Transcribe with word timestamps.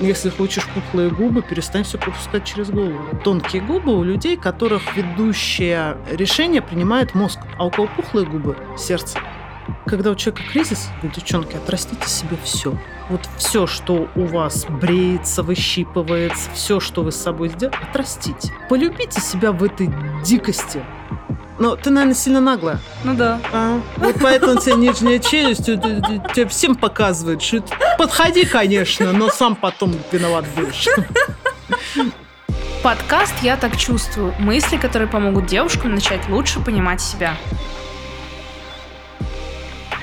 Если 0.00 0.30
хочешь 0.30 0.66
пухлые 0.68 1.10
губы, 1.10 1.42
перестань 1.42 1.84
все 1.84 1.98
пропускать 1.98 2.44
через 2.44 2.70
голову. 2.70 2.98
Тонкие 3.22 3.60
губы 3.60 3.94
у 3.96 4.02
людей, 4.02 4.36
которых 4.36 4.96
ведущее 4.96 5.98
решение 6.10 6.62
принимает 6.62 7.14
мозг, 7.14 7.38
а 7.58 7.66
у 7.66 7.70
кого 7.70 7.88
пухлые 7.96 8.26
губы– 8.26 8.56
сердце. 8.78 9.18
Когда 9.86 10.10
у 10.10 10.14
человека 10.14 10.42
кризис, 10.50 10.88
девчонки, 11.02 11.56
отрастите 11.56 12.08
себе 12.08 12.36
все. 12.42 12.78
Вот 13.08 13.28
все, 13.36 13.66
что 13.66 14.08
у 14.14 14.24
вас 14.24 14.64
бреется, 14.66 15.42
выщипывается, 15.42 16.50
все, 16.54 16.80
что 16.80 17.02
вы 17.02 17.12
с 17.12 17.16
собой 17.16 17.48
сделали, 17.48 17.76
отрастите. 17.82 18.52
Полюбите 18.68 19.20
себя 19.20 19.52
в 19.52 19.62
этой 19.62 19.90
дикости. 20.24 20.82
Но 21.60 21.76
ты, 21.76 21.90
наверное, 21.90 22.14
сильно 22.14 22.40
наглая. 22.40 22.80
Ну 23.04 23.14
да. 23.14 23.38
А, 23.52 23.80
вот 23.98 24.16
поэтому 24.20 24.58
тебе 24.58 24.76
нижняя 24.76 25.18
челюсть 25.18 25.66
тебе 25.66 26.48
всем 26.48 26.74
показывает, 26.74 27.42
что 27.42 27.62
подходи, 27.98 28.46
конечно, 28.46 29.12
но 29.12 29.28
сам 29.28 29.54
потом 29.54 29.94
виноват 30.10 30.46
будешь. 30.56 30.88
Подкаст 32.82 33.34
«Я 33.42 33.58
так 33.58 33.76
чувствую». 33.76 34.34
Мысли, 34.38 34.78
которые 34.78 35.06
помогут 35.06 35.46
девушкам 35.46 35.94
начать 35.94 36.26
лучше 36.30 36.60
понимать 36.60 37.02
себя. 37.02 37.36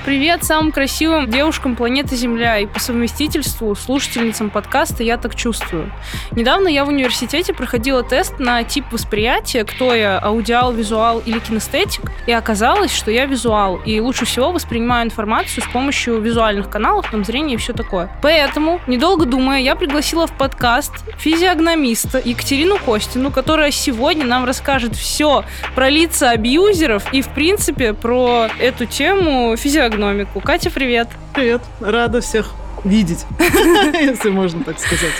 Привет 0.04 0.44
самым 0.44 0.72
красивым 0.72 1.28
девушкам 1.28 1.74
планеты 1.74 2.14
Земля 2.14 2.58
и 2.58 2.66
по 2.66 2.78
совместительству 2.78 3.74
слушательницам 3.74 4.48
подкаста 4.48 5.02
«Я 5.02 5.18
так 5.18 5.34
чувствую». 5.34 5.92
Недавно 6.30 6.68
я 6.68 6.84
в 6.84 6.88
университете 6.88 7.52
проходила 7.52 8.02
тест 8.02 8.38
на 8.38 8.62
тип 8.62 8.86
восприятия, 8.92 9.64
кто 9.64 9.92
я, 9.92 10.18
аудиал, 10.18 10.72
визуал 10.72 11.18
или 11.18 11.40
кинестетик, 11.40 12.10
и 12.26 12.32
оказалось, 12.32 12.94
что 12.94 13.10
я 13.10 13.26
визуал, 13.26 13.76
и 13.84 14.00
лучше 14.00 14.24
всего 14.24 14.52
воспринимаю 14.52 15.04
информацию 15.04 15.62
с 15.64 15.66
помощью 15.66 16.20
визуальных 16.20 16.70
каналов, 16.70 17.10
там 17.10 17.24
зрение 17.24 17.56
и 17.56 17.58
все 17.58 17.72
такое. 17.72 18.08
Поэтому, 18.22 18.80
недолго 18.86 19.26
думая, 19.26 19.60
я 19.60 19.74
пригласила 19.74 20.26
в 20.26 20.32
подкаст 20.32 20.92
физиогномиста 21.18 22.22
Екатерину 22.24 22.78
Костину, 22.78 23.30
которая 23.30 23.72
сегодня 23.72 24.24
нам 24.24 24.44
расскажет 24.46 24.94
все 24.94 25.44
про 25.74 25.90
лица 25.90 26.30
абьюзеров 26.30 27.12
и, 27.12 27.20
в 27.20 27.28
принципе, 27.28 27.92
про 27.92 28.48
эту 28.58 28.86
тему 28.86 29.56
физиогномиста 29.56 29.88
экономику. 29.98 30.40
Катя, 30.40 30.70
привет. 30.70 31.08
Привет. 31.34 31.60
Рада 31.80 32.20
всех 32.20 32.52
видеть, 32.84 33.26
если 33.40 34.30
можно 34.30 34.62
так 34.62 34.78
сказать. 34.78 35.12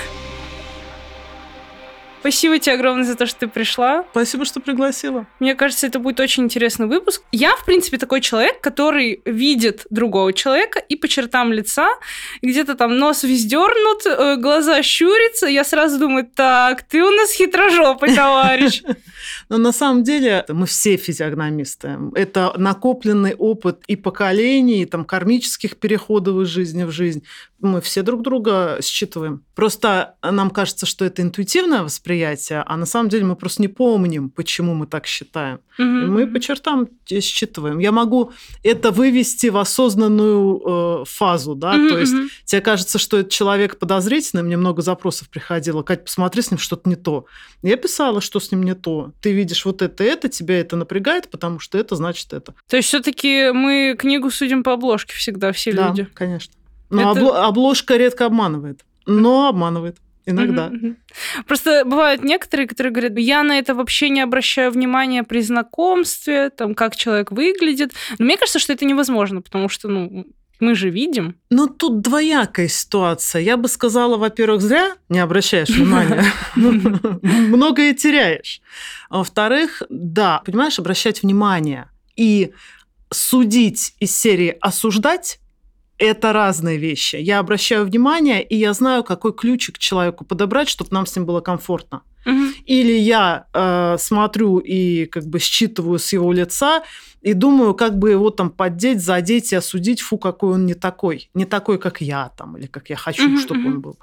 Спасибо 2.21 2.59
тебе 2.59 2.75
огромное 2.75 3.05
за 3.05 3.15
то, 3.15 3.27
что 3.27 3.41
ты 3.41 3.49
пришла. 3.49 4.05
Спасибо, 4.11 4.45
что 4.45 4.61
пригласила. 4.61 5.27
Мне 5.41 5.55
кажется, 5.55 5.87
это 5.87 5.99
будет 5.99 6.21
очень 6.21 6.45
интересный 6.45 6.87
выпуск. 6.87 7.23
Я, 7.33 7.57
в 7.57 7.65
принципе, 7.65 7.97
такой 7.97 8.21
человек, 8.21 8.61
который 8.61 9.23
видит 9.25 9.87
другого 9.91 10.33
человека 10.33 10.79
и 10.79 10.95
по 10.97 11.09
чертам 11.09 11.53
лица, 11.53 11.89
где-то 12.43 12.75
там 12.75 12.99
нос 12.99 13.23
вездернут, 13.23 14.05
э, 14.05 14.37
глаза 14.37 14.83
щурятся. 14.83 15.47
Я 15.47 15.65
сразу 15.65 15.99
думаю, 15.99 16.29
так, 16.33 16.83
ты 16.83 17.03
у 17.03 17.11
нас 17.11 17.33
хитрожопый 17.33 18.15
товарищ. 18.15 18.83
Но 19.49 19.59
на 19.59 19.73
самом 19.73 20.03
деле 20.03 20.45
мы 20.49 20.67
все 20.67 20.97
физиогномисты. 20.97 21.99
Это 22.15 22.53
накопленный 22.57 23.35
опыт 23.35 23.83
и 23.87 23.97
поколений, 23.97 24.83
и 24.83 24.87
там 24.87 25.05
кармических 25.05 25.77
переходов 25.77 26.43
из 26.43 26.49
жизни 26.49 26.85
в 26.85 26.91
жизнь 26.91 27.25
мы 27.61 27.81
все 27.81 28.03
друг 28.03 28.23
друга 28.23 28.79
считываем. 28.83 29.43
Просто 29.55 30.15
нам 30.23 30.51
кажется, 30.51 30.87
что 30.87 31.05
это 31.05 31.23
интуитивное 31.23 31.83
восприятие, 31.83 32.63
а 32.65 32.77
на 32.77 32.87
самом 32.87 33.09
деле 33.09 33.25
мы 33.25 33.35
просто 33.35 33.63
не 33.63 33.69
помним, 33.69 34.31
почему 34.31 34.75
мы 34.75 34.87
так 34.87 35.07
считаем. 35.07 35.61
Угу. 35.79 35.87
мы 35.87 36.27
по 36.27 36.41
чертам 36.41 36.89
считываем. 37.07 37.79
Я 37.79 37.93
могу 37.93 38.33
это 38.65 38.91
вывести 38.91 39.47
в 39.49 39.57
осознанную 39.57 41.03
э, 41.03 41.05
фазу, 41.07 41.55
да, 41.55 41.75
угу, 41.75 41.89
то 41.89 41.99
есть 41.99 42.15
тебе 42.45 42.61
кажется, 42.61 42.99
что 42.99 43.19
этот 43.19 43.33
человек 43.33 43.79
подозрительный, 43.79 44.43
мне 44.43 44.57
много 44.57 44.83
запросов 44.83 45.29
приходило, 45.29 45.83
Кать, 45.83 46.05
посмотри, 46.05 46.43
с 46.43 46.51
ним 46.51 46.59
что-то 46.59 46.89
не 46.89 46.97
то. 46.97 47.27
Я 47.63 47.77
писала, 47.77 48.21
что 48.21 48.41
с 48.41 48.51
ним 48.51 48.63
не 48.63 48.75
то. 48.75 49.13
Ты 49.21 49.33
видишь 49.39 49.65
вот 49.65 49.83
это, 49.83 50.05
это, 50.05 50.29
тебя 50.29 50.61
это 50.61 50.77
напрягает, 50.77 51.31
потому 51.31 51.59
что 51.59 51.79
это 51.79 51.97
значит 51.97 52.33
это. 52.33 52.55
То 52.69 52.77
есть 52.77 52.89
все-таки 52.89 53.51
мы 53.53 53.97
книгу 53.99 54.31
судим 54.31 54.63
по 54.63 54.75
обложке 54.75 55.15
всегда, 55.15 55.53
все 55.53 55.73
да, 55.73 55.89
люди. 55.89 56.07
конечно. 56.13 56.53
Но 56.91 57.13
это... 57.13 57.21
обл- 57.21 57.37
обложка 57.37 57.97
редко 57.97 58.27
обманывает, 58.27 58.81
но 59.07 59.49
обманывает. 59.49 59.97
Иногда. 60.27 60.71
Просто 61.47 61.85
бывают 61.87 62.23
некоторые, 62.23 62.69
которые 62.69 62.93
говорят, 62.93 63.17
я 63.17 63.43
на 63.43 63.59
это 63.59 63.75
вообще 63.75 64.11
не 64.11 64.21
обращаю 64.21 64.71
внимания 64.71 65.23
при 65.25 65.41
знакомстве, 65.41 66.51
там, 66.51 66.75
как 66.75 66.97
человек 66.97 67.33
выглядит. 67.33 67.93
Но 68.19 68.27
мне 68.27 68.37
кажется, 68.37 68.59
что 68.59 68.75
это 68.75 68.85
невозможно, 68.85 69.41
потому 69.41 69.71
что, 69.71 69.89
ну, 69.89 70.27
мы 70.61 70.75
же 70.75 70.91
видим. 70.91 71.37
Ну, 71.51 71.69
тут 71.69 72.01
двоякая 72.01 72.69
ситуация. 72.69 73.43
Я 73.43 73.57
бы 73.57 73.69
сказала, 73.69 74.17
во-первых, 74.17 74.61
зря 74.61 74.97
не 75.09 75.19
обращаешь 75.19 75.69
внимания. 75.69 76.25
Многое 76.57 77.95
теряешь. 77.95 78.61
Во-вторых, 79.11 79.83
да, 79.89 80.43
понимаешь, 80.45 80.79
обращать 80.79 81.23
внимание 81.23 81.89
и 82.17 82.53
судить 83.11 83.95
из 84.01 84.19
серии 84.19 84.57
«осуждать» 84.61 85.41
это 85.99 86.33
разные 86.33 86.79
вещи. 86.79 87.17
Я 87.17 87.41
обращаю 87.41 87.85
внимание, 87.85 88.43
и 88.43 88.57
я 88.57 88.73
знаю, 88.73 89.03
какой 89.03 89.33
ключик 89.35 89.79
человеку 89.79 90.25
подобрать, 90.25 90.69
чтобы 90.69 90.91
нам 90.93 91.07
с 91.07 91.17
ним 91.17 91.27
было 91.27 91.41
комфортно. 91.41 92.03
Угу. 92.27 92.45
Или 92.67 92.93
я 92.93 93.47
э, 93.53 93.97
смотрю 93.99 94.59
и 94.59 95.07
как 95.07 95.25
бы 95.27 95.39
считываю 95.39 95.99
с 95.99 96.13
его 96.13 96.33
лица 96.33 96.83
и 97.21 97.33
думаю, 97.33 97.75
как 97.75 97.99
бы 97.99 98.11
его 98.11 98.31
там 98.31 98.51
поддеть, 98.51 99.01
задеть 99.01 99.53
и 99.53 99.57
осудить, 99.57 100.01
фу, 100.01 100.19
какой 100.19 100.55
он 100.55 100.67
не 100.67 100.75
такой, 100.75 101.31
не 101.35 101.45
такой, 101.45 101.79
как 101.79 102.01
я 102.01 102.31
там, 102.37 102.57
или 102.57 102.67
как 102.67 102.91
я 102.91 102.97
хочу, 102.97 103.29
угу, 103.29 103.39
чтобы 103.39 103.61
угу. 103.61 103.69
он 103.69 103.81
был. 103.81 103.99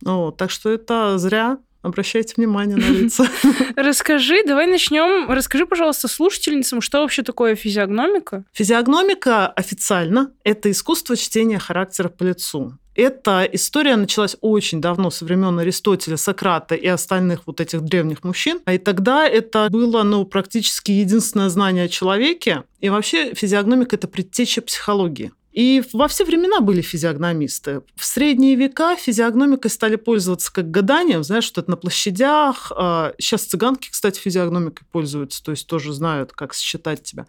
Ну, 0.00 0.32
так 0.32 0.50
что 0.50 0.70
это 0.70 1.18
зря. 1.18 1.58
Обращайте 1.82 2.34
внимание 2.36 2.76
на 2.76 2.88
лица. 2.88 3.28
Расскажи, 3.76 4.42
давай 4.44 4.66
начнем. 4.66 5.30
Расскажи, 5.30 5.64
пожалуйста, 5.64 6.08
слушательницам, 6.08 6.80
что 6.80 7.00
вообще 7.00 7.22
такое 7.22 7.54
физиогномика? 7.54 8.44
Физиогномика 8.52 9.46
официально– 9.48 10.32
это 10.44 10.70
искусство 10.70 11.16
чтения 11.16 11.58
характера 11.58 12.08
по 12.08 12.24
лицу. 12.24 12.78
Эта 12.98 13.48
история 13.52 13.94
началась 13.94 14.36
очень 14.40 14.80
давно, 14.80 15.10
со 15.10 15.24
времен 15.24 15.56
Аристотеля, 15.60 16.16
Сократа 16.16 16.74
и 16.74 16.88
остальных 16.88 17.42
вот 17.46 17.60
этих 17.60 17.82
древних 17.82 18.24
мужчин. 18.24 18.60
И 18.66 18.76
тогда 18.76 19.24
это 19.24 19.68
было 19.70 20.02
ну, 20.02 20.24
практически 20.24 20.90
единственное 20.90 21.48
знание 21.48 21.84
о 21.84 21.88
человеке. 21.88 22.64
И 22.80 22.88
вообще 22.88 23.34
физиогномика– 23.34 23.94
это 23.96 24.08
предтеча 24.08 24.62
психологии. 24.62 25.30
И 25.58 25.82
во 25.92 26.06
все 26.06 26.24
времена 26.24 26.60
были 26.60 26.80
физиогномисты. 26.82 27.82
В 27.96 28.04
средние 28.04 28.54
века 28.54 28.94
физиогномикой 28.94 29.72
стали 29.72 29.96
пользоваться 29.96 30.52
как 30.52 30.70
гаданием, 30.70 31.24
знаешь, 31.24 31.42
что 31.42 31.60
это 31.60 31.70
на 31.72 31.76
площадях. 31.76 32.70
Сейчас 33.18 33.44
а, 33.44 33.48
цыганки, 33.48 33.90
кстати, 33.90 34.20
физиогномикой 34.20 34.86
пользуются, 34.92 35.42
то 35.42 35.50
есть 35.50 35.66
тоже 35.66 35.92
знают, 35.92 36.30
как 36.30 36.54
считать 36.54 37.02
тебя. 37.02 37.26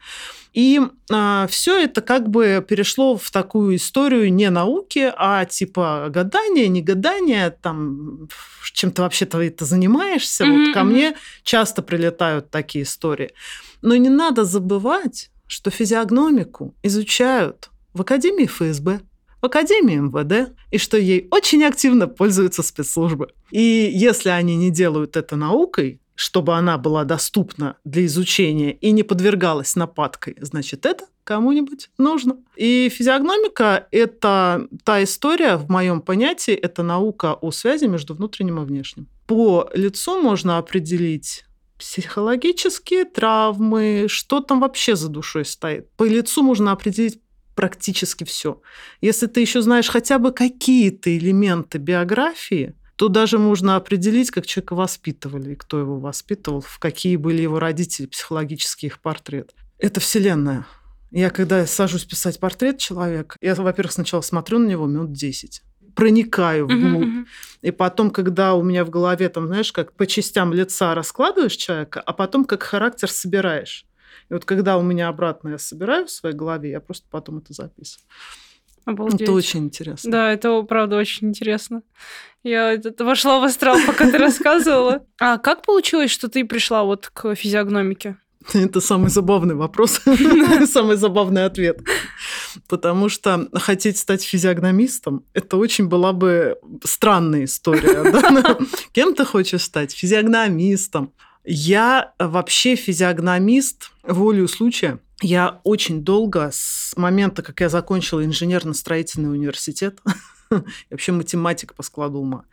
И 0.53 0.79
а, 1.12 1.47
все 1.47 1.84
это 1.84 2.01
как 2.01 2.29
бы 2.29 2.63
перешло 2.69 3.18
в 3.18 3.31
такую 3.31 3.78
историю 3.78 4.31
не 4.31 4.51
науки, 4.51 5.12
а 5.18 5.45
типа 5.45 6.09
гадания, 6.12 6.68
не 6.68 6.84
гадания, 6.84 7.50
там 7.50 8.29
чем 8.73 8.91
ты 8.91 9.01
вообще-то 9.01 9.41
это 9.41 9.66
занимаешься. 9.66 10.44
Mm-hmm. 10.44 10.66
Вот 10.66 10.73
ко 10.75 10.84
мне 10.84 11.16
часто 11.41 11.81
прилетают 11.81 12.51
такие 12.51 12.84
истории. 12.84 13.31
Но 13.81 13.95
не 13.95 14.09
надо 14.09 14.44
забывать, 14.44 15.31
что 15.47 15.72
физиогномику 15.72 16.75
изучают 16.84 17.72
в 18.00 18.02
Академии 18.02 18.46
ФСБ, 18.46 19.02
в 19.42 19.46
Академии 19.46 19.98
МВД, 19.98 20.54
и 20.72 20.78
что 20.78 20.98
ей 20.98 21.28
очень 21.32 21.66
активно 21.66 22.08
пользуются 22.08 22.64
спецслужбы. 22.64 23.28
И 23.52 23.92
если 23.94 24.30
они 24.30 24.56
не 24.56 24.72
делают 24.72 25.18
это 25.18 25.36
наукой, 25.36 26.00
чтобы 26.16 26.56
она 26.56 26.78
была 26.78 27.04
доступна 27.04 27.76
для 27.84 28.06
изучения 28.06 28.72
и 28.72 28.92
не 28.92 29.04
подвергалась 29.04 29.76
нападкой, 29.76 30.38
значит, 30.40 30.86
это 30.86 31.08
кому-нибудь 31.26 31.90
нужно. 31.98 32.38
И 32.56 32.90
физиогномика– 32.90 33.88
это 33.92 34.70
та 34.86 35.04
история, 35.04 35.58
в 35.58 35.70
моем 35.70 36.02
понятии, 36.02 36.54
это 36.54 36.84
наука 36.84 37.34
о 37.34 37.52
связи 37.52 37.86
между 37.86 38.13
внутренним 38.13 38.62
и 38.62 38.66
внешним. 38.66 39.07
По 39.28 39.69
лицу 39.74 40.22
можно 40.22 40.57
определить 40.57 41.44
психологические 41.78 43.04
травмы, 43.04 44.06
что 44.07 44.40
там 44.40 44.62
вообще 44.62 44.95
за 44.95 45.10
душой 45.10 45.44
стоит. 45.44 45.90
По 45.98 46.04
лицу 46.04 46.44
можно 46.44 46.72
определить 46.72 47.19
практически 47.59 48.23
все. 48.23 48.61
Если 49.01 49.27
ты 49.27 49.41
еще 49.41 49.61
знаешь 49.61 49.89
хотя 49.89 50.17
бы 50.17 50.31
какие-то 50.31 51.17
элементы 51.17 51.77
биографии, 51.77 52.73
то 52.95 53.09
даже 53.09 53.38
можно 53.38 53.75
определить, 53.75 54.31
как 54.31 54.45
человека 54.45 54.75
воспитывали, 54.75 55.51
и 55.51 55.56
кто 55.56 55.77
его 55.77 56.00
воспитывал, 56.00 56.61
в 56.61 56.79
какие 56.79 57.17
были 57.17 57.41
его 57.41 57.59
родители, 57.59 58.06
психологический 58.06 58.88
их 58.88 59.01
портрет. 59.01 59.53
Это 59.77 60.00
вселенная. 60.00 60.65
Я 61.11 61.31
когда 61.31 61.67
сажусь 61.67 62.06
писать 62.06 62.39
портрет 62.39 62.77
человека, 62.77 63.35
я, 63.41 63.56
во-первых, 63.56 63.91
сначала 63.91 64.21
смотрю 64.21 64.59
на 64.59 64.67
него 64.67 64.85
минут 64.85 65.11
10 65.11 65.61
проникаю 65.95 66.65
вглубь. 66.65 67.07
Uh-huh, 67.07 67.23
uh-huh. 67.23 67.27
И 67.61 67.71
потом, 67.71 68.09
когда 68.09 68.53
у 68.53 68.63
меня 68.63 68.85
в 68.85 68.89
голове, 68.89 69.27
там, 69.27 69.47
знаешь, 69.47 69.73
как 69.73 69.91
по 69.91 70.07
частям 70.07 70.53
лица 70.53 70.95
раскладываешь 70.95 71.57
человека, 71.57 72.00
а 72.00 72.13
потом 72.13 72.45
как 72.45 72.63
характер 72.63 73.11
собираешь. 73.11 73.85
И 74.30 74.34
вот 74.34 74.46
когда 74.46 74.78
у 74.78 74.81
меня 74.81 75.08
обратно 75.08 75.50
я 75.50 75.58
собираю 75.58 76.06
в 76.06 76.12
своей 76.12 76.36
голове, 76.36 76.72
я 76.72 76.80
просто 76.80 77.08
потом 77.10 77.40
это 77.40 77.54
записываю. 77.54 78.06
Обалдеть. 78.86 79.22
Это 79.22 79.34
очень 79.34 79.66
интересно. 79.66 80.12
Да, 80.12 80.31
это 80.31 80.62
правда 80.64 80.98
очень 80.98 81.28
интересно. 81.30 81.81
Я 82.44 82.74
это- 82.74 83.04
вошла 83.04 83.40
в 83.40 83.44
астрал, 83.44 83.78
пока 83.86 84.10
ты 84.10 84.18
рассказывала. 84.18 85.06
А 85.20 85.38
как 85.38 85.64
получилось, 85.64 86.12
что 86.12 86.30
ты 86.30 86.46
пришла 86.46 86.84
вот 86.84 87.10
к 87.14 87.36
физиогномике? 87.36 88.18
Это 88.54 88.80
самый 88.80 89.10
забавный 89.10 89.56
вопрос, 89.56 90.02
самый 90.66 90.96
забавный 90.96 91.46
ответ. 91.46 91.81
Потому 92.68 93.10
что 93.10 93.48
хотеть 93.54 93.98
стать 93.98 94.24
физиогномистом, 94.24 95.24
это 95.34 95.58
очень 95.58 95.88
была 95.88 96.14
бы 96.14 96.58
странная 96.84 97.44
история. 97.44 98.12
да? 98.12 98.58
Кем 98.94 99.14
ты 99.14 99.26
хочешь 99.26 99.62
стать? 99.64 99.92
Физиогномистом. 99.92 101.12
Я 101.44 102.13
вообще 102.19 102.75
физиогномист 102.75 103.91
волею 104.03 104.47
случая. 104.47 105.00
Я 105.21 105.59
очень 105.63 106.03
долго, 106.03 106.50
с 106.53 106.94
момента, 106.95 107.41
как 107.41 107.59
я 107.59 107.69
закончила 107.69 108.24
инженерно-строительный 108.24 109.31
университет, 109.31 110.00
я 110.51 110.63
вообще 110.90 111.12
математик 111.12 111.74
по 111.75 111.84
складу 111.84 112.19
ума, 112.19 112.46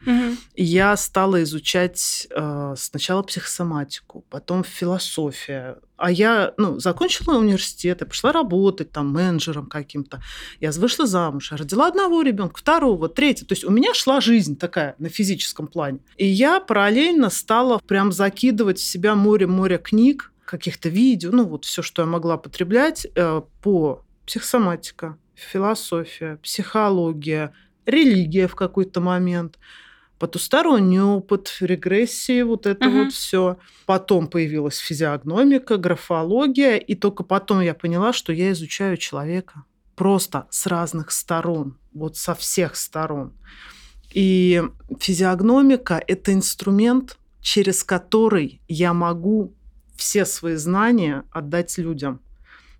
я 0.54 0.96
стала 0.96 1.42
изучать 1.42 2.28
э, 2.30 2.74
сначала 2.76 3.22
психосоматику, 3.22 4.24
потом 4.28 4.64
философия. 4.64 5.78
А 5.96 6.10
я 6.10 6.52
ну, 6.58 6.78
закончила 6.78 7.38
университет, 7.38 8.00
я 8.00 8.06
пошла 8.06 8.32
работать 8.32 8.92
там 8.92 9.10
менеджером 9.10 9.66
каким-то. 9.66 10.20
Я 10.60 10.70
вышла 10.72 11.06
замуж, 11.06 11.52
я 11.52 11.56
родила 11.56 11.86
одного 11.86 12.20
ребенка, 12.20 12.58
второго, 12.58 13.08
третьего. 13.08 13.48
То 13.48 13.54
есть 13.54 13.64
у 13.64 13.70
меня 13.70 13.94
шла 13.94 14.20
жизнь 14.20 14.58
такая 14.58 14.94
на 14.98 15.08
физическом 15.08 15.66
плане. 15.66 16.00
И 16.18 16.26
я 16.26 16.60
параллельно 16.60 17.30
стала 17.30 17.78
прям 17.78 18.12
закидывать 18.12 18.78
в 18.78 18.84
себя 18.84 19.14
море-море 19.14 19.78
книг, 19.78 20.32
каких-то 20.44 20.88
видео, 20.88 21.30
ну 21.32 21.44
вот 21.44 21.64
все, 21.64 21.82
что 21.82 22.02
я 22.02 22.06
могла 22.06 22.36
потреблять 22.36 23.06
э, 23.14 23.42
по 23.62 24.04
психосоматика, 24.26 25.18
философия, 25.34 26.38
психология, 26.42 27.52
религия 27.86 28.48
в 28.48 28.54
какой-то 28.54 29.00
момент, 29.00 29.58
потусторонний 30.18 31.00
опыт, 31.00 31.56
регрессии, 31.60 32.42
вот 32.42 32.66
это 32.66 32.88
Мгм. 32.88 33.04
вот 33.04 33.12
все. 33.12 33.58
Потом 33.86 34.28
появилась 34.28 34.78
физиогномика, 34.78 35.76
графология, 35.76 36.76
и 36.76 36.94
только 36.94 37.22
потом 37.22 37.60
я 37.60 37.74
поняла, 37.74 38.12
что 38.12 38.32
я 38.32 38.52
изучаю 38.52 38.96
человека 38.96 39.64
просто 39.94 40.46
с 40.50 40.66
разных 40.66 41.10
сторон, 41.10 41.78
вот 41.92 42.16
со 42.16 42.34
всех 42.34 42.76
сторон. 42.76 43.32
И 44.12 44.62
физиогномика– 45.00 46.02
это 46.06 46.32
инструмент, 46.32 47.18
через 47.40 47.84
который 47.84 48.60
я 48.68 48.92
могу 48.92 49.54
все 49.96 50.24
свои 50.24 50.56
знания 50.56 51.24
отдать 51.30 51.76
людям. 51.78 52.20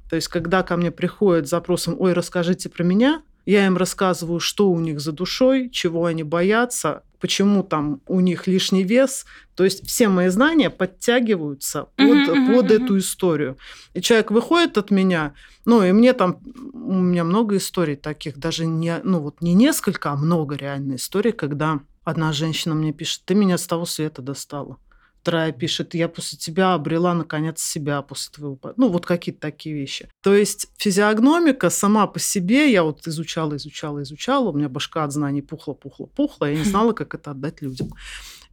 То 0.09 0.17
есть, 0.17 0.29
когда 0.29 0.63
ко 0.63 0.77
мне 0.77 0.91
приходят 0.91 1.47
с 1.47 1.51
запросом 1.51 1.97
«Ой, 1.99 2.13
расскажите 2.13 2.69
про 2.69 2.85
меня», 2.85 3.23
я 3.47 3.67
им 3.67 3.77
рассказываю, 3.77 4.41
что 4.41 4.71
у 4.71 4.81
них 4.81 5.01
за 5.01 5.13
душой, 5.13 5.71
чего 5.71 6.05
они 6.05 6.25
боятся, 6.25 7.03
почему 7.21 7.63
там 7.63 8.01
у 8.07 8.21
них 8.21 8.47
лишний 8.47 8.83
вес. 8.83 9.25
То 9.55 9.65
есть 9.65 9.87
все 9.87 10.09
мои 10.09 10.29
знания 10.29 10.69
подтягиваются 10.69 11.85
под, 11.97 12.29
мгм, 12.29 12.47
под 12.47 12.65
мгм. 12.67 12.85
эту 12.85 12.99
историю. 12.99 13.57
И 13.95 14.01
человек 14.01 14.31
выходит 14.31 14.77
от 14.79 14.91
меня, 14.91 15.35
ну 15.65 15.83
и 15.83 15.93
мне 15.93 16.13
там, 16.13 16.41
у 16.75 16.95
меня 16.95 17.25
много 17.25 17.57
историй 17.57 17.97
таких, 17.97 18.37
даже 18.37 18.67
не, 18.67 19.01
ну 19.03 19.21
вот 19.21 19.41
не 19.41 19.55
несколько, 19.55 20.11
а 20.11 20.17
много 20.17 20.57
реально 20.57 20.97
историй, 20.97 21.33
когда 21.33 21.81
одна 22.05 22.33
женщина 22.33 22.75
мне 22.75 22.93
пишет, 22.93 23.23
ты 23.25 23.35
меня 23.35 23.59
с 23.59 23.67
того 23.67 23.87
света 23.87 24.23
достала. 24.23 24.77
Вторая 25.27 25.51
пишет, 25.51 25.95
я 25.95 26.09
после 26.09 26.39
тебя 26.39 26.75
обрела, 26.75 27.13
наконец, 27.13 27.61
себя 27.61 28.01
после 28.03 28.33
твоего... 28.33 28.55
по-». 28.55 28.75
Ну, 28.77 28.91
вот 28.91 29.07
какие-то 29.07 29.41
такие 29.41 29.75
вещи. 29.75 30.09
То 30.23 30.33
есть 30.33 30.69
физиогномика 30.77 31.69
сама 31.69 32.07
по 32.07 32.21
себе, 32.21 32.71
я 32.71 32.85
вот 32.85 33.05
изучала, 33.09 33.57
изучала, 33.57 34.05
изучала, 34.05 34.51
у 34.51 34.57
меня 34.57 34.69
башка 34.69 35.03
от 35.03 35.11
знаний 35.11 35.43
пухла, 35.43 35.75
пухла, 35.75 36.07
пухла, 36.07 36.49
я 36.49 36.57
не 36.57 36.63
знала, 36.63 36.93
как 36.93 37.13
это 37.17 37.33
отдать 37.33 37.61
людям. 37.61 37.91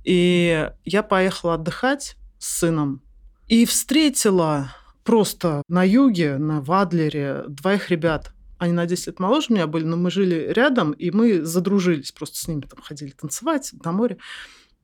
И 0.04 0.68
я 0.84 1.04
поехала 1.04 1.54
отдыхать 1.54 2.18
с 2.40 2.58
сыном 2.58 3.04
и 3.48 3.68
встретила 3.68 4.74
просто 5.04 5.62
на 5.68 5.84
юге, 5.84 6.40
на 6.40 6.60
Вадлере, 6.60 7.44
двоих 7.50 7.92
ребят. 7.92 8.34
Они 8.58 8.74
на 8.74 8.88
10 8.88 9.06
лет 9.06 9.20
моложе 9.20 9.54
меня 9.54 9.68
были, 9.68 9.84
но 9.84 9.96
мы 9.96 10.10
жили 10.10 10.52
рядом, 10.52 10.94
и 10.94 11.12
мы 11.12 11.44
задружились. 11.44 12.12
Просто 12.12 12.40
с 12.40 12.48
ними 12.48 12.62
там 12.62 12.82
ходили 12.82 13.12
танцевать 13.12 13.74
на 13.86 13.92
море. 13.92 14.18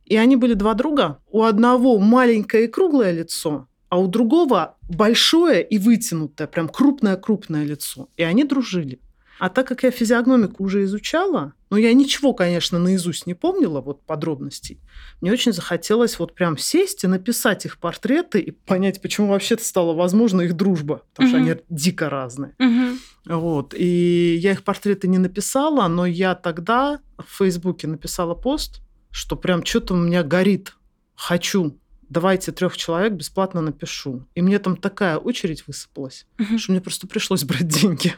И 0.10 0.18
они 0.18 0.36
были 0.36 0.56
два 0.56 0.74
друга. 0.74 1.20
У 1.32 1.44
одного 1.44 2.00
маленькое 2.00 2.66
и 2.66 2.68
круглое 2.68 3.12
лицо, 3.12 3.68
а 3.90 4.00
у 4.00 4.08
другого 4.08 4.76
большое 4.90 5.64
и 5.64 5.78
вытянутое, 5.78 6.48
прям 6.48 6.68
крупное-крупное 6.68 7.64
лицо. 7.64 8.10
И 8.18 8.24
они 8.24 8.44
дружили. 8.44 9.00
А 9.40 9.48
так 9.50 9.68
как 9.68 9.84
я 9.84 9.92
физиогномику 9.92 10.64
уже 10.66 10.84
изучала, 10.84 11.54
но 11.70 11.78
я 11.78 11.94
ничего, 11.94 12.34
конечно, 12.34 12.78
наизусть 12.78 13.26
не 13.26 13.34
помнила, 13.36 13.80
вот 13.80 14.02
подробностей, 14.06 14.82
мне 15.22 15.32
очень 15.32 15.54
захотелось 15.54 16.20
вот 16.20 16.36
прям 16.36 16.58
сесть 16.58 17.06
и 17.06 17.08
написать 17.08 17.66
их 17.66 17.78
портреты 17.78 18.40
и 18.42 18.52
понять, 18.52 19.02
почему 19.02 19.28
вообще-то 19.28 19.64
стала 19.64 19.94
возможна 19.94 20.42
их 20.42 20.58
дружба, 20.58 21.04
потому 21.14 21.30
что 21.30 21.38
Мгм. 21.38 21.48
они 21.52 21.60
дико 21.70 22.10
разные. 22.10 22.54
Мгм. 22.60 23.00
Вот. 23.28 23.74
И 23.78 24.38
я 24.42 24.52
их 24.52 24.64
портреты 24.64 25.08
не 25.08 25.20
написала, 25.20 25.88
но 25.88 26.06
я 26.06 26.36
тогда 26.36 27.00
в 27.18 27.38
Фейсбуке 27.38 27.88
написала 27.88 28.36
пост, 28.36 28.82
что 29.12 29.36
прям 29.36 29.66
что-то 29.66 29.94
у 29.94 29.98
меня 29.98 30.24
горит. 30.24 30.76
Хочу. 31.16 31.78
Давайте 32.10 32.52
трех 32.52 32.76
человек 32.76 33.14
бесплатно 33.14 33.62
напишу. 33.62 34.26
И 34.34 34.42
мне 34.42 34.58
там 34.60 34.76
такая 34.76 35.18
очередь 35.18 35.68
высыпалась, 35.68 36.26
Мгм. 36.40 36.58
что 36.58 36.72
мне 36.72 36.82
просто 36.82 37.08
пришлось 37.08 37.44
брать 37.44 37.68
деньги. 37.82 38.16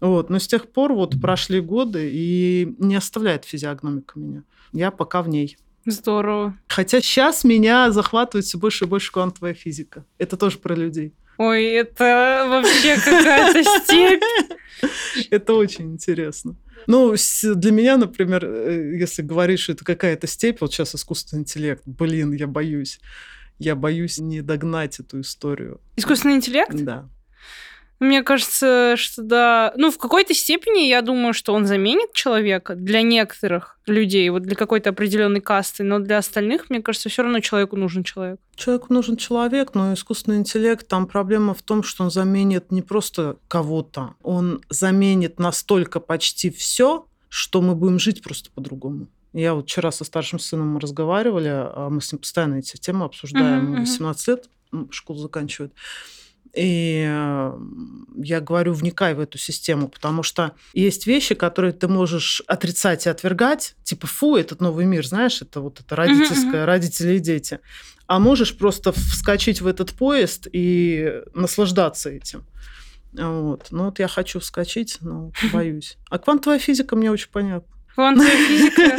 Вот. 0.00 0.30
Но 0.30 0.38
с 0.38 0.46
тех 0.48 0.72
пор 0.72 0.92
вот 0.92 1.20
прошли 1.20 1.60
годы, 1.60 2.10
и 2.12 2.74
не 2.78 2.96
оставляет 2.96 3.44
физиогномика 3.44 4.18
меня. 4.18 4.42
Я 4.72 4.90
пока 4.90 5.22
в 5.22 5.28
ней. 5.28 5.56
Здорово. 5.84 6.56
Хотя 6.68 7.00
сейчас 7.00 7.44
меня 7.44 7.90
захватывает 7.92 8.44
все 8.46 8.56
больше 8.58 8.84
и 8.84 8.88
больше 8.88 9.12
квантовая 9.12 9.52
физика. 9.54 10.04
Это 10.18 10.36
тоже 10.36 10.58
про 10.58 10.74
людей. 10.74 11.12
Ой, 11.38 11.64
это 11.64 12.46
вообще 12.48 12.96
какая-то 12.96 13.64
степь. 13.64 14.22
Это 15.30 15.54
очень 15.54 15.92
интересно. 15.92 16.56
Ну, 16.86 17.14
для 17.42 17.72
меня, 17.72 17.96
например, 17.96 18.44
э, 18.44 18.96
если 18.98 19.22
говоришь, 19.22 19.60
что 19.60 19.72
это 19.72 19.84
какая-то 19.84 20.26
степь, 20.26 20.60
вот 20.60 20.72
сейчас 20.72 20.94
искусственный 20.94 21.42
интеллект, 21.42 21.82
блин, 21.86 22.32
я 22.32 22.46
боюсь. 22.46 23.00
Я 23.58 23.76
боюсь 23.76 24.18
не 24.18 24.40
догнать 24.40 24.98
эту 24.98 25.20
историю. 25.20 25.80
Искусственный 25.96 26.34
интеллект? 26.34 26.74
Да. 26.74 27.08
Мне 28.02 28.24
кажется, 28.24 28.96
что 28.96 29.22
да. 29.22 29.72
Ну, 29.76 29.92
в 29.92 29.96
какой-то 29.96 30.34
степени 30.34 30.88
я 30.88 31.02
думаю, 31.02 31.32
что 31.32 31.54
он 31.54 31.66
заменит 31.66 32.12
человека 32.12 32.74
для 32.74 33.00
некоторых 33.00 33.78
людей, 33.86 34.28
вот 34.30 34.42
для 34.42 34.56
какой-то 34.56 34.90
определенной 34.90 35.40
касты, 35.40 35.84
но 35.84 36.00
для 36.00 36.18
остальных, 36.18 36.68
мне 36.68 36.82
кажется, 36.82 37.08
все 37.08 37.22
равно 37.22 37.38
человеку 37.38 37.76
нужен 37.76 38.02
человек. 38.02 38.40
Человеку 38.56 38.92
нужен 38.92 39.16
человек, 39.16 39.76
но 39.76 39.94
искусственный 39.94 40.38
интеллект, 40.38 40.88
там 40.88 41.06
проблема 41.06 41.54
в 41.54 41.62
том, 41.62 41.84
что 41.84 42.02
он 42.02 42.10
заменит 42.10 42.72
не 42.72 42.82
просто 42.82 43.36
кого-то, 43.46 44.14
он 44.24 44.62
заменит 44.68 45.38
настолько 45.38 46.00
почти 46.00 46.50
все, 46.50 47.06
что 47.28 47.62
мы 47.62 47.76
будем 47.76 48.00
жить 48.00 48.20
просто 48.20 48.50
по-другому. 48.50 49.06
Я 49.32 49.54
вот 49.54 49.66
вчера 49.66 49.92
со 49.92 50.02
старшим 50.02 50.40
сыном 50.40 50.70
мы 50.70 50.80
разговаривали, 50.80 51.50
а 51.50 51.88
мы 51.88 52.02
с 52.02 52.10
ним 52.10 52.18
постоянно 52.18 52.56
эти 52.56 52.76
темы 52.78 53.04
обсуждаем. 53.04 53.70
Мгм. 53.70 53.80
18 53.82 54.26
лет, 54.26 54.48
школу 54.90 55.20
заканчивает. 55.20 55.72
И 56.54 57.00
я 58.14 58.40
говорю, 58.40 58.74
вникай 58.74 59.14
в 59.14 59.20
эту 59.20 59.38
систему, 59.38 59.88
потому 59.88 60.22
что 60.22 60.52
есть 60.74 61.06
вещи, 61.06 61.34
которые 61.34 61.72
ты 61.72 61.88
можешь 61.88 62.42
отрицать 62.46 63.06
и 63.06 63.08
отвергать, 63.08 63.74
типа, 63.84 64.06
фу, 64.06 64.36
этот 64.36 64.60
новый 64.60 64.84
мир, 64.84 65.06
знаешь, 65.06 65.40
это 65.40 65.60
вот 65.60 65.80
это 65.80 65.96
родительское, 65.96 66.66
родители 66.66 67.14
и 67.14 67.20
дети. 67.20 67.60
А 68.06 68.18
можешь 68.18 68.56
просто 68.56 68.92
вскочить 68.92 69.62
в 69.62 69.66
этот 69.66 69.92
поезд 69.92 70.46
и 70.52 71.22
наслаждаться 71.34 72.10
этим. 72.10 72.44
Вот. 73.12 73.68
Ну 73.70 73.86
вот 73.86 73.98
я 73.98 74.08
хочу 74.08 74.40
вскочить, 74.40 74.98
но 75.00 75.32
боюсь. 75.52 75.96
А 76.10 76.18
квантовая 76.18 76.58
физика 76.58 76.96
мне 76.96 77.10
очень 77.10 77.30
понятна. 77.30 77.68
Квантовая 77.94 78.36
физика. 78.36 78.96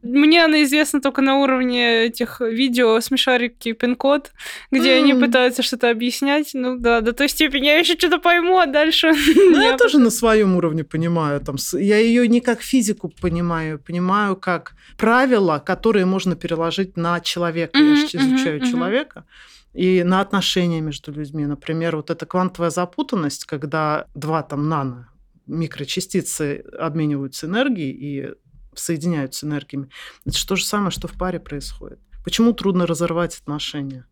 Мне 0.02 0.44
она 0.44 0.62
известна 0.62 1.00
только 1.00 1.20
на 1.20 1.38
уровне 1.38 2.06
этих 2.06 2.40
видео 2.40 3.00
смешарики 3.00 3.72
пин-код, 3.72 4.32
где 4.70 4.94
они 4.94 5.14
пытаются 5.14 5.62
что-то 5.62 5.90
объяснять. 5.90 6.50
Ну 6.54 6.76
да, 6.78 7.00
до 7.00 7.12
той 7.12 7.28
степени 7.28 7.66
я 7.66 7.78
еще 7.78 7.94
что-то 7.98 8.18
пойму, 8.18 8.58
а 8.58 8.66
дальше... 8.66 9.12
Ну, 9.50 9.60
я 9.60 9.76
тоже 9.76 9.98
на 9.98 10.10
своем 10.10 10.56
уровне 10.56 10.84
понимаю. 10.84 11.40
Там, 11.40 11.56
я 11.72 11.98
ее 11.98 12.28
не 12.28 12.40
как 12.40 12.62
физику 12.62 13.12
понимаю, 13.20 13.78
понимаю 13.78 14.36
как 14.36 14.74
правила, 14.96 15.62
которые 15.64 16.06
можно 16.06 16.34
переложить 16.34 16.96
на 16.96 17.20
человека. 17.20 17.78
Я 17.78 17.96
же 17.96 18.06
изучаю 18.06 18.60
человека. 18.60 19.24
И 19.72 20.02
на 20.02 20.20
отношения 20.20 20.80
между 20.80 21.12
людьми. 21.12 21.46
Например, 21.46 21.96
вот 21.96 22.10
эта 22.10 22.26
квантовая 22.26 22.70
запутанность, 22.70 23.44
когда 23.44 24.06
два 24.14 24.42
там 24.42 24.68
нано 24.68 25.09
микрочастицы 25.50 26.64
обмениваются 26.78 27.46
энергией 27.46 27.92
и 27.92 28.34
соединяются 28.74 29.46
энергиями. 29.46 29.88
Это 30.24 30.38
же 30.38 30.46
то 30.46 30.56
же 30.56 30.64
самое, 30.64 30.90
что 30.90 31.08
в 31.08 31.12
паре 31.12 31.40
происходит. 31.40 31.98
Почему 32.24 32.52
трудно 32.52 32.86
разорвать 32.86 33.38
отношения? 33.38 34.06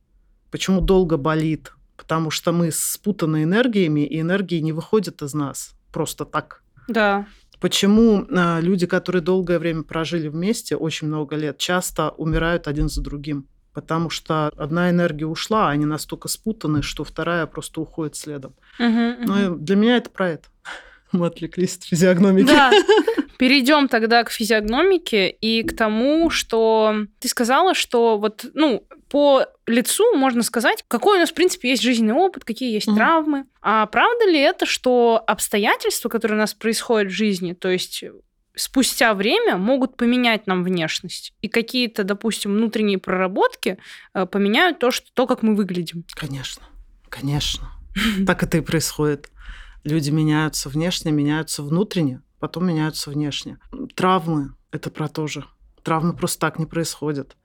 Почему 0.51 0.81
долго 0.81 1.17
болит? 1.17 1.73
Потому 1.97 2.31
что 2.31 2.53
мы 2.53 2.71
спутаны 2.73 3.43
энергиями, 3.43 4.07
и 4.07 4.21
энергии 4.21 4.61
не 4.61 4.73
выходят 4.73 5.23
из 5.23 5.35
нас 5.35 5.75
просто 5.93 6.25
так. 6.25 6.63
Да. 6.87 7.27
Почему 7.61 8.25
э, 8.25 8.61
люди, 8.61 8.87
которые 8.87 9.21
долгое 9.21 9.59
время 9.59 9.83
прожили 9.83 10.29
вместе, 10.29 10.77
очень 10.77 11.09
много 11.09 11.37
лет, 11.37 11.59
часто 11.59 12.11
умирают 12.11 12.69
один 12.69 12.89
за 12.89 13.03
другим? 13.03 13.49
Потому 13.75 14.11
что 14.11 14.49
одна 14.57 14.91
энергия 14.91 15.27
ушла, 15.27 15.69
а 15.69 15.71
они 15.71 15.85
настолько 15.85 16.29
спутаны, 16.29 16.83
что 16.83 17.05
вторая 17.05 17.47
просто 17.47 17.81
уходит 17.81 18.17
следом. 18.17 18.55
Угу, 18.79 18.87
угу. 18.89 19.23
Ну, 19.27 19.57
для 19.57 19.77
меня 19.77 19.97
это 19.97 20.11
про 20.11 20.31
это. 20.31 20.49
Мы 21.13 21.27
отвлеклись 21.27 21.77
от 21.77 21.85
физиогномики. 21.85 22.47
Да. 22.47 22.71
Перейдем 23.39 23.87
тогда 23.89 24.25
к 24.25 24.31
физиогномике 24.31 25.31
и 25.31 25.63
к 25.63 25.77
тому, 25.77 26.29
что 26.29 27.07
ты 27.21 27.29
сказала, 27.29 27.75
что 27.75 28.19
вот, 28.19 28.45
ну, 28.55 28.85
по 29.09 29.47
лицу 29.67 30.17
можно 30.17 30.43
сказать, 30.43 30.85
какой 30.89 31.19
у 31.19 31.21
нас, 31.21 31.31
в 31.31 31.35
принципе, 31.35 31.71
есть 31.71 31.83
жизненный 31.83 32.15
опыт, 32.15 32.45
какие 32.45 32.73
есть 32.73 32.89
mm 32.89 32.95
травмы. 32.97 33.45
А 33.63 33.87
правда 33.87 34.27
ли 34.27 34.41
это, 34.41 34.67
что 34.67 35.23
обстоятельства, 35.25 36.09
которые 36.09 36.37
у 36.37 36.41
нас 36.41 36.53
происходят 36.53 37.13
в 37.13 37.15
жизни, 37.15 37.53
то 37.53 37.69
есть 37.69 38.05
спустя 38.57 39.15
время 39.15 39.57
могут 39.57 39.97
поменять 39.97 40.47
нам 40.47 40.65
внешность. 40.65 41.33
И 41.41 41.49
какие-то, 41.49 42.05
допустим, 42.05 42.53
внутренние 42.53 42.99
проработки 42.99 43.79
э, 44.15 44.27
поменяют 44.27 44.79
то, 44.79 44.91
что, 44.91 45.07
то, 45.15 45.27
как 45.27 45.43
мы 45.43 45.55
выглядим. 45.55 46.05
Конечно, 46.15 46.63
конечно. 47.09 47.71
Так 48.27 48.43
это 48.43 48.59
и 48.59 48.61
происходит. 48.61 49.31
Люди 49.89 50.11
меняются 50.11 50.69
внешне, 50.69 51.13
меняются 51.13 51.63
внутренне 51.63 52.23
потом 52.39 52.67
меняются 52.67 53.11
внешне. 53.11 53.59
Травмы– 53.95 54.55
это 54.71 54.91
про 54.91 55.09
то 55.09 55.27
же. 55.27 55.45
Травмы 55.83 56.15
просто 56.15 56.41
так 56.41 56.59
не 56.59 56.67
происходят. 56.67 57.37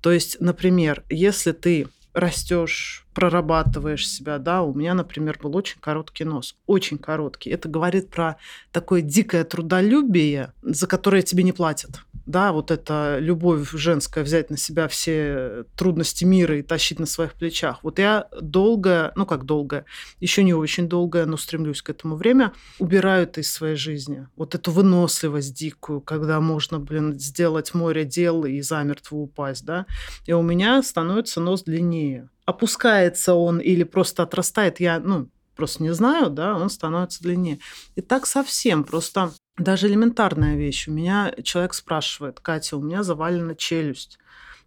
То 0.00 0.10
есть, 0.10 0.40
например, 0.40 1.04
если 1.08 1.52
ты 1.52 1.88
растешь, 2.12 3.06
прорабатываешь 3.14 4.08
себя, 4.08 4.38
да, 4.38 4.62
у 4.62 4.74
меня, 4.74 4.94
например, 4.94 5.38
был 5.42 5.56
очень 5.56 5.80
короткий 5.80 6.24
нос, 6.24 6.56
очень 6.66 6.98
короткий. 6.98 7.50
Это 7.50 7.68
говорит 7.68 8.10
про 8.10 8.36
такое 8.70 9.00
дикое 9.00 9.44
трудолюбие, 9.44 10.52
за 10.62 10.86
которое 10.86 11.22
тебе 11.22 11.42
не 11.42 11.52
платят 11.52 12.02
да, 12.26 12.52
вот 12.52 12.70
эта 12.70 13.18
любовь 13.18 13.70
женская, 13.72 14.24
взять 14.24 14.50
на 14.50 14.56
себя 14.56 14.88
все 14.88 15.64
трудности 15.76 16.24
мира 16.24 16.58
и 16.58 16.62
тащить 16.62 16.98
на 16.98 17.06
своих 17.06 17.34
плечах. 17.34 17.78
Вот 17.82 17.98
я 17.98 18.28
долго, 18.40 19.12
ну 19.16 19.26
как 19.26 19.44
долго, 19.44 19.84
еще 20.20 20.42
не 20.42 20.54
очень 20.54 20.88
долго, 20.88 21.26
но 21.26 21.36
стремлюсь 21.36 21.82
к 21.82 21.90
этому 21.90 22.16
время, 22.16 22.52
убираю 22.78 23.24
это 23.24 23.40
из 23.40 23.52
своей 23.52 23.76
жизни. 23.76 24.28
Вот 24.36 24.54
эту 24.54 24.70
выносливость 24.70 25.54
дикую, 25.54 26.00
когда 26.00 26.40
можно, 26.40 26.78
блин, 26.78 27.18
сделать 27.18 27.74
море 27.74 28.04
дел 28.04 28.44
и 28.44 28.60
замертво 28.60 29.16
упасть, 29.16 29.64
да, 29.64 29.86
и 30.26 30.32
у 30.32 30.42
меня 30.42 30.82
становится 30.82 31.40
нос 31.40 31.64
длиннее. 31.64 32.28
Опускается 32.44 33.34
он 33.34 33.58
или 33.58 33.84
просто 33.84 34.24
отрастает, 34.24 34.80
я, 34.80 34.98
ну, 34.98 35.28
просто 35.54 35.82
не 35.82 35.94
знаю, 35.94 36.30
да, 36.30 36.56
он 36.56 36.70
становится 36.70 37.22
длиннее. 37.22 37.58
И 37.94 38.00
так 38.00 38.26
совсем, 38.26 38.84
просто 38.84 39.32
даже 39.58 39.86
элементарная 39.88 40.56
вещь. 40.56 40.88
У 40.88 40.92
меня 40.92 41.34
человек 41.42 41.74
спрашивает, 41.74 42.40
Катя, 42.40 42.76
у 42.76 42.82
меня 42.82 43.02
завалена 43.02 43.54
челюсть. 43.54 44.18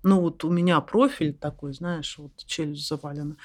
Ну 0.04 0.22
вот 0.22 0.44
у 0.44 0.52
меня 0.52 0.80
профиль 0.82 1.34
такой, 1.34 1.74
знаешь, 1.74 2.16
вот 2.18 2.32
челюсть 2.46 2.88
завалена. 2.88 3.36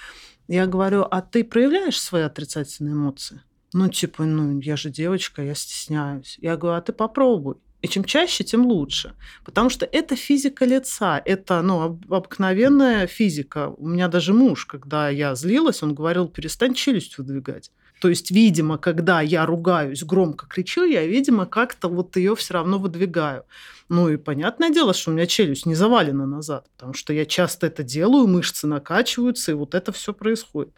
Я 0.49 0.67
говорю, 0.67 1.07
а 1.11 1.23
ты 1.23 1.43
проявляешь 1.43 2.01
свои 2.01 2.23
отрицательные 2.23 2.93
эмоции? 2.93 3.41
Ну, 3.73 3.89
типа, 3.89 4.25
ну, 4.25 4.61
я 4.61 4.77
же 4.77 4.91
девочка, 4.91 5.43
я 5.43 5.55
стесняюсь. 5.55 6.37
Я 6.41 6.57
говорю, 6.57 6.79
а 6.79 6.83
ты 6.83 6.93
попробуй. 6.93 7.57
И 7.83 7.89
чем 7.89 8.05
чаще, 8.05 8.45
тем 8.45 8.67
лучше. 8.67 9.15
Потому 9.45 9.71
что 9.71 9.87
это 9.87 10.17
физика 10.17 10.67
лица, 10.67 11.23
это 11.25 11.63
ну, 11.63 11.99
обыкновенная 12.11 13.07
физика. 13.07 13.69
У 13.69 13.89
меня 13.89 14.09
даже 14.09 14.35
муж, 14.35 14.67
когда 14.67 15.09
я 15.09 15.35
злилась, 15.35 15.83
он 15.83 15.95
говорил, 15.95 16.29
перестань 16.29 16.75
челюсть 16.75 17.17
выдвигать. 17.17 17.71
То 18.01 18.09
есть, 18.09 18.31
видимо, 18.31 18.79
когда 18.79 19.21
я 19.21 19.45
ругаюсь, 19.45 20.03
громко 20.03 20.47
кричу, 20.47 20.85
я, 20.85 21.07
видимо, 21.07 21.45
как-то 21.45 21.89
вот 21.89 22.17
ее 22.17 22.35
все 22.35 22.55
равно 22.55 22.79
выдвигаю. 22.79 23.45
Ну 23.91 24.09
и 24.09 24.17
понятное 24.17 24.71
дело, 24.71 24.95
что 24.95 25.11
у 25.11 25.15
меня 25.15 25.27
челюсть 25.27 25.67
не 25.67 25.75
завалена 25.75 26.25
назад, 26.25 26.67
потому 26.77 26.95
что 26.95 27.13
я 27.13 27.27
часто 27.27 27.67
это 27.67 27.83
делаю, 27.83 28.27
мышцы 28.27 28.67
накачиваются, 28.67 29.53
и 29.53 29.55
вот 29.55 29.75
это 29.75 29.93
все 29.93 30.15
происходит. 30.15 30.73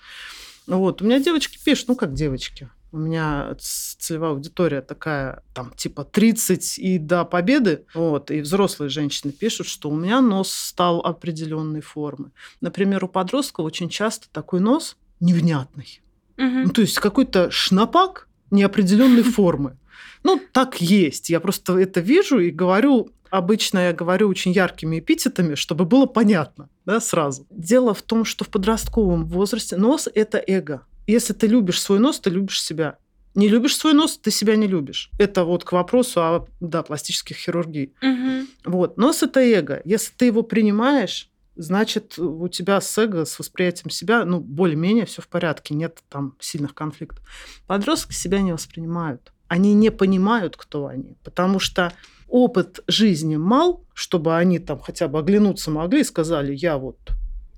Вот. 0.67 1.01
У 1.01 1.05
меня 1.05 1.21
девочки 1.21 1.59
пишут, 1.65 1.89
ну 1.89 1.95
как 1.97 2.13
девочки, 2.13 2.69
у 2.91 2.99
меня 2.99 3.55
целевая 3.59 4.33
аудитория 4.33 4.83
такая, 4.83 5.45
там, 5.55 5.73
типа 5.77 6.05
30 6.05 6.79
и 6.79 6.99
до 6.99 7.25
победы. 7.25 7.87
Вот, 7.95 8.33
и 8.33 8.41
взрослые 8.41 8.91
женщины 8.91 9.33
пишут, 9.33 9.69
что 9.69 9.91
у 9.91 9.95
меня 9.95 10.21
нос 10.21 10.53
стал 10.53 11.01
определенной 11.01 11.83
формы. 11.83 12.33
Например, 12.61 13.05
у 13.05 13.09
подростков 13.09 13.65
очень 13.65 13.89
часто 13.89 14.29
такой 14.31 14.59
нос 14.59 14.97
невнятный. 15.21 16.03
Угу. 16.43 16.59
Ну, 16.67 16.69
то 16.71 16.81
есть 16.81 16.99
какой-то 16.99 17.51
шнапак 17.51 18.29
неопределенной 18.51 19.23
формы. 19.37 19.79
Ну, 20.25 20.41
так 20.53 20.81
есть. 20.81 21.31
Я 21.31 21.41
просто 21.41 21.79
это 21.79 22.01
вижу 22.01 22.39
и 22.39 22.51
говорю, 22.51 23.11
обычно 23.31 23.79
я 23.79 23.93
говорю 23.93 24.29
очень 24.29 24.53
яркими 24.53 24.99
эпитетами, 24.99 25.55
чтобы 25.55 25.85
было 25.85 26.07
понятно 26.07 26.69
да, 26.85 27.01
сразу. 27.01 27.47
Дело 27.51 27.95
в 27.95 28.03
том, 28.03 28.25
что 28.25 28.45
в 28.45 28.49
подростковом 28.49 29.27
возрасте 29.27 29.77
нос– 29.77 30.09
это 30.15 30.43
эго. 30.47 30.83
Если 31.07 31.33
ты 31.33 31.47
любишь 31.47 31.81
свой 31.81 31.99
нос, 31.99 32.21
ты 32.21 32.31
любишь 32.31 32.63
себя. 32.63 32.97
Не 33.35 33.49
любишь 33.49 33.77
свой 33.77 33.95
нос, 33.95 34.19
ты 34.19 34.31
себя 34.31 34.57
не 34.57 34.67
любишь. 34.67 35.11
Это 35.19 35.45
вот 35.45 35.65
к 35.65 35.73
вопросу 35.73 36.21
о 36.21 36.47
да, 36.61 36.83
пластических 36.83 37.37
хирургий. 37.37 37.95
Угу. 38.03 38.73
Вот. 38.73 38.97
Нос– 38.99 39.23
это 39.25 39.41
эго. 39.41 39.81
Если 39.85 40.13
ты 40.15 40.27
его 40.27 40.43
принимаешь, 40.43 41.31
значит, 41.57 42.19
у 42.19 42.49
тебя 42.49 42.81
с 42.81 42.97
эго, 42.99 43.25
с 43.25 43.39
восприятием 43.39 43.91
себя, 43.91 44.25
ну, 44.25 44.41
более-менее 44.41 45.07
все 45.07 45.23
в 45.23 45.29
порядке, 45.29 45.75
нет 45.75 46.03
там 46.09 46.37
сильных 46.41 46.75
конфликтов. 46.75 47.25
Подростки 47.67 48.13
себя 48.13 48.41
не 48.41 48.53
воспринимают. 48.53 49.33
Они 49.49 49.75
не 49.75 49.91
понимают, 49.91 50.57
кто 50.57 50.87
они, 50.87 51.17
потому 51.23 51.59
что 51.59 51.93
опыт 52.29 52.81
жизни 52.87 53.37
мал, 53.37 53.85
чтобы 53.93 54.37
они 54.37 54.59
там 54.59 54.81
хотя 54.81 55.09
бы 55.09 55.19
оглянуться 55.19 55.71
могли 55.71 56.01
и 56.01 56.05
сказали, 56.05 56.55
я 56.55 56.79
вот 56.79 56.99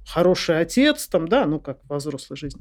хороший 0.06 0.60
отец, 0.60 1.06
там, 1.06 1.28
да, 1.28 1.46
ну, 1.46 1.60
как 1.60 1.78
во 1.84 1.96
взрослой 1.96 2.36
жизни. 2.36 2.60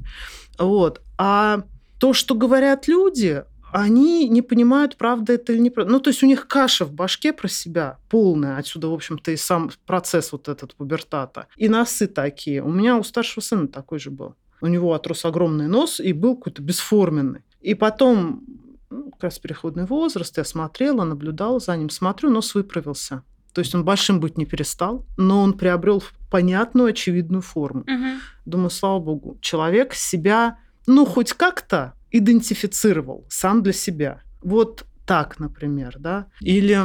Вот. 0.58 1.02
А 1.18 1.64
то, 1.98 2.12
что 2.12 2.34
говорят 2.34 2.86
люди, 2.86 3.44
они 3.74 4.28
не 4.28 4.40
понимают, 4.40 4.96
правда 4.96 5.32
это 5.32 5.52
или 5.52 5.58
неправда. 5.58 5.90
Ну, 5.90 5.98
то 5.98 6.10
есть 6.10 6.22
у 6.22 6.26
них 6.26 6.46
каша 6.46 6.84
в 6.84 6.92
башке 6.92 7.32
про 7.32 7.48
себя 7.48 7.98
полная. 8.08 8.56
Отсюда, 8.56 8.86
в 8.86 8.94
общем-то, 8.94 9.32
и 9.32 9.36
сам 9.36 9.68
процесс 9.84 10.30
вот 10.30 10.48
этот 10.48 10.76
пубертата. 10.76 11.48
И 11.56 11.68
носы 11.68 12.06
такие. 12.06 12.62
У 12.62 12.70
меня 12.70 12.96
у 12.96 13.02
старшего 13.02 13.42
сына 13.42 13.66
такой 13.66 13.98
же 13.98 14.12
был. 14.12 14.36
У 14.60 14.68
него 14.68 14.94
отрос 14.94 15.24
огромный 15.24 15.66
нос 15.66 15.98
и 15.98 16.12
был 16.12 16.36
какой-то 16.36 16.62
бесформенный. 16.62 17.40
И 17.62 17.74
потом, 17.74 18.44
ну, 18.90 19.10
как 19.10 19.24
раз 19.24 19.40
переходный 19.40 19.86
возраст, 19.86 20.38
я 20.38 20.44
смотрела, 20.44 21.02
наблюдала 21.02 21.58
за 21.58 21.76
ним. 21.76 21.90
Смотрю, 21.90 22.30
нос 22.30 22.54
выправился. 22.54 23.24
То 23.54 23.60
есть 23.60 23.74
он 23.74 23.84
большим 23.84 24.20
быть 24.20 24.38
не 24.38 24.46
перестал, 24.46 25.04
но 25.16 25.42
он 25.42 25.52
приобрел 25.52 26.00
понятную, 26.30 26.90
очевидную 26.90 27.42
форму. 27.42 27.80
Угу. 27.80 28.20
Думаю, 28.46 28.70
слава 28.70 29.00
богу, 29.00 29.36
человек 29.40 29.94
себя, 29.94 30.58
ну, 30.86 31.04
хоть 31.04 31.32
как-то 31.32 31.94
идентифицировал 32.14 33.26
сам 33.28 33.62
для 33.62 33.72
себя. 33.72 34.22
Вот 34.40 34.84
так, 35.04 35.40
например, 35.40 35.96
да. 35.98 36.28
Или, 36.40 36.80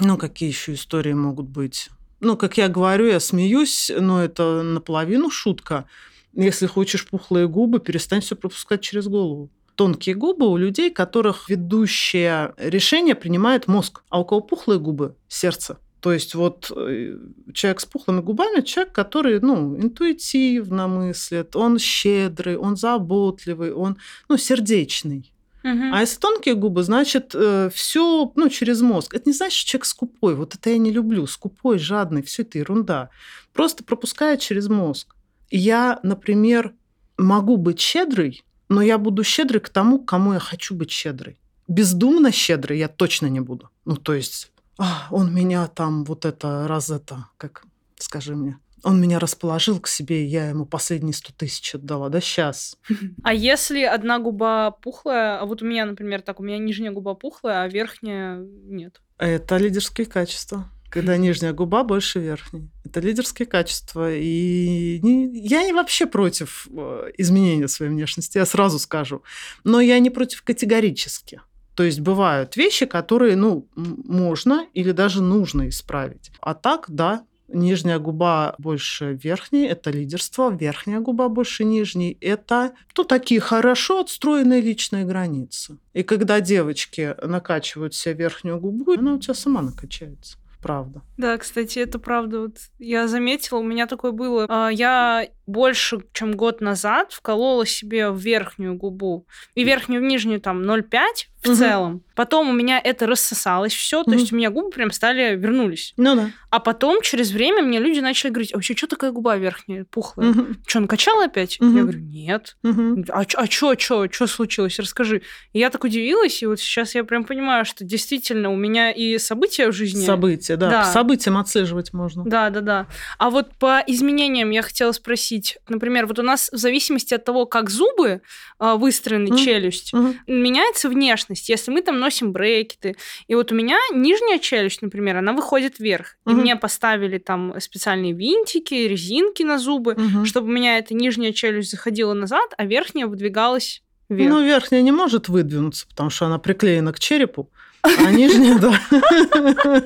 ну, 0.00 0.18
какие 0.18 0.48
еще 0.48 0.74
истории 0.74 1.12
могут 1.12 1.46
быть? 1.46 1.90
Ну, 2.18 2.36
как 2.36 2.58
я 2.58 2.68
говорю, 2.68 3.06
я 3.06 3.20
смеюсь, 3.20 3.92
но 3.96 4.22
это 4.22 4.62
наполовину 4.62 5.30
шутка. 5.30 5.84
Если 6.32 6.66
хочешь 6.66 7.06
пухлые 7.06 7.46
губы, 7.46 7.78
перестань 7.78 8.20
все 8.20 8.34
пропускать 8.34 8.80
через 8.80 9.06
голову 9.06 9.50
тонкие 9.76 10.14
губы 10.14 10.46
у 10.48 10.56
людей, 10.56 10.90
которых 10.90 11.48
ведущее 11.48 12.54
решение 12.58 13.14
принимает 13.14 13.66
мозг, 13.66 14.02
а 14.08 14.20
у 14.20 14.24
кого 14.24 14.40
пухлые 14.40 14.78
губы– 14.78 15.16
сердце. 15.28 15.78
То 16.04 16.12
есть 16.12 16.34
вот 16.34 16.70
э, 16.76 17.16
человек 17.54 17.80
с 17.80 17.86
пухлыми 17.86 18.20
губами, 18.20 18.60
человек, 18.60 18.92
который, 18.92 19.40
ну, 19.40 19.74
интуитивно 19.74 20.86
мыслит, 20.86 21.56
он 21.56 21.78
щедрый, 21.78 22.58
он 22.58 22.76
заботливый, 22.76 23.72
он, 23.72 23.96
ну, 24.28 24.36
сердечный. 24.36 25.32
Угу. 25.62 25.94
А 25.94 26.00
если 26.00 26.20
тонкие 26.20 26.56
губы, 26.56 26.82
значит, 26.82 27.34
э, 27.34 27.70
все, 27.72 28.30
ну, 28.36 28.50
через 28.50 28.82
мозг. 28.82 29.14
Это 29.14 29.30
не 29.30 29.32
значит, 29.32 29.56
что 29.58 29.70
человек 29.70 29.86
скупой. 29.86 30.34
Вот 30.34 30.54
это 30.54 30.68
я 30.68 30.76
не 30.76 30.90
люблю. 30.92 31.26
Скупой, 31.26 31.78
жадный, 31.78 32.22
все 32.22 32.42
это 32.42 32.58
ерунда. 32.58 33.08
Просто 33.54 33.82
пропускает 33.82 34.40
через 34.40 34.68
мозг. 34.68 35.16
Я, 35.50 36.00
например, 36.02 36.74
могу 37.16 37.56
быть 37.56 37.80
щедрой, 37.80 38.44
но 38.68 38.82
я 38.82 38.98
буду 38.98 39.24
щедрой 39.24 39.60
к 39.62 39.70
тому, 39.70 40.00
кому 40.00 40.34
я 40.34 40.38
хочу 40.38 40.74
быть 40.74 40.90
щедрой. 40.90 41.38
Бездумно 41.66 42.30
щедрой 42.30 42.78
я 42.78 42.88
точно 42.88 43.28
не 43.28 43.40
буду. 43.40 43.70
Ну, 43.86 43.96
то 43.96 44.12
есть 44.12 44.50
а, 44.78 45.08
он 45.10 45.34
меня 45.34 45.66
там 45.68 46.04
вот 46.04 46.24
это, 46.24 46.66
раз 46.68 46.90
это, 46.90 47.26
как, 47.36 47.64
скажи 47.96 48.34
мне, 48.34 48.58
он 48.82 49.00
меня 49.00 49.18
расположил 49.18 49.80
к 49.80 49.88
себе, 49.88 50.24
я 50.24 50.50
ему 50.50 50.66
последние 50.66 51.14
сто 51.14 51.32
тысяч 51.32 51.74
отдала, 51.74 52.08
да, 52.08 52.20
сейчас. 52.20 52.76
А 53.22 53.32
если 53.32 53.82
одна 53.82 54.18
губа 54.18 54.70
пухлая, 54.70 55.38
а 55.40 55.46
вот 55.46 55.62
у 55.62 55.64
меня, 55.66 55.86
например, 55.86 56.22
так, 56.22 56.40
у 56.40 56.42
меня 56.42 56.58
нижняя 56.58 56.92
губа 56.92 57.14
пухлая, 57.14 57.62
а 57.62 57.68
верхняя 57.68 58.38
нет? 58.38 59.00
Это 59.18 59.56
лидерские 59.56 60.06
качества 60.06 60.70
когда 60.94 61.16
нижняя 61.16 61.52
губа 61.52 61.82
больше 61.82 62.20
верхней. 62.20 62.70
Это 62.84 63.00
лидерские 63.00 63.46
качества. 63.46 64.14
И 64.14 65.00
не, 65.02 65.28
я 65.40 65.64
не 65.64 65.72
вообще 65.72 66.06
против 66.06 66.68
э, 66.70 67.10
изменения 67.18 67.66
своей 67.66 67.90
внешности, 67.90 68.38
я 68.38 68.46
сразу 68.46 68.78
скажу. 68.78 69.22
Но 69.64 69.80
я 69.80 69.98
не 69.98 70.10
против 70.10 70.42
категорически. 70.42 71.40
То 71.74 71.82
есть 71.82 72.00
бывают 72.00 72.56
вещи, 72.56 72.86
которые, 72.86 73.36
ну, 73.36 73.68
можно 73.74 74.66
или 74.74 74.92
даже 74.92 75.22
нужно 75.22 75.68
исправить. 75.68 76.30
А 76.40 76.54
так, 76.54 76.86
да, 76.88 77.24
Нижняя 77.46 77.98
губа 77.98 78.54
больше 78.58 79.18
верхней, 79.22 79.66
это 79.66 79.90
лидерство. 79.90 80.50
Верхняя 80.50 81.00
губа 81.00 81.28
больше 81.28 81.64
нижней, 81.64 82.16
это 82.22 82.72
ну, 82.96 83.04
такие 83.04 83.38
хорошо 83.38 84.00
отстроенные 84.00 84.62
личные 84.62 85.04
границы. 85.04 85.78
И 85.92 86.02
когда 86.02 86.40
девочки 86.40 87.14
накачивают 87.22 87.94
себе 87.94 88.14
верхнюю 88.14 88.58
губу, 88.58 88.94
она 88.94 89.14
у 89.14 89.18
тебя 89.18 89.34
сама 89.34 89.60
накачается 89.60 90.38
правда. 90.64 91.02
Да, 91.18 91.36
кстати, 91.36 91.78
это 91.78 91.98
правда. 91.98 92.40
Вот 92.40 92.56
я 92.78 93.06
заметила, 93.06 93.58
у 93.58 93.62
меня 93.62 93.86
такое 93.86 94.12
было. 94.12 94.46
А, 94.48 94.70
я 94.70 95.28
больше, 95.46 95.98
чем 96.12 96.32
год 96.32 96.60
назад 96.60 97.12
вколола 97.12 97.66
себе 97.66 98.10
в 98.10 98.18
верхнюю 98.18 98.74
губу 98.74 99.26
и 99.54 99.64
верхнюю, 99.64 100.00
в 100.00 100.04
нижнюю 100.04 100.40
там 100.40 100.62
0,5 100.62 101.00
в 101.44 101.48
угу. 101.48 101.56
целом. 101.56 102.02
Потом 102.14 102.48
у 102.48 102.52
меня 102.52 102.80
это 102.82 103.06
рассосалось 103.06 103.74
все, 103.74 104.00
угу. 104.00 104.10
то 104.10 104.16
есть 104.16 104.32
у 104.32 104.36
меня 104.36 104.50
губы 104.50 104.70
прям 104.70 104.90
стали 104.90 105.36
вернулись. 105.36 105.92
Ну 105.96 106.14
да. 106.14 106.30
А 106.50 106.60
потом 106.60 107.02
через 107.02 107.32
время 107.32 107.62
мне 107.62 107.78
люди 107.78 108.00
начали 108.00 108.30
говорить, 108.30 108.52
а 108.52 108.56
вообще 108.56 108.74
что 108.74 108.86
такая 108.86 109.10
губа 109.10 109.36
верхняя, 109.36 109.84
пухлая? 109.84 110.30
Угу. 110.30 110.46
Что, 110.66 110.80
накачала 110.80 111.24
опять? 111.24 111.60
Угу. 111.60 111.76
Я 111.76 111.82
говорю, 111.82 112.00
нет. 112.00 112.56
Угу. 112.62 113.04
А, 113.10 113.24
а 113.34 113.46
что, 113.46 113.78
что, 113.78 114.10
что 114.10 114.26
случилось? 114.26 114.78
Расскажи. 114.78 115.22
И 115.52 115.58
я 115.58 115.70
так 115.70 115.84
удивилась, 115.84 116.42
и 116.42 116.46
вот 116.46 116.60
сейчас 116.60 116.94
я 116.94 117.04
прям 117.04 117.24
понимаю, 117.24 117.64
что 117.64 117.84
действительно 117.84 118.50
у 118.50 118.56
меня 118.56 118.90
и 118.90 119.18
события 119.18 119.68
в 119.68 119.72
жизни. 119.72 120.04
События, 120.04 120.56
да. 120.56 120.70
да. 120.70 120.80
По 120.82 120.86
событиям 120.86 121.36
отслеживать 121.36 121.92
можно. 121.92 122.24
Да, 122.24 122.50
да, 122.50 122.60
да. 122.60 122.86
А 123.18 123.30
вот 123.30 123.54
по 123.58 123.82
изменениям 123.86 124.50
я 124.50 124.62
хотела 124.62 124.92
спросить. 124.92 125.33
Например, 125.68 126.06
вот 126.06 126.18
у 126.18 126.22
нас 126.22 126.50
в 126.52 126.56
зависимости 126.56 127.14
от 127.14 127.24
того, 127.24 127.46
как 127.46 127.70
зубы 127.70 128.20
э, 128.60 128.74
выстроены, 128.74 129.28
mm. 129.28 129.36
челюсть, 129.38 129.94
mm-hmm. 129.94 130.14
меняется 130.26 130.88
внешность. 130.88 131.48
Если 131.48 131.70
мы 131.70 131.82
там 131.82 131.98
носим 131.98 132.32
брекеты, 132.32 132.96
и 133.26 133.34
вот 133.34 133.52
у 133.52 133.54
меня 133.54 133.78
нижняя 133.92 134.38
челюсть, 134.38 134.82
например, 134.82 135.16
она 135.16 135.32
выходит 135.32 135.78
вверх, 135.78 136.16
mm-hmm. 136.24 136.32
и 136.32 136.34
мне 136.34 136.56
поставили 136.56 137.18
там 137.18 137.54
специальные 137.60 138.12
винтики, 138.12 138.74
резинки 138.74 139.42
на 139.42 139.58
зубы, 139.58 139.92
mm-hmm. 139.94 140.24
чтобы 140.24 140.48
у 140.48 140.52
меня 140.52 140.78
эта 140.78 140.94
нижняя 140.94 141.32
челюсть 141.32 141.70
заходила 141.70 142.14
назад, 142.14 142.52
а 142.56 142.64
верхняя 142.64 143.06
выдвигалась 143.06 143.82
вверх. 144.08 144.32
Ну, 144.32 144.42
верхняя 144.42 144.82
не 144.82 144.92
может 144.92 145.28
выдвинуться, 145.28 145.86
потому 145.88 146.10
что 146.10 146.26
она 146.26 146.38
приклеена 146.38 146.92
к 146.92 146.98
черепу. 146.98 147.50
А 147.84 148.10
нижняя, 148.10 148.58
да. 148.58 148.80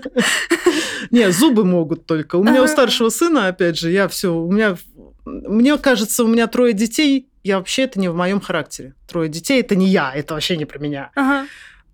Не, 1.11 1.33
зубы 1.33 1.65
могут 1.65 2.07
только. 2.07 2.37
У 2.37 2.45
меня 2.45 2.63
у 2.63 2.69
старшего 2.69 3.09
сына, 3.09 3.49
опять 3.49 3.79
же, 3.79 3.91
я 3.91 4.07
все, 4.07 4.33
у 4.35 4.51
меня, 4.51 4.77
мне 5.29 5.77
кажется, 5.79 6.25
у 6.25 6.27
меня 6.27 6.47
трое 6.47 6.73
детей, 6.73 7.29
я 7.45 7.59
вообще 7.59 7.83
это 7.83 8.01
не 8.01 8.09
в 8.09 8.15
моем 8.15 8.41
характере. 8.41 8.95
Трое 9.07 9.29
детей 9.29 9.61
это 9.61 9.77
не 9.77 9.89
я, 9.89 10.13
это 10.15 10.35
вообще 10.35 10.57
не 10.57 10.65
про 10.65 10.79
меня. 10.79 11.11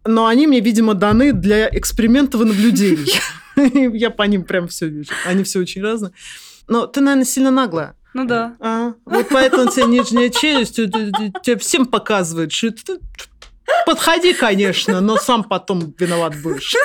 Но 0.07 0.26
они 0.26 0.47
мне, 0.47 0.61
видимо, 0.61 0.95
даны 0.95 1.33
для 1.33 1.69
экспериментов 1.71 2.43
и 2.43 2.45
наблюдений. 2.45 3.12
Я 3.95 4.11
по 4.11 4.23
ним 4.25 4.45
прям 4.45 4.69
все 4.69 4.88
вижу. 4.88 5.12
Они 5.26 5.45
все 5.45 5.61
очень 5.61 5.83
разные. 5.83 6.12
Но 6.69 6.87
ты, 6.87 7.00
наверное, 7.00 7.25
сильно 7.25 7.50
наглая. 7.50 7.97
Ну 8.14 8.25
да. 8.26 8.57
А, 8.61 8.95
вот 9.05 9.26
поэтому 9.31 9.71
тебе 9.71 9.87
нижняя 9.87 10.29
челюсть 10.29 10.76
тебе 10.76 11.57
всем 11.57 11.87
показывает, 11.87 12.53
что 12.53 12.73
Подходи, 13.87 14.35
конечно, 14.35 15.00
но 15.00 15.17
сам 15.17 15.43
потом 15.43 15.95
виноват 15.99 16.35
будешь. 16.43 16.75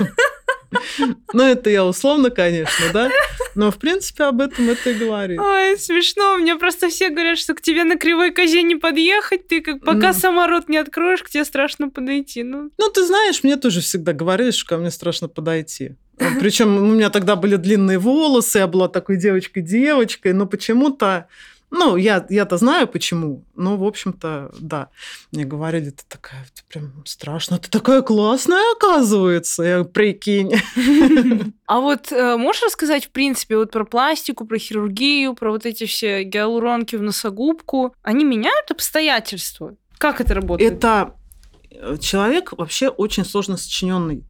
Ну, 1.34 1.44
это 1.44 1.72
я 1.72 1.84
условно, 1.84 2.30
конечно, 2.30 2.86
да? 2.94 3.10
Но, 3.56 3.72
в 3.72 3.78
принципе, 3.78 4.26
об 4.26 4.42
этом 4.42 4.70
это 4.70 4.92
и 4.92 4.94
говорит. 4.94 5.40
Ой, 5.40 5.78
смешно. 5.78 6.38
Мне 6.38 6.56
просто 6.56 6.90
все 6.90 7.10
говорят, 7.10 7.38
что 7.38 7.54
к 7.54 7.62
тебе 7.62 7.84
на 7.84 7.98
кривой 7.98 8.32
козе 8.32 8.64
не 8.64 8.76
подъехать. 8.76 9.48
Ты 9.48 9.62
как 9.62 9.84
пока 9.84 10.10
mm. 10.10 10.14
сама 10.14 10.48
рот 10.48 10.70
не 10.70 10.78
откроешь, 10.78 11.24
к 11.24 11.30
тебе 11.30 11.46
страшно 11.46 11.90
подойти. 11.90 12.44
Ну. 12.44 12.72
ну, 12.78 12.90
ты 12.90 13.06
знаешь, 13.06 13.44
мне 13.44 13.56
тоже 13.58 13.82
всегда 13.82 14.14
говорили, 14.14 14.52
что 14.52 14.68
ко 14.68 14.78
мне 14.78 14.92
страшно 14.92 15.28
подойти. 15.28 15.96
Причем 16.40 16.78
у 16.78 16.86
меня 16.86 17.10
тогда 17.10 17.36
были 17.36 17.56
длинные 17.56 17.98
волосы, 17.98 18.60
я 18.60 18.68
была 18.68 18.90
такой 18.90 19.18
девочкой-девочкой, 19.18 20.34
но 20.34 20.46
почему-то 20.46 21.28
ну, 21.72 21.98
я, 21.98 22.26
я-то 22.30 22.58
знаю 22.58 22.88
почему, 22.88 23.46
но, 23.56 23.78
в 23.78 23.84
общем-то, 23.84 24.52
да. 24.60 24.90
Мне 25.32 25.46
говорили, 25.46 25.92
ты 25.92 26.04
такая, 26.08 26.46
ты 26.54 26.64
прям 26.68 27.06
страшно, 27.06 27.60
ты 27.60 27.70
такая 27.70 28.02
классная, 28.02 28.74
оказывается, 28.76 29.64
я 29.64 29.84
прикинь. 29.84 30.54
А 31.66 31.82
вот 31.82 32.12
э, 32.12 32.36
можешь 32.36 32.64
рассказать, 32.64 33.06
в 33.06 33.12
принципе, 33.12 33.56
вот 33.56 33.72
про 33.72 33.86
пластику, 33.86 34.46
про 34.46 34.58
хирургию, 34.58 35.36
про 35.36 35.52
вот 35.52 35.68
эти 35.68 35.86
все 35.86 36.24
гиалуронки 36.24 36.96
в 36.96 37.04
носогубку? 37.04 37.94
Они 38.02 38.26
меняют 38.26 38.72
обстоятельства? 38.72 39.76
Как 40.00 40.20
это 40.20 40.34
работает? 40.34 40.74
Это 40.74 41.16
э, 41.70 41.98
человек 42.00 42.54
вообще 42.54 42.88
очень 42.88 43.24
сложно 43.24 43.56
сочиненный 43.56 44.26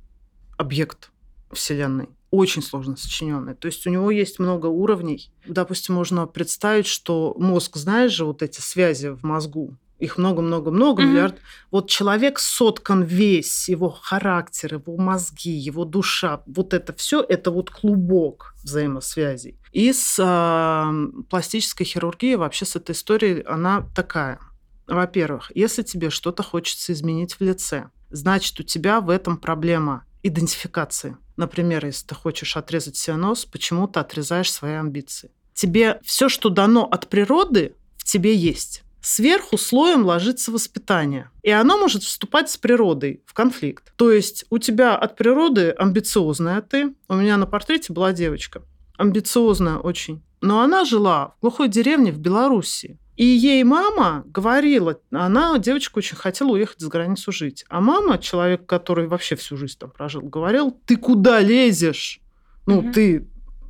объект 0.57 1.11
Вселенной 1.53 2.09
очень 2.31 2.61
сложно 2.61 2.95
сочиненный. 2.95 3.55
То 3.55 3.67
есть 3.67 3.85
у 3.87 3.89
него 3.89 4.11
есть 4.11 4.39
много 4.39 4.67
уровней. 4.67 5.31
Допустим, 5.45 5.95
можно 5.95 6.27
представить, 6.27 6.87
что 6.87 7.35
мозг, 7.37 7.77
знаешь 7.77 8.11
же, 8.11 8.25
вот 8.25 8.41
эти 8.41 8.61
связи 8.61 9.07
в 9.07 9.23
мозгу, 9.23 9.77
их 9.99 10.17
много-много-много, 10.17 11.01
mm-hmm. 11.01 11.05
миллиард. 11.05 11.35
Вот 11.71 11.89
человек 11.89 12.39
соткан 12.39 13.03
весь, 13.03 13.67
его 13.67 13.89
характер, 13.89 14.75
его 14.75 14.97
мозги, 14.97 15.51
его 15.51 15.85
душа, 15.85 16.41
вот 16.47 16.73
это 16.73 16.93
все, 16.93 17.21
это 17.21 17.51
вот 17.51 17.69
клубок 17.69 18.55
взаимосвязей. 18.63 19.59
И 19.71 19.91
с 19.91 20.17
э, 20.17 21.23
пластической 21.29 21.85
хирургией 21.85 22.35
вообще 22.35 22.65
с 22.65 22.75
этой 22.75 22.91
историей 22.91 23.43
она 23.43 23.85
такая. 23.93 24.39
Во-первых, 24.87 25.51
если 25.53 25.83
тебе 25.83 26.09
что-то 26.09 26.41
хочется 26.43 26.93
изменить 26.93 27.33
в 27.33 27.41
лице, 27.41 27.89
значит, 28.09 28.59
у 28.59 28.63
тебя 28.63 29.01
в 29.01 29.09
этом 29.09 29.37
проблема 29.37 30.05
идентификации. 30.23 31.17
Например, 31.39 31.85
если 31.85 32.05
ты 32.05 32.15
хочешь 32.15 32.57
отрезать 32.57 32.97
себе 32.97 33.15
нос, 33.15 33.45
почему 33.45 33.87
ты 33.87 34.01
отрезаешь 34.01 34.51
свои 34.51 34.73
амбиции? 34.73 35.31
Тебе 35.53 36.01
все, 36.03 36.27
что 36.27 36.49
дано 36.49 36.83
от 36.83 37.07
природы, 37.07 37.77
в 37.95 38.03
тебе 38.03 38.35
есть. 38.35 38.83
Сверху 39.01 39.57
слоем 39.57 40.03
ложится 40.03 40.51
воспитание. 40.51 41.31
И 41.41 41.49
оно 41.49 41.77
может 41.77 42.03
вступать 42.03 42.49
с 42.49 42.57
природой 42.57 43.23
в 43.25 43.33
конфликт. 43.33 43.93
То 43.95 44.11
есть 44.11 44.43
у 44.49 44.57
тебя 44.57 44.97
от 44.97 45.15
природы 45.15 45.69
амбициозная 45.69 46.61
ты. 46.61 46.93
У 47.07 47.15
меня 47.15 47.37
на 47.37 47.45
портрете 47.45 47.93
была 47.93 48.11
девочка. 48.11 48.61
Амбициозная 48.97 49.77
очень. 49.77 50.21
Но 50.41 50.59
она 50.59 50.83
жила 50.83 51.35
в 51.37 51.43
глухой 51.43 51.69
деревне 51.69 52.11
в 52.11 52.19
Белоруссии. 52.19 52.99
И 53.19 53.25
ей 53.25 53.65
мама 53.65 54.23
говорила, 54.27 54.97
она, 55.11 55.57
девочка, 55.57 55.97
очень 55.97 56.15
хотела 56.15 56.51
уехать 56.51 56.79
за 56.79 56.87
границу 56.87 57.33
жить. 57.33 57.65
А 57.67 57.81
мама, 57.81 58.17
человек, 58.17 58.65
который 58.65 59.07
вообще 59.07 59.35
всю 59.35 59.57
жизнь 59.57 59.77
там 59.77 59.91
прожил, 59.91 60.21
говорил, 60.21 60.71
ты 60.85 60.95
куда 60.95 61.41
лезешь? 61.41 62.21
Ну, 62.65 62.77
угу. 62.77 62.93
ты 62.93 63.27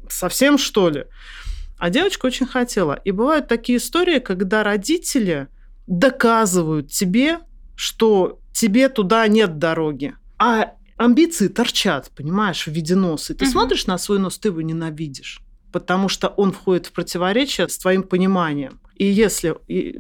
совсем 0.08 0.60
что 0.60 0.90
ли? 0.90 1.06
А 1.80 1.90
девочка 1.90 2.28
очень 2.28 2.46
хотела. 2.46 2.94
И 3.04 3.10
бывают 3.10 3.48
такие 3.48 3.80
истории, 3.80 4.20
когда 4.20 4.62
родители 4.62 5.48
доказывают 5.88 6.92
тебе, 6.92 7.40
что 7.76 8.40
тебе 8.54 8.88
туда 8.88 9.28
нет 9.28 9.58
дороги. 9.58 10.14
А 10.38 10.74
амбиции 10.96 11.48
торчат, 11.48 12.12
понимаешь, 12.16 12.68
в 12.68 12.72
виде 12.72 12.94
носа. 12.94 13.34
И 13.34 13.36
ты 13.36 13.46
угу. 13.46 13.52
смотришь 13.52 13.88
на 13.88 13.98
свой 13.98 14.20
нос, 14.20 14.38
ты 14.38 14.50
его 14.50 14.62
ненавидишь, 14.62 15.42
потому 15.72 16.10
что 16.10 16.28
он 16.28 16.52
входит 16.52 16.88
в 16.88 16.92
противоречие 16.92 17.68
с 17.68 17.78
твоим 17.78 18.04
пониманием. 18.04 18.80
И 18.96 19.06
если 19.06 19.56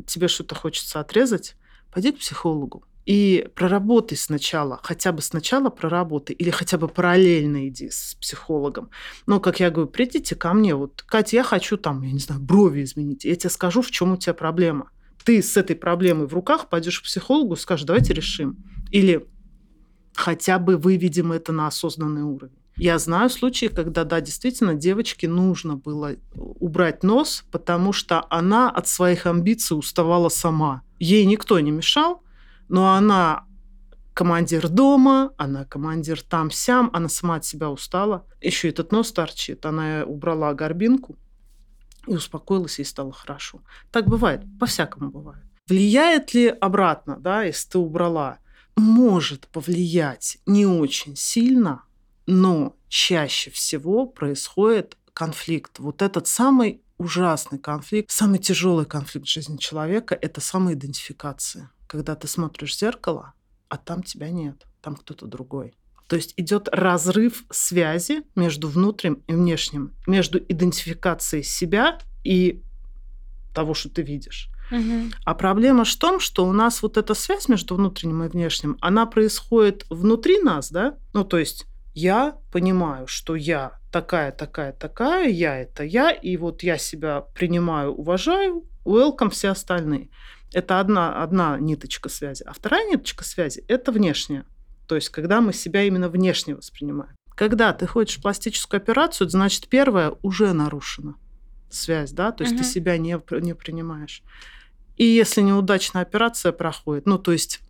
тебе 0.05 0.27
что-то 0.27 0.55
хочется 0.55 0.99
отрезать, 0.99 1.55
пойди 1.91 2.11
к 2.11 2.19
психологу. 2.19 2.83
И 3.05 3.49
проработай 3.55 4.15
сначала, 4.15 4.79
хотя 4.83 5.11
бы 5.11 5.23
сначала 5.23 5.69
проработай, 5.69 6.35
или 6.35 6.51
хотя 6.51 6.77
бы 6.77 6.87
параллельно 6.87 7.67
иди 7.67 7.89
с 7.89 8.15
психологом. 8.21 8.91
Но, 9.25 9.39
как 9.39 9.59
я 9.59 9.71
говорю, 9.71 9.89
придите 9.89 10.35
ко 10.35 10.53
мне, 10.53 10.75
вот, 10.75 11.01
Катя, 11.07 11.37
я 11.37 11.43
хочу 11.43 11.77
там, 11.77 12.03
я 12.03 12.11
не 12.11 12.19
знаю, 12.19 12.39
брови 12.39 12.83
изменить. 12.83 13.25
Я 13.25 13.35
тебе 13.35 13.49
скажу, 13.49 13.81
в 13.81 13.89
чем 13.89 14.11
у 14.11 14.17
тебя 14.17 14.35
проблема. 14.35 14.91
Ты 15.23 15.41
с 15.41 15.57
этой 15.57 15.75
проблемой 15.75 16.27
в 16.27 16.33
руках 16.35 16.69
пойдешь 16.69 16.99
к 16.99 17.05
психологу, 17.05 17.55
скажешь, 17.55 17.85
давайте 17.85 18.13
решим. 18.13 18.63
Или 18.91 19.27
хотя 20.13 20.59
бы 20.59 20.77
выведем 20.77 21.31
это 21.31 21.51
на 21.51 21.65
осознанный 21.65 22.21
уровень. 22.21 22.58
Я 22.79 22.97
знаю 22.97 23.29
случаи, 23.29 23.65
когда, 23.65 24.05
да, 24.05 24.21
действительно, 24.21 24.73
девочке 24.73 25.27
нужно 25.27 25.75
было 25.75 26.15
убрать 26.33 27.03
нос, 27.03 27.43
потому 27.51 27.91
что 27.91 28.25
она 28.29 28.69
от 28.69 28.87
своих 28.87 29.25
амбиций 29.25 29.77
уставала 29.77 30.29
сама. 30.29 30.83
Ей 30.97 31.25
никто 31.25 31.59
не 31.59 31.71
мешал, 31.71 32.23
но 32.69 32.93
она 32.93 33.45
командир 34.13 34.69
дома, 34.69 35.31
она 35.37 35.65
командир 35.65 36.21
там-сям, 36.21 36.89
она 36.93 37.09
сама 37.09 37.35
от 37.35 37.45
себя 37.45 37.69
устала. 37.69 38.25
Еще 38.39 38.69
этот 38.69 38.93
нос 38.93 39.11
торчит. 39.11 39.65
Она 39.65 40.05
убрала 40.05 40.53
горбинку 40.53 41.17
и 42.07 42.15
успокоилась, 42.15 42.79
и 42.79 42.85
стало 42.85 43.11
хорошо. 43.11 43.61
Так 43.91 44.07
бывает, 44.07 44.41
по-всякому 44.57 45.11
бывает. 45.11 45.43
Влияет 45.67 46.33
ли 46.33 46.47
обратно, 46.47 47.17
да, 47.19 47.43
если 47.43 47.71
ты 47.71 47.77
убрала? 47.77 48.39
Может 48.77 49.49
повлиять 49.49 50.37
не 50.45 50.65
очень 50.65 51.17
сильно, 51.17 51.83
но 52.29 52.75
чаще 52.87 53.49
всего 53.49 54.05
происходит 54.05 54.97
конфликт. 55.13 55.79
Вот 55.79 56.03
этот 56.03 56.27
самый 56.27 56.83
ужасный 56.99 57.57
конфликт, 57.57 58.11
самый 58.11 58.37
тяжелый 58.37 58.85
конфликт 58.85 59.25
в 59.25 59.31
жизни 59.31 59.57
человека– 59.57 60.17
это 60.21 60.39
самоидентификация. 60.39 61.71
Когда 61.87 62.15
ты 62.15 62.27
смотришь 62.27 62.75
в 62.75 62.79
зеркало, 62.79 63.33
а 63.67 63.77
там 63.77 64.03
тебя 64.03 64.29
нет. 64.29 64.67
там 64.81 64.95
кто-то 64.95 65.25
другой. 65.25 65.73
То 66.07 66.15
есть 66.15 66.33
идет 66.37 66.69
разрыв 66.71 67.43
связи 67.49 68.21
между 68.35 68.69
внутренним 68.69 69.23
и 69.27 69.33
внешним, 69.33 69.93
между 70.07 70.37
идентификацией 70.39 71.43
себя 71.43 71.99
и 72.23 72.63
того, 73.53 73.73
что 73.73 73.89
ты 73.89 74.03
видишь. 74.03 74.49
Угу. 74.71 75.11
А 75.25 75.33
проблема 75.33 75.83
в 75.83 75.95
том, 75.95 76.19
что 76.19 76.47
у 76.47 76.53
нас 76.53 76.81
вот 76.83 76.97
эта 76.97 77.15
связь 77.15 77.49
между 77.49 77.75
внутренним 77.75 78.23
и 78.23 78.29
внешним, 78.29 78.77
она 78.81 79.05
происходит 79.07 79.85
внутри 79.89 80.39
нас, 80.41 80.71
да? 80.71 80.97
Ну, 81.13 81.23
то 81.23 81.37
есть 81.37 81.65
я 81.93 82.37
понимаю, 82.51 83.07
что 83.07 83.35
я 83.35 83.79
такая, 83.91 84.31
такая, 84.31 84.71
такая, 84.73 85.29
я 85.29 85.57
это 85.57 85.83
я, 85.83 86.11
и 86.11 86.37
вот 86.37 86.63
я 86.63 86.77
себя 86.77 87.21
принимаю, 87.21 87.93
уважаю, 87.93 88.65
welcome 88.85 89.29
все 89.29 89.49
остальные. 89.49 90.09
Это 90.53 90.79
одна, 90.79 91.21
одна 91.21 91.57
ниточка 91.59 92.09
связи. 92.09 92.43
А 92.43 92.53
вторая 92.53 92.87
ниточка 92.89 93.23
связи– 93.23 93.63
это 93.67 93.91
внешняя. 93.91 94.45
То 94.87 94.95
есть, 94.95 95.09
когда 95.09 95.41
мы 95.41 95.53
себя 95.53 95.83
именно 95.83 96.09
внешне 96.09 96.55
воспринимаем. 96.55 97.15
Когда 97.35 97.71
ты 97.73 97.85
ходишь 97.85 98.17
в 98.17 98.21
пластическую 98.21 98.79
операцию, 98.79 99.29
значит, 99.29 99.67
первая 99.69 100.13
уже 100.23 100.51
нарушена 100.53 101.15
связь, 101.69 102.11
да, 102.11 102.31
то 102.31 102.43
есть 102.43 102.55
Мгм. 102.55 102.63
ты 102.63 102.69
себя 102.69 102.97
не, 102.97 103.21
не 103.41 103.53
принимаешь. 103.53 104.23
И 104.97 105.05
если 105.05 105.41
неудачная 105.41 106.01
операция 106.01 106.51
проходит, 106.51 107.05
ну, 107.05 107.17
то 107.19 107.31
есть 107.31 107.61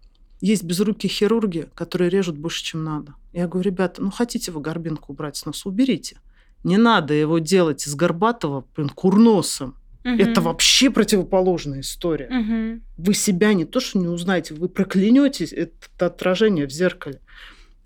есть 0.42 0.64
безрукие 0.64 1.10
хирурги, 1.10 1.70
которые 1.74 2.10
режут 2.10 2.38
больше, 2.38 2.64
чем 2.64 2.84
надо. 2.84 3.16
Я 3.34 3.48
говорю, 3.48 3.70
ребята, 3.70 4.02
ну, 4.02 4.12
хотите 4.12 4.52
вы 4.52 4.62
горбинку 4.62 5.12
убрать 5.14 5.38
с 5.38 5.46
носа, 5.46 5.68
уберите. 5.68 6.18
Не 6.64 6.78
надо 6.78 7.14
его 7.14 7.40
делать 7.40 7.86
из 7.88 7.96
горбатого, 7.96 8.66
блин, 8.76 8.90
курносом. 8.90 9.76
Это 10.04 10.42
вообще 10.42 10.90
противоположная 10.90 11.82
история. 11.82 12.28
Угу. 12.28 12.82
Вы 12.98 13.14
себя 13.14 13.54
не 13.54 13.66
то, 13.66 13.80
что 13.80 14.00
не 14.00 14.08
узнаете, 14.08 14.54
вы 14.54 14.70
проклянете 14.70 15.46
это 15.46 16.08
отражение 16.08 16.66
в 16.66 16.72
зеркале. 16.72 17.22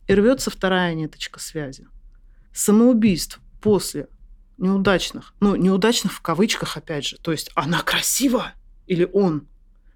И 0.08 0.14
рвется 0.14 0.50
вторая 0.50 0.94
ниточка 0.94 1.40
связи. 1.40 1.88
Самоубийств 2.54 3.40
после 3.62 4.08
неудачных, 4.58 5.34
ну, 5.40 5.56
неудачных 5.56 6.14
в 6.14 6.22
кавычках, 6.22 6.78
опять 6.78 7.06
же, 7.06 7.18
то 7.18 7.32
есть 7.32 7.52
она 7.56 7.82
красива 7.82 8.54
или 8.86 9.10
он, 9.12 9.48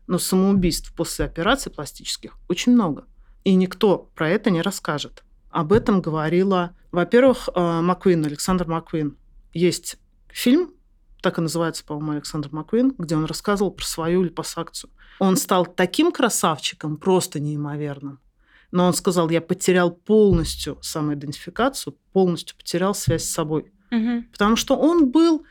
но 0.07 0.17
самоубийств 0.17 0.93
после 0.95 1.25
операций 1.25 1.71
пластических 1.71 2.37
очень 2.47 2.73
много. 2.73 3.05
И 3.43 3.53
никто 3.55 4.09
про 4.15 4.29
это 4.29 4.49
не 4.49 4.61
расскажет. 4.61 5.23
Об 5.49 5.71
этом 5.71 6.01
говорила, 6.01 6.75
во-первых, 6.91 7.49
э, 7.53 7.81
Маквин, 7.81 8.25
Александр 8.25 8.67
Маквин. 8.67 9.17
Есть 9.53 9.97
фильм, 10.29 10.73
так 11.21 11.37
и 11.37 11.41
называется, 11.41 11.83
по-моему, 11.85 12.11
Александр 12.13 12.49
Маквин, 12.51 12.93
где 12.97 13.15
он 13.15 13.25
рассказывал 13.25 13.71
про 13.71 13.85
свою 13.85 14.23
липосакцию. 14.23 14.91
Он 15.19 15.35
стал 15.35 15.65
таким 15.65 16.11
красавчиком, 16.11 16.97
просто 16.97 17.39
неимоверным. 17.39 18.19
Но 18.71 18.85
он 18.85 18.93
сказал, 18.93 19.29
я 19.29 19.41
потерял 19.41 19.91
полностью 19.91 20.77
самоидентификацию, 20.81 21.97
полностью 22.11 22.57
потерял 22.57 22.93
связь 22.93 23.23
с 23.23 23.31
собой. 23.31 23.71
Угу. 23.91 24.25
Потому 24.31 24.55
что 24.55 24.77
он 24.77 25.09
был, 25.09 25.45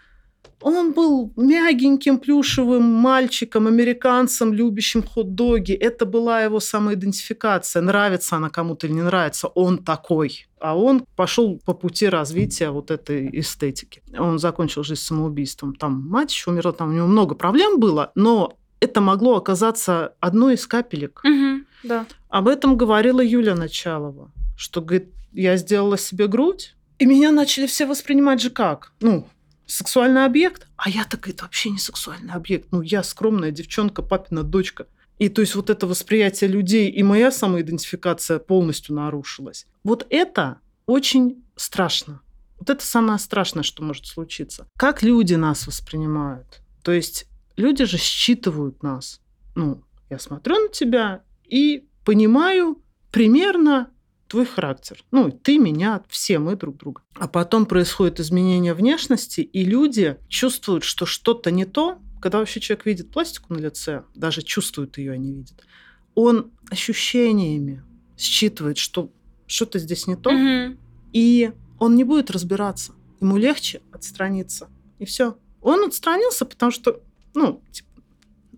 он 0.61 0.93
был 0.93 1.33
мягеньким, 1.37 2.19
плюшевым 2.19 2.83
мальчиком, 2.83 3.67
американцем, 3.67 4.53
любящим 4.53 5.03
хот-доги. 5.03 5.73
Это 5.73 6.07
была 6.07 6.43
его 6.43 6.61
самоидентификация. 6.61 7.83
Нравится 7.83 8.37
она 8.37 8.51
кому-то 8.51 8.87
или 8.87 8.95
не 8.95 9.03
нравится, 9.03 9.49
он 9.49 9.79
такой. 9.79 10.47
А 10.59 10.77
он 10.77 11.05
пошел 11.17 11.61
по 11.65 11.75
пути 11.75 12.09
развития 12.09 12.71
вот 12.71 12.91
этой 12.91 13.29
эстетики. 13.41 14.03
Он 14.19 14.39
закончил 14.39 14.83
жизнь 14.83 15.03
самоубийством. 15.03 15.75
Там 15.75 16.09
мать 16.09 16.45
умерла, 16.47 16.73
там 16.73 16.91
у 16.91 16.93
него 16.93 17.07
много 17.07 17.35
проблем 17.35 17.79
было, 17.79 18.13
но 18.15 18.57
это 18.81 19.01
могло 19.01 19.37
оказаться 19.37 20.15
одной 20.21 20.55
из 20.55 20.67
капелек. 20.67 21.23
Угу. 21.25 21.65
Да. 21.85 22.07
Об 22.29 22.49
этом 22.49 22.77
говорила 22.77 23.23
Юля 23.23 23.55
Началова, 23.55 24.31
что, 24.57 24.81
говорит, 24.81 25.13
я 25.33 25.57
сделала 25.57 25.99
себе 25.99 26.27
грудь, 26.27 26.75
и 26.99 27.07
меня 27.07 27.31
начали 27.31 27.67
все 27.67 27.87
воспринимать 27.87 28.41
же 28.41 28.51
как? 28.51 28.93
Ну, 29.01 29.27
сексуальный 29.67 30.25
объект? 30.25 30.67
А 30.77 30.89
я 30.89 31.05
так, 31.05 31.29
это 31.29 31.45
вообще 31.45 31.71
не 31.71 31.79
сексуальный 31.79 32.33
объект. 32.33 32.69
Ну, 32.73 32.83
я 32.83 33.03
скромная 33.03 33.51
девчонка, 33.51 34.03
папина 34.03 34.43
дочка. 34.43 34.87
И 35.19 35.29
то 35.29 35.41
есть 35.41 35.55
вот 35.55 35.71
это 35.71 35.87
восприятие 35.87 36.49
людей 36.51 36.91
и 36.91 37.03
моя 37.03 37.31
самоидентификация 37.31 38.39
полностью 38.39 38.95
нарушилась. 38.95 39.67
Вот 39.83 40.07
это 40.11 40.61
очень 40.85 41.43
страшно. 41.57 42.21
Вот 42.59 42.71
это 42.71 42.85
самое 42.85 43.19
страшное, 43.19 43.63
что 43.63 43.83
может 43.83 44.07
случиться. 44.07 44.69
Как 44.77 45.03
люди 45.03 45.35
нас 45.35 45.67
воспринимают? 45.67 46.61
То 46.83 46.93
есть 46.93 47.27
люди 47.57 47.85
же 47.85 47.99
считывают 47.99 48.83
нас. 48.83 49.21
Ну, 49.55 49.83
я 50.11 50.19
смотрю 50.19 50.57
на 50.61 50.69
тебя 50.69 51.23
и 51.45 51.89
понимаю 52.05 52.83
примерно 53.11 53.91
твой 54.29 54.45
характер. 54.47 55.03
Ну, 55.11 55.31
ты, 55.31 55.59
меня, 55.59 56.03
все 56.09 56.39
мы 56.39 56.57
друг 56.57 56.77
друга. 56.77 57.03
А 57.15 57.29
потом 57.29 57.67
происходит 57.67 58.21
изменение 58.21 58.75
внешности, 58.75 59.41
и 59.41 59.65
люди 59.65 60.17
чувствуют, 60.29 60.85
что 60.85 61.07
что-то 61.07 61.51
не 61.51 61.65
то, 61.65 61.99
когда 62.21 62.39
вообще 62.39 62.61
человек 62.61 62.87
видит 62.87 63.11
пластику 63.11 63.55
на 63.55 63.59
лице, 63.59 64.05
даже 64.15 64.43
чувствует 64.43 64.99
ее, 64.99 65.13
а 65.13 65.17
не 65.17 65.33
видит, 65.33 65.63
он 66.15 66.51
ощущениями 66.71 67.85
считывает, 68.19 68.79
что 68.79 69.13
что-то 69.47 69.79
здесь 69.79 70.07
не 70.07 70.17
то, 70.17 70.31
Угу. 70.31 70.77
и 71.13 71.53
он 71.79 71.95
не 71.95 72.05
будет 72.05 72.31
разбираться. 72.31 72.93
Ему 73.21 73.37
легче 73.37 73.81
отстраниться. 73.93 74.69
И 74.99 75.05
все. 75.05 75.37
Он 75.61 75.85
отстранился, 75.85 76.45
потому 76.47 76.73
что, 76.73 77.01
ну, 77.35 77.63
типа, 77.71 77.86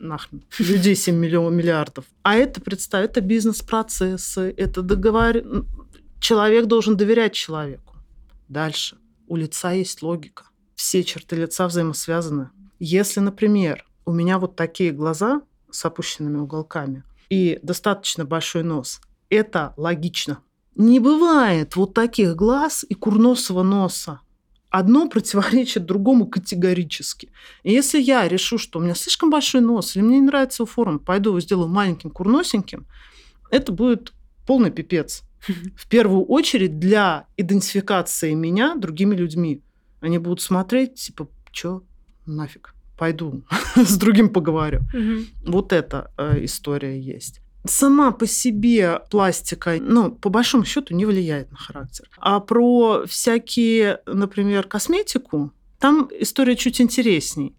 нахрен, 0.01 0.43
людей 0.59 0.95
7 0.95 1.15
миллионов 1.15 1.53
миллиардов. 1.53 2.05
А 2.23 2.35
это, 2.37 2.61
представь, 2.61 3.05
это 3.05 3.21
бизнес-процессы, 3.21 4.55
это 4.57 4.83
договор... 4.83 5.37
Человек 6.21 6.67
должен 6.67 6.97
доверять 6.97 7.33
человеку. 7.33 7.97
Дальше. 8.49 8.99
У 9.29 9.37
лица 9.37 9.73
есть 9.73 10.03
логика. 10.03 10.45
Все 10.75 11.05
черты 11.05 11.37
лица 11.37 11.69
взаимосвязаны. 11.69 12.51
Если, 12.81 13.21
например, 13.21 13.85
у 14.05 14.13
меня 14.13 14.39
вот 14.39 14.57
такие 14.57 14.91
глаза 14.91 15.43
с 15.71 15.85
опущенными 15.85 16.39
уголками 16.39 17.05
и 17.29 17.59
достаточно 17.63 18.25
большой 18.25 18.63
нос, 18.63 19.01
это 19.29 19.75
логично. 19.77 20.39
Не 20.77 21.01
бывает 21.01 21.77
вот 21.77 21.95
таких 21.95 22.37
глаз 22.37 22.85
и 22.89 22.95
курносого 22.95 23.63
носа. 23.63 24.21
Одно 24.71 25.09
противоречит 25.09 25.87
другому 25.87 26.27
категорически. 26.27 27.31
И 27.63 27.73
если 27.73 28.01
я 28.01 28.29
решу, 28.29 28.59
что 28.59 28.79
у 28.79 28.83
меня 28.83 28.95
слишком 28.95 29.31
большой 29.31 29.61
нос, 29.61 29.97
или 29.97 30.03
мне 30.03 30.19
не 30.19 30.27
нравится 30.27 30.63
его 30.63 30.71
форма, 30.71 30.99
пойду 30.99 31.31
его 31.31 31.41
сделаю 31.41 31.69
маленьким, 31.69 32.11
курносеньким, 32.11 32.87
это 33.51 33.73
будет 33.73 34.13
полный 34.47 34.71
пипец. 34.71 35.23
В 35.77 35.89
первую 35.89 36.25
очередь 36.25 36.79
для 36.79 37.27
идентификации 37.37 38.35
меня 38.35 38.75
другими 38.75 39.15
людьми. 39.15 39.63
Они 40.01 40.19
будут 40.19 40.41
смотреть, 40.41 40.95
типа, 40.95 41.29
чё, 41.51 41.83
нафиг, 42.27 42.75
пойду 42.99 43.45
с 43.77 43.97
другим 43.97 44.29
поговорю. 44.29 44.81
Вот 45.47 45.73
эта 45.73 46.11
э, 46.19 46.45
история 46.45 47.01
есть. 47.01 47.41
Сама 47.69 48.13
по 48.13 48.27
себе 48.27 49.01
пластика, 49.11 49.77
ну, 49.81 50.11
по 50.11 50.31
большому 50.31 50.65
счету, 50.65 50.95
не 50.95 51.05
влияет 51.05 51.51
на 51.51 51.57
характер. 51.59 52.09
А 52.19 52.41
про 52.41 53.05
всякие, 53.07 54.01
например, 54.07 54.67
косметику, 54.67 55.53
там 55.79 56.09
история 56.19 56.57
чуть 56.57 56.81
интересней. 56.81 57.57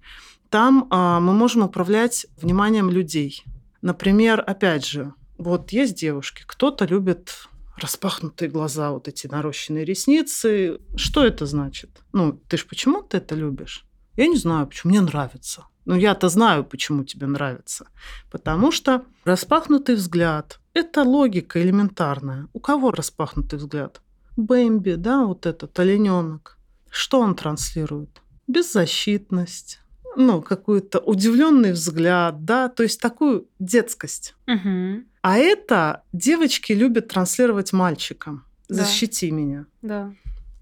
Там 0.49 0.87
а, 0.89 1.19
мы 1.19 1.33
можем 1.33 1.63
управлять 1.63 2.25
вниманием 2.37 2.89
людей. 2.89 3.43
Например, 3.81 4.43
опять 4.45 4.85
же, 4.85 5.13
вот 5.37 5.71
есть 5.71 5.95
девушки, 5.95 6.43
кто-то 6.45 6.85
любит 6.85 7.47
распахнутые 7.77 8.49
глаза, 8.49 8.91
вот 8.91 9.07
эти 9.07 9.27
нарощенные 9.27 9.85
ресницы. 9.85 10.79
Что 10.95 11.23
это 11.23 11.45
значит? 11.45 12.01
Ну, 12.11 12.33
ты 12.47 12.57
ж 12.57 12.65
почему 12.65 13.03
ты 13.03 13.17
это 13.17 13.35
любишь? 13.35 13.85
Я 14.17 14.27
не 14.27 14.37
знаю, 14.37 14.67
почему. 14.67 14.91
Мне 14.91 15.01
нравится. 15.01 15.65
Но 15.89 15.95
я-то 15.95 16.29
знаю, 16.29 16.63
почему 16.65 17.03
тебе 17.03 17.25
нравится. 17.25 17.87
Потому 18.29 18.71
что 18.71 19.05
распахнутый 19.25 19.95
взгляд– 19.95 20.59
это 20.75 21.01
логика 21.01 21.59
элементарная. 21.59 22.47
У 22.53 22.59
кого 22.59 22.91
распахнутый 22.91 23.57
взгляд? 23.57 23.99
Бэмби, 24.37 24.93
да, 24.97 25.25
вот 25.25 25.47
этот 25.47 25.79
олененок. 25.79 26.59
Что 26.91 27.19
он 27.19 27.33
транслирует? 27.33 28.21
Беззащитность, 28.47 29.79
ну, 30.15 30.43
какой-то 30.43 30.99
удивленный 30.99 31.71
взгляд, 31.71 32.45
да, 32.45 32.69
то 32.69 32.83
есть 32.83 33.01
такую 33.01 33.47
детскость. 33.57 34.35
Угу. 34.45 35.05
А 35.23 35.37
это 35.37 36.03
девочки 36.13 36.71
любят 36.71 37.07
транслировать 37.07 37.73
мальчикам. 37.73 38.45
Да. 38.67 38.75
Защити 38.75 39.31
меня. 39.31 39.65
Да. 39.81 40.13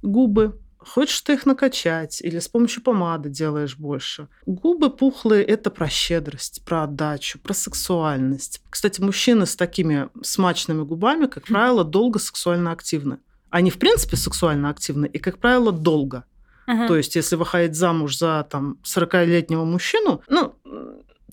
Губы. 0.01 0.57
Хочешь 0.79 1.21
ты 1.21 1.33
их 1.33 1.45
накачать 1.45 2.21
или 2.21 2.39
с 2.39 2.47
помощью 2.47 2.83
помады 2.83 3.29
делаешь 3.29 3.77
больше. 3.77 4.27
Губы 4.45 4.89
пухлые– 4.89 5.43
это 5.45 5.69
про 5.69 5.89
щедрость, 5.89 6.63
про 6.65 6.83
отдачу, 6.83 7.39
про 7.39 7.53
сексуальность. 7.53 8.61
Кстати, 8.69 9.01
мужчины 9.01 9.45
с 9.45 9.55
такими 9.55 10.09
смачными 10.21 10.83
губами, 10.83 11.25
как 11.25 11.45
правило, 11.45 11.83
долго 11.83 12.19
сексуально 12.19 12.71
активны. 12.71 13.19
Они, 13.49 13.71
в 13.71 13.79
принципе, 13.79 14.17
сексуально 14.17 14.69
активны 14.69 15.05
и, 15.07 15.17
как 15.19 15.39
правило, 15.39 15.71
долго. 15.71 16.25
Мгм. 16.67 16.87
То 16.87 16.97
есть, 16.97 17.15
если 17.15 17.35
выходить 17.37 17.75
замуж 17.75 18.17
за 18.17 18.45
там, 18.49 18.77
40-летнего 18.83 19.63
мужчину, 19.63 20.21
ну, 20.27 20.53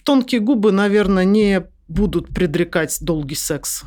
тонкие 0.04 0.40
губы, 0.40 0.72
наверное, 0.72 1.24
не 1.24 1.64
будут 1.86 2.28
предрекать 2.28 2.96
долгий 3.00 3.34
секс, 3.34 3.84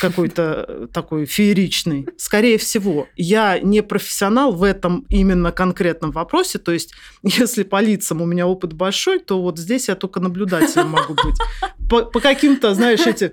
какой-то 0.00 0.88
такой 0.92 1.24
фееричный. 1.24 2.06
Скорее 2.18 2.58
всего, 2.58 3.08
я 3.16 3.58
не 3.58 3.82
профессионал 3.82 4.52
в 4.52 4.62
этом 4.62 5.06
именно 5.08 5.50
конкретном 5.50 6.10
вопросе, 6.10 6.58
то 6.58 6.72
есть 6.72 6.92
если 7.22 7.62
по 7.62 7.80
лицам 7.80 8.20
у 8.20 8.26
меня 8.26 8.46
опыт 8.46 8.72
большой, 8.74 9.18
то 9.18 9.40
вот 9.40 9.58
здесь 9.58 9.88
я 9.88 9.94
только 9.94 10.20
наблюдателем 10.20 10.90
могу 10.90 11.14
быть. 11.14 11.36
По, 11.88 12.04
по 12.04 12.20
каким-то, 12.20 12.74
знаешь, 12.74 13.06
эти 13.06 13.32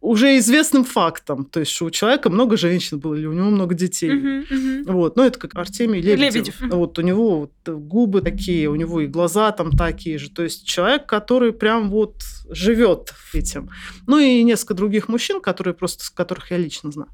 уже 0.00 0.36
известным 0.36 0.84
фактом. 0.84 1.46
То 1.46 1.60
есть, 1.60 1.72
что 1.72 1.86
у 1.86 1.90
человека 1.90 2.28
много 2.28 2.58
женщин 2.58 2.98
было, 2.98 3.14
или 3.14 3.24
у 3.24 3.32
него 3.32 3.48
много 3.48 3.74
детей. 3.74 4.10
Мгм, 4.12 4.44
мгм. 4.50 4.84
Вот. 4.84 5.16
Ну, 5.16 5.22
это 5.22 5.38
как 5.38 5.54
Артемий 5.54 6.02
Лебедев. 6.02 6.34
Лебедев, 6.34 6.60
мгм. 6.60 6.78
Вот 6.78 6.98
у 6.98 7.02
него 7.02 7.40
вот 7.40 7.74
губы 7.78 8.20
такие, 8.20 8.68
у 8.68 8.74
него 8.74 9.00
и 9.00 9.06
глаза 9.06 9.50
там 9.52 9.70
такие 9.72 10.18
же. 10.18 10.30
То 10.30 10.42
есть 10.42 10.66
человек, 10.66 11.06
который 11.06 11.52
прям 11.54 11.88
вот 11.88 12.16
живет 12.50 13.14
этим. 13.32 13.70
Ну 14.06 14.18
и 14.18 14.42
несколько 14.42 14.74
других 14.74 15.08
мужчин, 15.08 15.40
которые 15.40 15.72
просто, 15.72 16.04
которых 16.14 16.50
я 16.50 16.58
лично 16.58 16.92
знаю. 16.92 17.08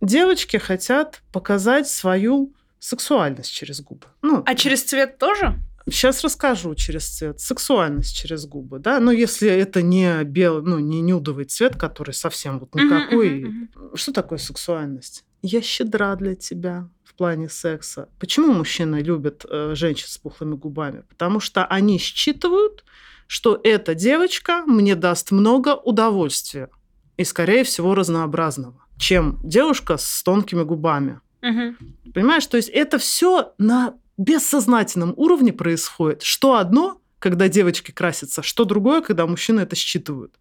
Девочки 0.00 0.56
хотят 0.56 1.22
показать 1.32 1.88
свою 1.88 2.54
сексуальность 2.78 3.52
через 3.52 3.80
губы. 3.80 4.06
Ну, 4.22 4.42
А 4.46 4.54
через 4.54 4.82
цвет 4.84 5.18
тоже? 5.18 5.58
Сейчас 5.88 6.24
расскажу 6.24 6.74
через 6.74 7.06
цвет. 7.08 7.40
Сексуальность 7.40 8.16
через 8.16 8.46
губы, 8.46 8.78
да. 8.80 8.98
Но 9.00 9.12
если 9.12 9.48
это 9.48 9.82
не 9.82 10.24
белый, 10.24 10.62
ну, 10.64 10.78
не 10.80 11.00
нюдовый 11.00 11.44
цвет, 11.44 11.76
который 11.76 12.12
совсем 12.12 12.58
вот 12.58 12.74
никакой. 12.74 13.44
мгм, 13.44 13.68
Что 13.94 14.12
такое 14.12 14.38
сексуальность? 14.38 15.24
Я 15.42 15.62
щедра 15.62 16.16
для 16.16 16.34
тебя 16.34 16.88
в 17.04 17.14
плане 17.14 17.48
секса. 17.48 18.08
Почему 18.18 18.52
мужчины 18.52 18.96
любят 18.96 19.44
э, 19.48 19.72
женщин 19.76 20.06
с 20.08 20.18
пухлыми 20.18 20.54
губами? 20.56 21.02
Потому 21.08 21.38
что 21.40 21.64
они 21.66 21.98
считывают, 21.98 22.84
что 23.28 23.60
эта 23.62 23.94
девочка 23.94 24.64
мне 24.66 24.96
даст 24.96 25.30
много 25.30 25.74
удовольствия. 25.76 26.68
И, 27.16 27.24
скорее 27.24 27.62
всего, 27.64 27.94
разнообразного, 27.94 28.84
чем 28.98 29.40
девушка 29.42 29.96
с 29.98 30.22
тонкими 30.24 30.62
губами. 30.64 31.20
мгм. 31.42 31.76
Понимаешь, 32.12 32.46
то 32.46 32.56
есть 32.56 32.68
это 32.70 32.98
все 32.98 33.54
на 33.58 33.94
бессознательном 34.16 35.14
уровне 35.16 35.52
происходит. 35.52 36.22
Что 36.22 36.56
одно, 36.56 37.00
когда 37.18 37.48
девочки 37.48 37.90
красятся, 37.90 38.42
что 38.42 38.64
другое, 38.64 39.00
когда 39.00 39.26
мужчины 39.26 39.60
это 39.60 39.76
считывают. 39.76 40.34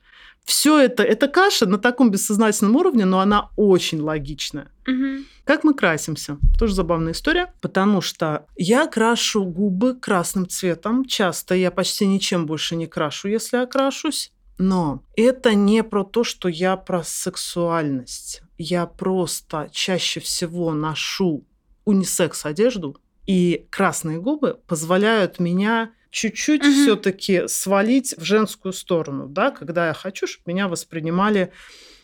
Все 0.43 0.79
это, 0.79 1.01
это 1.01 1.27
каша 1.27 1.65
на 1.65 1.79
таком 1.79 2.11
бессознательном 2.11 2.75
уровне, 2.75 3.05
но 3.05 3.19
она 3.19 3.49
очень 3.55 3.99
логичная. 3.99 4.71
Мгм. 4.85 5.25
Как 5.43 5.63
мы 5.63 5.73
красимся? 5.73 6.37
Тоже 6.59 6.75
забавная 6.75 7.13
история, 7.13 7.53
потому 7.61 8.01
что 8.01 8.45
я 8.55 8.85
крашу 8.85 9.43
губы 9.43 9.95
красным 9.95 10.47
цветом. 10.47 11.05
Часто 11.05 11.55
я 11.55 11.71
почти 11.71 12.05
ничем 12.05 12.45
больше 12.45 12.75
не 12.75 12.85
крашу, 12.85 13.27
если 13.27 13.57
окрашусь. 13.57 14.31
Но 14.59 15.03
это 15.17 15.55
не 15.55 15.83
про 15.83 16.03
то, 16.03 16.23
что 16.23 16.47
я 16.47 16.77
про 16.77 17.03
сексуальность. 17.03 18.41
Я 18.57 18.85
просто 18.85 19.69
чаще 19.71 20.19
всего 20.19 20.73
ношу 20.73 21.45
унисекс 21.85 22.45
одежду, 22.45 22.97
и 23.25 23.65
красные 23.69 24.19
губы 24.19 24.59
позволяют 24.67 25.39
меня 25.39 25.91
чуть-чуть 26.11 26.63
Мгм. 26.63 26.71
все-таки 26.73 27.47
свалить 27.47 28.15
в 28.17 28.23
женскую 28.23 28.71
сторону, 28.73 29.27
да, 29.27 29.51
когда 29.51 29.87
я 29.87 29.93
хочу, 29.93 30.27
чтобы 30.27 30.53
меня 30.53 30.67
воспринимали 30.67 31.51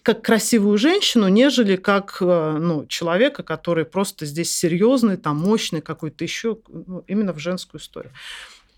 как 0.03 0.23
красивую 0.23 0.77
женщину, 0.77 1.27
нежели 1.27 1.75
как 1.75 2.17
э, 2.21 2.57
ну, 2.60 2.86
человека, 2.88 3.43
который 3.43 3.86
просто 3.86 4.25
здесь 4.25 4.51
серьезный, 4.55 5.15
там 5.15 5.38
мощный 5.38 5.79
какой-то 5.81 6.23
еще, 6.23 6.57
ну, 6.67 7.03
именно 7.07 7.34
в 7.34 7.39
женскую 7.39 7.79
историю. 7.79 8.12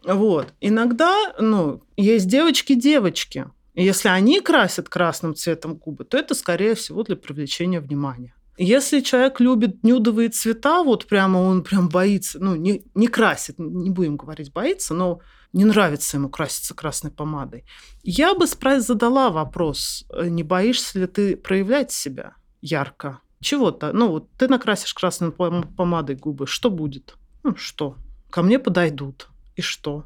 Вот. 0.04 0.48
Иногда, 0.60 1.34
ну, 1.40 1.82
есть 1.96 2.28
девочки-девочки. 2.28 3.48
И 3.74 3.84
если 3.84 4.10
они 4.10 4.42
красят 4.42 4.90
красным 4.90 5.34
цветом 5.34 5.76
губы, 5.76 6.04
то 6.04 6.18
это, 6.18 6.36
скорее 6.36 6.76
всего, 6.76 7.04
для 7.04 7.16
привлечения 7.16 7.80
внимания. 7.80 8.36
Если 8.58 9.00
человек 9.00 9.40
любит 9.40 9.84
нюдовые 9.84 10.30
цвета, 10.30 10.84
вот 10.84 11.08
прямо 11.08 11.40
он 11.40 11.64
прям 11.64 11.90
боится, 11.90 12.40
ну, 12.40 12.56
не, 12.56 12.84
не 12.94 13.08
красит, 13.08 13.58
не 13.58 13.90
будем 13.90 14.16
говорить 14.16 14.54
боится, 14.54 14.94
но 14.94 15.22
не 15.54 15.66
нравится 15.66 16.18
ему 16.18 16.30
краситься 16.30 16.76
красной 16.76 17.12
помадой. 17.12 17.66
Я 18.04 18.36
бы 18.36 18.46
задала 18.48 19.32
вопрос, 19.32 20.06
э, 20.10 20.28
не 20.28 20.44
боишься 20.44 21.00
ли 21.00 21.08
ты 21.08 21.36
проявлять 21.36 21.92
себя 21.92 22.36
ярко? 22.62 23.20
Чего-то. 23.42 23.92
Ну, 23.92 24.10
вот 24.10 24.32
ты 24.38 24.48
накрасишь 24.48 24.94
красной 24.94 25.30
пом- 25.30 25.68
помадой 25.76 26.16
губы, 26.16 26.48
что 26.48 26.70
будет? 26.70 27.16
Ну, 27.44 27.56
что? 27.56 27.98
Ко 28.30 28.42
мне 28.42 28.58
подойдут. 28.58 29.28
И 29.56 29.62
что? 29.62 30.06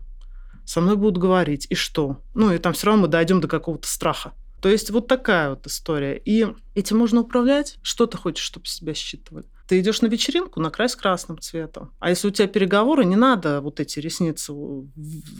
Со 0.65 0.81
мной 0.81 0.95
будут 0.95 1.21
говорить. 1.21 1.67
И 1.69 1.75
что? 1.75 2.21
Ну, 2.33 2.51
и 2.51 2.57
там 2.57 2.73
все 2.73 2.87
равно 2.87 3.03
мы 3.03 3.07
дойдем 3.07 3.39
до 3.39 3.47
какого-то 3.47 3.87
страха. 3.87 4.33
То 4.61 4.69
есть 4.69 4.89
вот 4.89 5.07
такая 5.07 5.51
вот 5.51 5.67
история. 5.67 6.17
И 6.17 6.47
этим 6.75 6.97
можно 6.97 7.21
управлять. 7.21 7.77
Что 7.81 8.05
ты 8.05 8.17
хочешь, 8.17 8.43
чтобы 8.43 8.65
себя 8.65 8.93
считывали? 8.93 9.45
Ты 9.67 9.79
идешь 9.79 10.01
на 10.01 10.07
вечеринку, 10.07 10.59
накрась 10.59 10.95
красным 10.95 11.39
цветом. 11.39 11.91
А 11.99 12.09
если 12.09 12.29
у 12.29 12.31
тебя 12.31 12.47
переговоры, 12.47 13.05
не 13.05 13.15
надо 13.15 13.61
вот 13.61 13.79
эти 13.79 13.99
ресницы 13.99 14.53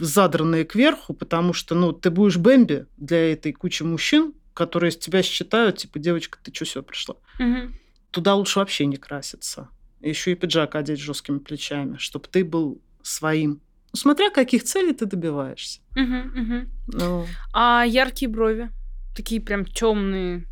задранные 0.00 0.64
кверху, 0.64 1.14
потому 1.14 1.52
что 1.52 1.74
ну, 1.74 1.92
ты 1.92 2.10
будешь 2.10 2.36
Бэмби 2.36 2.86
для 2.96 3.32
этой 3.32 3.52
кучи 3.52 3.82
мужчин, 3.82 4.34
которые 4.54 4.90
тебя 4.90 5.22
считают, 5.22 5.78
типа, 5.78 5.98
девочка, 5.98 6.38
ты 6.42 6.52
что 6.54 6.64
сюда 6.64 6.82
пришла? 6.82 7.16
Мгм. 7.38 7.74
Туда 8.10 8.34
лучше 8.34 8.58
вообще 8.58 8.86
не 8.86 8.96
краситься. 8.96 9.68
Еще 10.00 10.32
и 10.32 10.34
пиджак 10.34 10.74
одеть 10.74 11.00
жесткими 11.00 11.38
плечами, 11.38 11.96
чтобы 11.96 12.28
ты 12.28 12.44
был 12.44 12.80
своим. 13.02 13.60
Ну, 13.92 13.98
смотря 13.98 14.30
каких 14.30 14.64
целей 14.64 14.92
ты 14.92 15.06
добиваешься. 15.06 15.80
Мгм, 15.94 16.32
мгм. 16.34 16.70
Ну, 16.88 17.26
А 17.52 17.84
яркие 17.86 18.30
брови? 18.30 18.70
Такие 19.18 19.40
прям 19.40 19.64
темные, 19.64 20.46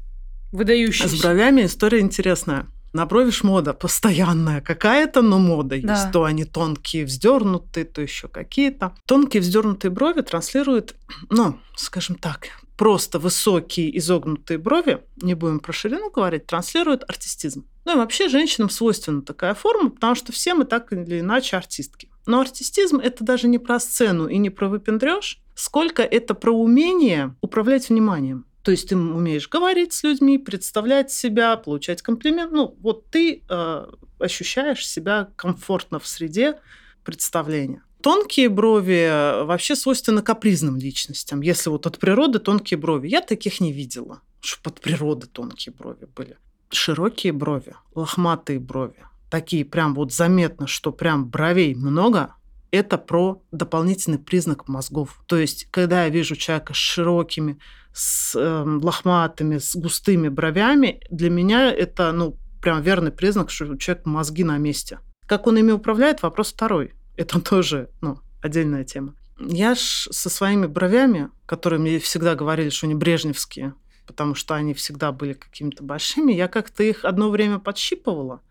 С 0.50 0.57
выдающиеся. 0.57 1.22
бровями 1.22 1.66
история 1.66 2.00
интересная. 2.00 2.66
На 2.92 3.07
брови 3.07 3.31
ж 3.31 3.44
мода 3.44 3.72
постоянная 3.74 4.61
какая-то, 4.61 5.22
но 5.22 5.38
мода 5.38 5.76
Да. 5.81 5.92
есть. 5.92 6.11
То 6.11 6.24
они 6.24 6.44
тонкие, 6.44 7.05
вздернутые, 7.05 7.85
то 7.85 8.02
еще 8.02 8.26
какие-то. 8.26 8.92
Тонкие 9.07 9.40
вздернутые 9.40 9.92
брови 9.92 10.22
транслируют, 10.22 10.96
ну, 11.31 11.61
скажем 11.76 12.16
так, 12.16 12.48
просто 12.76 13.20
высокие 13.20 13.96
изогнутые 13.98 14.59
брови, 14.59 14.98
не 15.22 15.35
будем 15.35 15.61
про 15.61 15.72
ширину 15.72 16.11
говорить, 16.11 16.46
транслируют 16.46 17.05
артистизм. 17.09 17.64
Ну 17.85 17.92
и 17.92 17.96
вообще 17.96 18.29
женщинам 18.29 18.68
свойственна 18.68 19.22
такая 19.22 19.55
форма, 19.55 19.90
потому 19.90 20.16
что 20.16 20.33
все 20.33 20.55
мы 20.55 20.64
так 20.64 20.92
или 20.92 21.20
иначе 21.20 21.57
артистки. 21.57 22.09
Но 22.26 22.40
артистизм– 22.40 22.96
это 23.05 23.22
даже 23.22 23.46
не 23.46 23.59
про 23.61 23.79
сцену 23.79 24.26
и 24.26 24.38
не 24.38 24.50
про 24.50 24.68
выпендрёж, 24.68 25.38
сколько 25.55 26.02
это 26.02 26.35
про 26.35 26.50
умение 26.52 27.37
управлять 27.40 27.88
вниманием. 27.90 28.44
То 28.66 28.72
есть 28.72 28.88
ты 28.88 28.96
умеешь 28.96 29.48
говорить 29.48 29.92
с 29.92 30.02
людьми, 30.02 30.38
представлять 30.38 31.12
себя, 31.12 31.57
получать 31.57 32.02
комплимент. 32.02 32.50
Ну, 32.50 32.76
вот 32.81 33.09
ты 33.11 33.44
э, 33.48 33.87
ощущаешь 34.18 34.85
себя 34.85 35.29
комфортно 35.37 36.00
в 36.00 36.07
среде 36.09 36.59
представления. 37.05 37.85
Тонкие 38.02 38.48
брови 38.48 39.07
э, 39.09 39.44
вообще 39.44 39.76
свойственны 39.76 40.20
капризным 40.20 40.79
личностям. 40.79 41.42
Если 41.42 41.70
вот 41.70 41.87
от 41.87 42.00
природы 42.00 42.40
тонкие 42.40 42.76
брови. 42.76 43.07
Я 43.07 43.20
таких 43.20 43.61
не 43.61 43.72
видела, 43.72 44.20
чтобы 44.40 44.74
от 44.74 44.81
природы 44.81 45.29
тонкие 45.29 45.72
брови 45.72 46.09
были. 46.16 46.37
Широкие 46.70 47.33
брови, 47.33 47.76
лохматые 47.94 48.59
брови. 48.59 49.05
Такие 49.31 49.64
прям 49.64 49.94
вот 49.94 50.12
заметно, 50.12 50.66
что 50.66 50.90
прям 50.90 51.29
бровей 51.29 51.76
много, 51.76 52.35
это 52.72 52.98
про 52.98 53.40
дополнительный 53.52 54.18
признак 54.18 54.66
мозгов. 54.66 55.22
То 55.26 55.37
есть, 55.37 55.68
когда 55.70 56.02
я 56.02 56.11
вижу 56.11 56.35
человека 56.35 56.74
с 56.74 56.76
широкими, 56.76 57.61
с 57.96 58.38
эм, 58.38 58.85
лохматыми, 58.85 59.56
с 59.56 59.74
густыми 59.74 60.28
бровями, 60.28 61.00
для 61.11 61.30
меня 61.30 61.72
это, 61.72 62.12
ну, 62.12 62.37
прям 62.61 62.82
верный 62.82 63.11
признак, 63.11 63.50
что 63.50 63.64
у 63.64 63.76
человека 63.78 64.06
мозги 64.06 64.44
на 64.44 64.59
месте. 64.59 65.00
Как 65.26 65.46
он 65.46 65.56
ими 65.56 65.72
управляет, 65.72 66.22
вопрос 66.22 66.52
второй. 66.52 66.92
Это 67.16 67.40
тоже, 67.50 67.88
ну, 68.02 68.18
отдельная 68.42 68.85
тема. 68.85 69.14
Я 69.40 69.74
ж 69.74 70.09
со 70.11 70.28
своими 70.28 70.66
бровями, 70.66 71.30
которые 71.46 71.80
мне 71.80 71.98
всегда 71.98 72.35
говорили, 72.35 72.68
что 72.68 72.87
они 72.87 72.94
брежневские, 72.94 73.72
потому 74.06 74.35
что 74.35 74.54
они 74.54 74.74
всегда 74.74 75.11
были 75.11 75.32
какими-то 75.32 75.82
большими, 75.82 76.32
я 76.32 76.48
как-то 76.48 76.82
их 76.82 77.02
одно 77.02 77.30
время 77.30 77.59
подщипывала, 77.59 78.42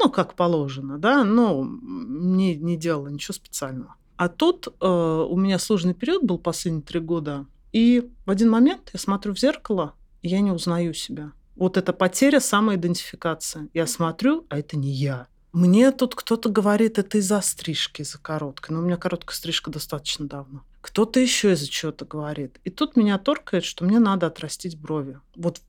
ну, 0.00 0.10
как 0.10 0.34
положено, 0.34 0.98
да, 0.98 1.22
но 1.22 1.64
не, 1.64 2.56
не 2.56 2.76
делала 2.76 3.06
ничего 3.06 3.34
специального. 3.34 3.94
А 4.16 4.28
тут 4.28 4.66
э, 4.66 4.88
у 4.88 5.36
меня 5.36 5.60
сложный 5.60 5.94
период 5.94 6.24
был 6.24 6.38
последние 6.38 6.82
три 6.82 6.98
года, 6.98 7.46
и 7.72 8.10
в 8.26 8.30
один 8.30 8.50
момент 8.50 8.90
я 8.92 8.98
смотрю 8.98 9.34
в 9.34 9.38
зеркало, 9.38 9.94
и 10.22 10.28
я 10.28 10.40
не 10.40 10.50
узнаю 10.50 10.94
себя. 10.94 11.32
Вот 11.56 11.76
эта 11.76 11.92
потеря 11.92 12.40
самоидентификации. 12.40 13.68
Я 13.74 13.86
смотрю, 13.86 14.46
а 14.48 14.58
это 14.58 14.76
не 14.76 14.90
я. 14.90 15.26
Мне 15.52 15.90
тут 15.92 16.14
кто-то 16.14 16.50
говорит, 16.50 16.98
это 16.98 17.18
из-за 17.18 17.40
стрижки, 17.40 18.02
из-за 18.02 18.18
короткой. 18.18 18.74
Но 18.74 18.80
у 18.80 18.84
меня 18.84 18.96
короткая 18.96 19.34
стрижка 19.34 19.70
достаточно 19.70 20.28
давно. 20.28 20.62
Кто-то 20.80 21.18
еще 21.18 21.52
из-за 21.52 21.68
чего-то 21.68 22.04
говорит. 22.04 22.60
И 22.64 22.70
тут 22.70 22.96
меня 22.96 23.18
торкает, 23.18 23.64
что 23.64 23.84
мне 23.84 23.98
надо 23.98 24.28
отрастить 24.28 24.78
брови. 24.78 25.18
Вот 25.34 25.60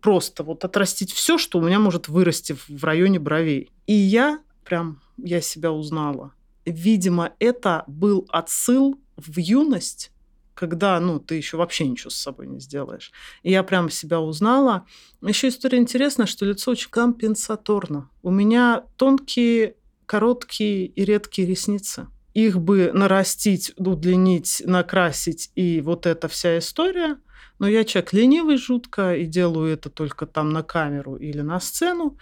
просто 0.00 0.42
вот 0.42 0.64
отрастить 0.64 1.12
все, 1.12 1.38
что 1.38 1.58
у 1.58 1.62
меня 1.62 1.78
может 1.78 2.08
вырасти 2.08 2.56
в 2.66 2.82
районе 2.82 3.20
бровей. 3.20 3.70
И 3.86 3.92
я 3.92 4.40
прям, 4.64 5.00
я 5.16 5.40
себя 5.40 5.70
узнала. 5.70 6.32
Видимо, 6.64 7.32
это 7.38 7.84
был 7.86 8.26
отсыл 8.30 9.00
в 9.16 9.38
юность 9.38 10.10
когда, 10.56 10.98
ну, 10.98 11.20
ты 11.20 11.34
еще 11.34 11.58
вообще 11.58 11.86
ничего 11.86 12.10
с 12.10 12.16
собой 12.16 12.46
не 12.46 12.60
сделаешь. 12.60 13.12
И 13.42 13.50
я 13.50 13.62
прямо 13.62 13.90
себя 13.90 14.20
узнала. 14.20 14.86
Еще 15.22 15.48
история 15.48 15.78
интересная, 15.78 16.26
что 16.26 16.46
лицо 16.46 16.70
очень 16.70 16.90
компенсаторно. 16.90 18.08
У 18.22 18.30
меня 18.30 18.84
тонкие, 18.96 19.76
короткие 20.06 20.86
и 20.86 21.04
редкие 21.04 21.46
ресницы. 21.46 22.08
Их 22.32 22.58
бы 22.58 22.90
нарастить, 22.92 23.72
удлинить, 23.76 24.62
накрасить, 24.64 25.50
и 25.54 25.82
вот 25.82 26.06
эта 26.06 26.26
вся 26.26 26.58
история. 26.58 27.18
Но 27.58 27.68
я 27.68 27.84
человек 27.84 28.14
ленивый 28.14 28.56
жутко, 28.56 29.14
и 29.14 29.26
делаю 29.26 29.72
это 29.72 29.90
только 29.90 30.24
там 30.24 30.50
на 30.50 30.62
камеру 30.62 31.16
или 31.16 31.42
на 31.42 31.60
сцену. 31.60 32.16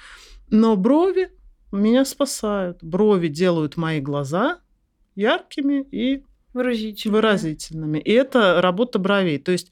Но 0.50 0.76
брови 0.76 1.30
меня 1.70 2.04
спасают. 2.04 2.82
Брови 2.82 3.28
делают 3.28 3.76
мои 3.76 4.00
глаза 4.00 4.58
яркими 5.14 5.86
и 5.92 6.24
Выразительными. 6.54 7.16
выразительными. 7.16 7.98
И 7.98 8.12
это 8.12 8.62
работа 8.62 8.98
бровей. 8.98 9.38
То 9.38 9.52
есть, 9.52 9.70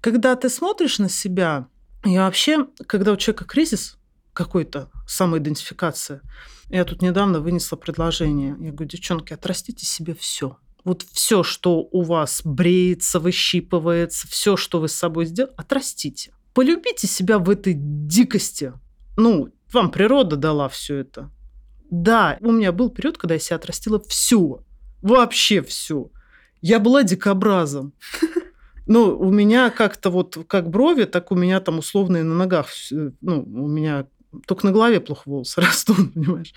когда 0.00 0.36
ты 0.36 0.48
смотришь 0.48 0.98
на 0.98 1.08
себя, 1.08 1.66
и 2.04 2.16
вообще, 2.16 2.66
когда 2.86 3.12
у 3.12 3.16
человека 3.16 3.44
кризис 3.44 3.98
какой-то, 4.32 4.90
самоидентификация, 5.06 6.22
я 6.70 6.84
тут 6.84 7.02
недавно 7.02 7.40
вынесла 7.40 7.76
предложение. 7.76 8.56
Я 8.60 8.70
говорю, 8.70 8.88
девчонки, 8.88 9.32
отрастите 9.32 9.84
себе 9.84 10.14
все. 10.14 10.56
Вот 10.84 11.02
все, 11.12 11.42
что 11.42 11.80
у 11.90 12.02
вас 12.02 12.40
бреется, 12.44 13.20
выщипывается, 13.20 14.28
все, 14.28 14.56
что 14.56 14.80
вы 14.80 14.88
с 14.88 14.94
собой 14.94 15.26
сделали, 15.26 15.52
отрастите. 15.56 16.32
Полюбите 16.54 17.06
себя 17.06 17.38
в 17.38 17.50
этой 17.50 17.74
дикости. 17.76 18.72
Ну, 19.16 19.52
вам 19.72 19.90
природа 19.90 20.36
дала 20.36 20.68
все 20.68 20.96
это. 20.98 21.30
Да, 21.90 22.38
у 22.40 22.52
меня 22.52 22.72
был 22.72 22.88
период, 22.88 23.18
когда 23.18 23.34
я 23.34 23.40
себя 23.40 23.56
отрастила 23.56 24.00
все. 24.08 24.64
Вообще 25.02 25.62
все. 25.62 26.10
Я 26.62 26.78
была 26.78 27.02
дикобразом. 27.02 27.92
Ну, 28.86 29.16
у 29.18 29.30
меня 29.30 29.70
как-то 29.70 30.10
вот 30.10 30.36
как 30.48 30.68
брови, 30.68 31.04
так 31.04 31.30
у 31.32 31.36
меня 31.36 31.60
там 31.60 31.78
условные 31.78 32.24
на 32.24 32.34
ногах. 32.34 32.66
всё- 32.68 33.12
Ну, 33.20 33.42
у 33.42 33.68
меня 33.68 34.06
только 34.46 34.66
на 34.66 34.72
голове 34.72 35.00
плохо 35.00 35.22
волосы 35.26 35.60
растут, 35.60 36.14
понимаешь. 36.14 36.52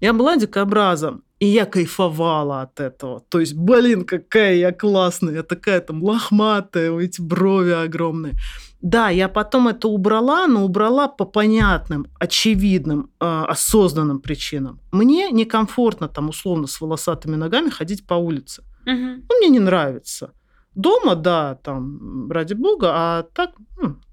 Я 0.00 0.12
была 0.12 0.36
дикобразом, 0.36 1.22
и 1.40 1.46
я 1.46 1.66
кайфовала 1.66 2.62
от 2.62 2.80
этого. 2.80 3.20
То 3.28 3.40
есть, 3.40 3.54
блин, 3.54 4.04
какая 4.04 4.54
я 4.54 4.72
классная, 4.72 5.34
я 5.34 5.42
такая 5.42 5.80
там 5.80 6.02
лохматая, 6.02 6.96
эти 6.98 7.20
брови 7.20 7.72
огромные. 7.72 8.34
Да, 8.80 9.08
я 9.10 9.28
потом 9.28 9.66
это 9.66 9.88
убрала, 9.88 10.46
но 10.46 10.64
убрала 10.64 11.08
по 11.08 11.24
понятным, 11.24 12.06
очевидным, 12.20 13.10
э, 13.20 13.44
осознанным 13.48 14.20
причинам. 14.20 14.78
Мне 14.92 15.30
некомфортно 15.32 16.06
там 16.08 16.28
условно 16.28 16.66
с 16.68 16.80
волосатыми 16.80 17.34
ногами 17.36 17.70
ходить 17.70 18.06
по 18.06 18.14
улице. 18.14 18.62
Мгм. 18.88 19.24
Ну, 19.28 19.38
мне 19.38 19.48
не 19.48 19.58
нравится. 19.60 20.32
Дома, 20.74 21.14
да, 21.14 21.56
там, 21.56 22.30
ради 22.30 22.54
бога, 22.54 22.90
а 22.92 23.22
так, 23.34 23.50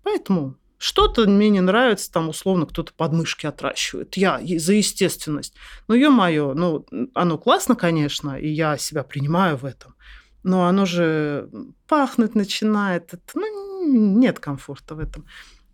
поэтому 0.03 0.57
что-то 0.77 1.27
мне 1.27 1.49
не 1.49 1.61
нравится, 1.61 2.11
там, 2.11 2.29
условно, 2.29 2.65
кто-то 2.65 2.93
подмышки 2.93 3.45
отращивает. 3.45 4.17
Я 4.17 4.39
за 4.59 4.73
естественность. 4.73 5.53
Ну, 5.87 5.95
ё-моё, 5.95 6.53
ну, 6.53 6.85
оно 7.13 7.37
классно, 7.37 7.75
конечно, 7.75 8.37
и 8.37 8.49
я 8.49 8.77
себя 8.77 9.03
принимаю 9.03 9.57
в 9.57 9.65
этом. 9.65 9.95
Но 10.43 10.67
оно 10.67 10.85
же 10.85 11.49
пахнуть 11.87 12.35
начинает. 12.35 13.13
Это, 13.13 13.23
ну, 13.35 13.87
нет 13.87 14.39
комфорта 14.39 14.95
в 14.95 14.99
этом. 14.99 15.25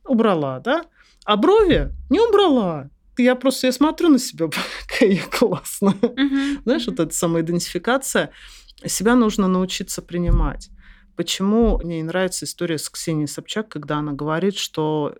Убрала, 0.06 0.60
да? 0.60 0.86
А 1.26 1.36
брови 1.36 1.92
не 2.10 2.20
убрала. 2.20 2.90
Я 3.18 3.36
просто 3.36 3.68
я 3.68 3.74
смотрю 3.74 4.10
на 4.10 4.20
себя, 4.20 4.50
какая 4.88 5.10
я 5.10 5.24
классная. 5.24 5.96
Знаешь, 6.64 6.88
вот 6.88 7.00
эта 7.00 7.14
самоидентификация, 7.14 8.32
себя 8.88 9.16
нужно 9.16 9.48
научиться 9.48 10.02
принимать. 10.02 10.70
Почему 11.16 11.78
мне 11.80 11.98
не 11.98 12.04
нравится 12.04 12.46
история 12.46 12.78
с 12.78 12.90
Ксенией 12.90 13.28
Собчак, 13.28 13.70
когда 13.70 13.98
она 13.98 14.14
говорит, 14.14 14.56
что 14.58 15.16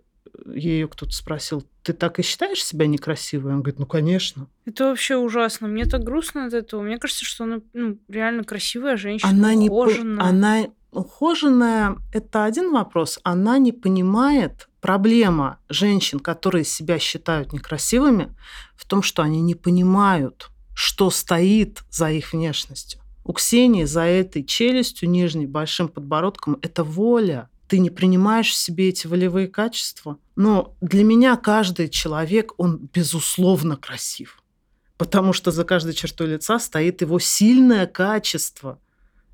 ее 0.46 0.88
кто-то 0.88 1.12
спросил, 1.12 1.64
ты 1.82 1.92
так 1.92 2.18
и 2.18 2.22
считаешь 2.22 2.64
себя 2.64 2.86
некрасивой? 2.86 3.52
Он 3.52 3.60
говорит, 3.60 3.78
ну, 3.78 3.86
конечно. 3.86 4.48
Это 4.64 4.86
вообще 4.86 5.16
ужасно. 5.16 5.68
Мне 5.68 5.84
так 5.84 6.02
грустно 6.02 6.46
от 6.46 6.54
этого. 6.54 6.82
Мне 6.82 6.98
кажется, 6.98 7.24
что 7.24 7.44
она 7.44 7.60
ну, 7.72 7.98
реально 8.08 8.44
красивая 8.44 8.96
женщина, 8.96 9.30
Она 9.30 9.54
не... 9.54 9.68
по- 9.68 9.84
ухоженная. 9.84 10.24
Она 10.24 10.66
ухоженная, 10.90 11.96
это 12.12 12.44
один 12.44 12.72
вопрос. 12.72 13.18
Она 13.22 13.58
не 13.58 13.72
понимает, 13.72 14.68
проблема 14.80 15.58
женщин, 15.68 16.20
которые 16.20 16.64
себя 16.64 16.98
считают 16.98 17.52
некрасивыми, 17.52 18.34
в 18.76 18.86
том, 18.86 19.02
что 19.02 19.22
они 19.22 19.40
не 19.40 19.54
понимают, 19.54 20.50
что 20.74 21.10
стоит 21.10 21.82
за 21.90 22.10
их 22.10 22.32
внешностью. 22.32 23.01
У 23.24 23.32
Ксении 23.32 23.84
за 23.84 24.02
этой 24.02 24.44
челюстью 24.44 25.08
нижней, 25.08 25.46
большим 25.46 25.88
подбородком, 25.88 26.58
это 26.62 26.82
воля. 26.82 27.48
Ты 27.68 27.78
не 27.78 27.90
принимаешь 27.90 28.50
в 28.50 28.56
себе 28.56 28.88
эти 28.88 29.06
волевые 29.06 29.48
качества. 29.48 30.18
Но 30.36 30.76
для 30.80 31.04
меня 31.04 31.36
каждый 31.36 31.88
человек, 31.88 32.52
он 32.58 32.90
безусловно 32.92 33.76
красив. 33.76 34.42
Потому 34.98 35.32
что 35.32 35.50
за 35.50 35.64
каждой 35.64 35.94
чертой 35.94 36.28
лица 36.28 36.58
стоит 36.58 37.00
его 37.00 37.18
сильное 37.18 37.86
качество, 37.86 38.78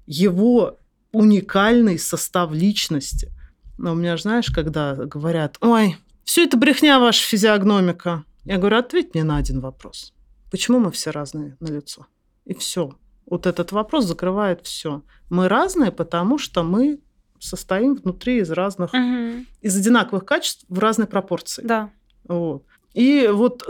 его 0.07 0.79
уникальный 1.13 1.99
состав 1.99 2.53
личности. 2.53 3.33
Но 3.79 3.93
у 3.93 3.95
меня, 3.95 4.17
знаешь, 4.17 4.51
когда 4.51 4.95
говорят, 4.95 5.57
ой, 5.61 5.97
все 6.25 6.45
это 6.45 6.57
брехня 6.57 6.99
ваша 6.99 7.25
физиогномика. 7.25 8.25
Я 8.45 8.59
говорю, 8.59 8.79
ответь 8.79 9.15
мне 9.15 9.25
на 9.25 9.37
один 9.37 9.61
вопрос. 9.61 10.13
Почему 10.51 10.79
мы 10.79 10.91
все 10.91 11.11
разные 11.11 11.57
на 11.61 11.69
лицо? 11.69 12.07
И 12.45 12.55
все. 12.55 12.95
Вот 13.31 13.47
этот 13.47 13.73
вопрос 13.73 14.05
закрывает 14.07 14.65
все. 14.67 15.03
Мы 15.31 15.49
разные, 15.49 15.93
потому 15.93 16.39
что 16.39 16.63
мы 16.63 16.99
состоим 17.39 17.95
внутри 17.95 18.39
из 18.41 18.51
разных, 18.51 18.93
Мгм. 18.93 19.47
из 19.61 19.77
одинаковых 19.77 20.25
качеств 20.25 20.65
в 20.69 20.79
разной 20.79 21.07
пропорции. 21.07 21.63
Да. 21.65 21.91
Вот. 22.27 22.65
И 22.95 23.29
вот 23.33 23.65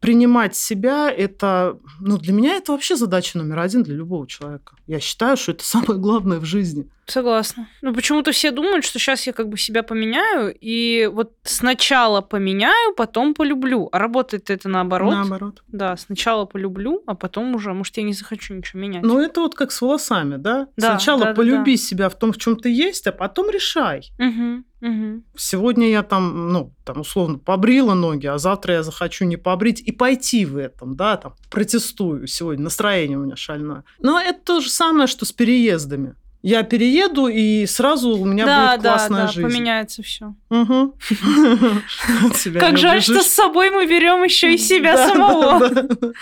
принимать 0.00 0.56
себя, 0.56 1.10
это, 1.10 1.78
ну, 2.00 2.18
для 2.18 2.32
меня 2.32 2.56
это 2.56 2.72
вообще 2.72 2.96
задача 2.96 3.38
номер 3.38 3.58
один 3.60 3.82
для 3.82 3.94
любого 3.94 4.26
человека. 4.26 4.74
Я 4.90 4.98
считаю, 4.98 5.36
что 5.36 5.52
это 5.52 5.64
самое 5.76 6.00
главное 6.00 6.40
в 6.40 6.44
жизни. 6.44 6.90
Согласна. 7.06 7.68
Ну, 7.82 7.94
почему-то 7.94 8.32
все 8.32 8.50
думают, 8.50 8.84
что 8.84 8.98
сейчас 8.98 9.26
я 9.26 9.32
как 9.32 9.48
бы 9.48 9.56
себя 9.56 9.82
поменяю, 9.82 10.54
и 10.60 11.10
вот 11.12 11.32
сначала 11.42 12.20
поменяю, 12.20 12.94
потом 12.96 13.34
полюблю. 13.34 13.88
А 13.90 13.98
работает 13.98 14.50
это 14.50 14.68
наоборот. 14.68 15.14
Наоборот. 15.14 15.62
Да, 15.68 15.96
сначала 15.96 16.44
полюблю, 16.44 17.02
а 17.06 17.14
потом 17.14 17.54
уже, 17.54 17.72
может, 17.72 17.96
я 17.96 18.04
не 18.04 18.12
захочу 18.12 18.54
ничего 18.54 18.80
менять. 18.80 19.02
Ну, 19.02 19.20
это 19.20 19.40
вот 19.40 19.54
как 19.54 19.72
с 19.72 19.80
волосами, 19.80 20.36
да? 20.36 20.68
Да, 20.76 20.90
Сначала 20.90 21.20
да, 21.20 21.26
да, 21.26 21.34
полюби 21.34 21.76
себя 21.76 22.08
в 22.08 22.18
том, 22.18 22.32
в 22.32 22.38
чем 22.38 22.56
ты 22.56 22.70
есть, 22.70 23.06
а 23.06 23.12
потом 23.12 23.50
решай. 23.50 24.10
Мгм, 24.18 24.64
мгм. 24.80 25.24
Сегодня 25.36 25.90
я 25.90 26.02
там, 26.02 26.52
ну, 26.52 26.72
там, 26.84 27.00
условно, 27.00 27.38
побрила 27.38 27.94
ноги, 27.94 28.26
а 28.26 28.38
завтра 28.38 28.74
я 28.74 28.82
захочу 28.82 29.24
не 29.24 29.36
побрить 29.36 29.80
и 29.80 29.90
пойти 29.90 30.46
в 30.46 30.56
этом, 30.56 30.94
да, 30.94 31.16
там, 31.16 31.34
протестую 31.50 32.28
сегодня, 32.28 32.64
настроение 32.64 33.18
у 33.18 33.24
меня 33.24 33.36
шальное. 33.36 33.84
Но 33.98 34.20
это 34.20 34.38
то 34.44 34.60
же 34.60 34.70
самое, 34.80 35.06
что 35.08 35.26
с 35.26 35.32
переездами. 35.32 36.14
Я 36.42 36.62
перееду, 36.62 37.26
и 37.26 37.66
сразу 37.66 38.16
у 38.16 38.24
меня 38.24 38.46
да, 38.46 38.70
будет 38.70 38.80
да, 38.82 38.92
классная 38.92 39.26
да, 39.26 39.32
жизнь. 39.32 39.46
поменяется 39.46 40.02
все. 40.02 40.32
Тебя 40.48 42.60
Как 42.60 42.78
жаль, 42.78 43.02
что 43.02 43.22
с 43.22 43.26
собой 43.26 43.68
мы 43.68 43.84
берем 43.84 44.24
еще 44.24 44.54
и 44.54 44.56
себя 44.56 44.96
Да, 44.96 45.08
самого. 45.08 45.68
Да, 45.68 45.82
да. 45.82 46.12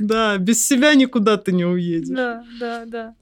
Да, 0.00 0.36
без 0.36 0.66
себя 0.66 0.94
никуда 0.94 1.38
ты 1.38 1.52
не 1.52 1.64
уедешь. 1.64 2.14
Да, 2.14 2.44
да, 2.60 2.84
да. 2.84 3.14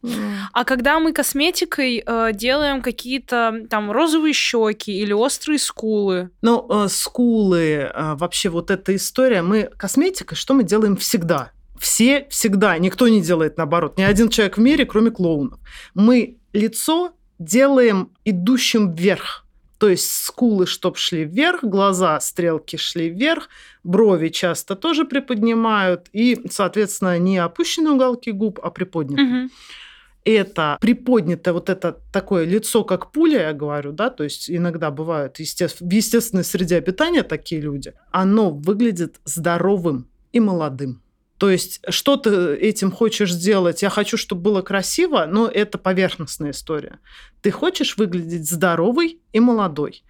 А 0.53 0.65
когда 0.65 0.99
мы 0.99 1.13
косметикой 1.13 2.03
э, 2.05 2.31
делаем 2.35 2.83
какие-то 2.83 3.63
там 3.71 3.93
розовые 3.93 4.35
щеки 4.35 4.99
или 4.99 5.13
острые 5.13 5.61
скулы, 5.61 6.31
Ну, 6.43 6.67
э, 6.69 6.89
скулы, 6.89 7.89
э, 7.95 8.15
вообще 8.17 8.49
вот 8.49 8.73
эта 8.73 8.97
история. 8.97 9.43
Мы 9.43 9.71
косметикой, 9.77 10.37
что 10.37 10.55
мы 10.55 10.65
делаем 10.65 10.97
всегда? 10.97 11.53
Все 11.83 12.29
всегда. 12.31 12.79
Никто 12.79 13.09
не 13.09 13.21
делает 13.21 13.57
наоборот. 13.57 13.99
Ни 13.99 14.03
один 14.03 14.29
человек 14.29 14.57
в 14.57 14.61
мире, 14.61 14.87
кроме 14.87 15.11
клоунов. 15.11 15.59
Мы 15.95 16.37
лицо 16.53 17.11
делаем 17.41 18.13
идущим 18.25 18.93
вверх. 18.93 19.45
То 19.79 19.89
есть 19.89 20.13
скулы, 20.13 20.67
чтоб 20.69 20.97
шли 20.97 21.25
вверх, 21.25 21.65
глаза, 21.65 22.21
стрелки 22.21 22.77
шли 22.77 23.09
вверх, 23.09 23.49
брови 23.83 24.29
часто 24.29 24.77
тоже 24.77 25.05
приподнимают, 25.05 26.09
и, 26.13 26.41
соответственно, 26.49 27.19
не 27.19 27.39
опущенные 27.39 27.95
уголки 27.95 28.31
губ, 28.31 28.61
а 28.63 28.71
приподнятые 28.71 29.27
Мгм. 29.27 29.51
это 30.25 30.79
приподнятое 30.81 31.53
вот 31.53 31.69
это 31.69 31.99
такое 32.13 32.45
лицо, 32.45 32.85
как 32.85 33.11
пуля, 33.11 33.41
я 33.49 33.53
говорю, 33.53 33.91
да, 33.91 34.09
то 34.11 34.23
есть 34.23 34.49
иногда 34.49 34.93
бывают 34.93 35.41
естеств- 35.41 35.81
в 35.85 35.91
естественной 35.91 36.45
среде 36.45 36.77
обитания 36.77 37.25
такие 37.25 37.61
люди, 37.61 37.93
оно 38.13 38.51
выглядит 38.51 39.17
здоровым 39.25 40.07
и 40.31 40.39
молодым. 40.39 41.02
То 41.43 41.51
есть 41.51 41.81
что 41.89 42.17
ты 42.17 42.55
этим 42.55 42.93
хочешь 42.93 43.33
сделать? 43.33 43.83
Я 43.83 43.91
хочу, 43.91 44.17
чтобы 44.17 44.43
было 44.43 44.63
красиво, 44.63 45.27
но 45.29 45.49
это 45.49 45.77
поверхностная 45.77 46.53
история. 46.53 47.01
Ты 47.41 47.51
хочешь 47.51 47.97
выглядеть 47.97 48.49
здоровый 48.49 49.21
и 49.33 49.41
молодой. 49.41 50.05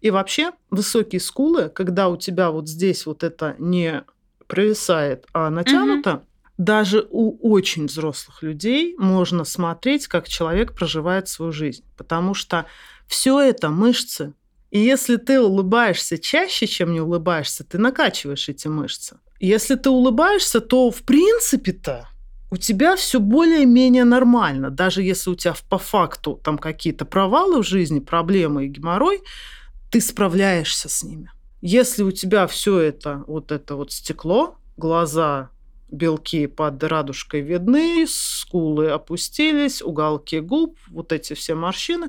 И 0.00 0.12
вообще 0.12 0.52
высокие 0.70 1.18
скулы, 1.18 1.70
когда 1.70 2.08
у 2.08 2.16
тебя 2.16 2.52
вот 2.52 2.68
здесь 2.68 3.04
вот 3.04 3.24
это 3.24 3.56
не 3.58 4.04
провисает, 4.46 5.26
а 5.32 5.50
натянуто, 5.50 6.22
даже 6.56 7.04
у 7.10 7.36
очень 7.50 7.86
взрослых 7.86 8.44
людей 8.44 8.94
можно 8.96 9.42
смотреть, 9.42 10.06
как 10.06 10.28
человек 10.28 10.72
проживает 10.72 11.26
свою 11.26 11.50
жизнь, 11.50 11.82
потому 11.96 12.32
что 12.32 12.64
все 13.08 13.40
это 13.40 13.70
мышцы. 13.70 14.34
И 14.70 14.80
если 14.80 15.16
ты 15.16 15.40
улыбаешься 15.40 16.18
чаще, 16.18 16.66
чем 16.66 16.92
не 16.92 17.00
улыбаешься, 17.00 17.64
ты 17.64 17.78
накачиваешь 17.78 18.48
эти 18.48 18.68
мышцы. 18.68 19.18
Если 19.38 19.74
ты 19.76 19.90
улыбаешься, 19.90 20.60
то 20.60 20.90
в 20.90 21.02
принципе-то 21.02 22.08
у 22.50 22.56
тебя 22.56 22.96
все 22.96 23.20
более-менее 23.20 24.04
нормально. 24.04 24.70
Даже 24.70 25.02
если 25.02 25.30
у 25.30 25.34
тебя 25.34 25.54
по 25.68 25.78
факту 25.78 26.40
там 26.42 26.58
какие-то 26.58 27.04
провалы 27.04 27.62
в 27.62 27.66
жизни, 27.66 28.00
проблемы 28.00 28.66
и 28.66 28.68
геморрой, 28.68 29.20
ты 29.90 30.00
справляешься 30.00 30.88
с 30.88 31.02
ними. 31.02 31.30
Если 31.60 32.02
у 32.02 32.12
тебя 32.12 32.46
все 32.46 32.78
это, 32.78 33.24
вот 33.26 33.50
это 33.52 33.76
вот 33.76 33.92
стекло, 33.92 34.56
глаза, 34.76 35.50
белки 35.90 36.46
под 36.46 36.82
радужкой 36.82 37.40
видны, 37.40 38.06
скулы 38.08 38.90
опустились, 38.90 39.82
уголки 39.82 40.40
губ, 40.40 40.78
вот 40.88 41.12
эти 41.12 41.34
все 41.34 41.54
морщины, 41.54 42.08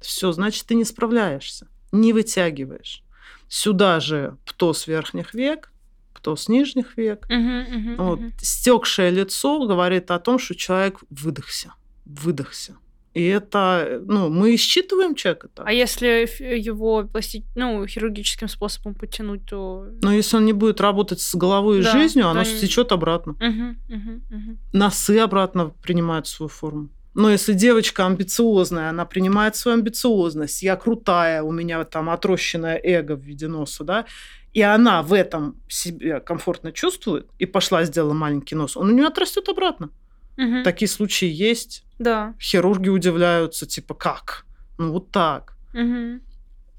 все, 0.00 0.32
значит, 0.32 0.66
ты 0.66 0.74
не 0.74 0.84
справляешься, 0.84 1.68
не 1.92 2.12
вытягиваешь. 2.12 3.02
Сюда 3.48 4.00
же 4.00 4.36
птоз 4.44 4.86
верхних 4.86 5.34
век, 5.34 5.72
птоз 6.14 6.48
нижних 6.48 6.96
век. 6.96 7.26
Угу, 7.30 7.34
угу, 7.36 8.02
вот. 8.02 8.20
угу. 8.20 8.32
Стекшее 8.38 9.10
лицо 9.10 9.66
говорит 9.66 10.10
о 10.10 10.18
том, 10.18 10.38
что 10.38 10.54
человек 10.54 11.00
выдохся, 11.10 11.74
выдохся. 12.04 12.76
И 13.14 13.24
это, 13.24 14.00
ну, 14.06 14.28
мы 14.28 14.56
считываем 14.56 15.14
человека 15.14 15.48
так. 15.48 15.66
А 15.66 15.72
если 15.72 16.28
его 16.56 17.04
пласти... 17.04 17.42
ну, 17.56 17.84
хирургическим 17.86 18.48
способом 18.48 18.94
подтянуть, 18.94 19.44
то... 19.46 19.86
Но 20.02 20.12
если 20.12 20.36
он 20.36 20.44
не 20.44 20.52
будет 20.52 20.80
работать 20.80 21.20
с 21.20 21.34
головой 21.34 21.80
и 21.80 21.82
Да, 21.82 21.92
жизнью, 21.92 22.28
оно 22.28 22.42
не- 22.42 22.92
обратно. 22.92 23.32
Угу, 23.32 23.96
угу, 23.96 24.20
угу. 24.30 24.58
Носы 24.72 25.18
обратно 25.18 25.70
принимают 25.82 26.28
свою 26.28 26.48
форму. 26.48 26.90
Но 27.14 27.30
если 27.30 27.52
девочка 27.52 28.06
амбициозная, 28.06 28.90
она 28.90 29.04
принимает 29.04 29.56
свою 29.56 29.78
амбициозность, 29.78 30.62
я 30.62 30.76
крутая, 30.76 31.42
у 31.42 31.50
меня 31.50 31.84
там 31.84 32.10
отрощенное 32.10 32.80
эго 32.82 33.16
в 33.16 33.20
виде 33.20 33.48
носа, 33.48 33.84
да, 33.84 34.04
и 34.52 34.62
она 34.62 35.02
в 35.02 35.12
этом 35.12 35.60
себе 35.68 36.20
комфортно 36.20 36.72
чувствует, 36.72 37.28
и 37.38 37.46
пошла 37.46 37.84
сделала 37.84 38.14
маленький 38.14 38.54
нос, 38.54 38.76
он 38.76 38.88
у 38.90 38.92
нее 38.92 39.06
отрастет 39.06 39.48
обратно. 39.48 39.90
Угу. 40.36 40.62
Такие 40.62 40.88
случаи 40.88 41.28
есть. 41.28 41.84
Да. 41.98 42.34
Хирурги 42.40 42.88
удивляются, 42.88 43.66
типа, 43.66 43.94
как? 43.94 44.46
Ну, 44.78 44.92
вот 44.92 45.10
так. 45.10 45.56
Угу. 45.74 46.20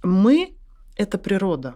Мы– 0.03 0.55
это 0.95 1.17
природа. 1.17 1.75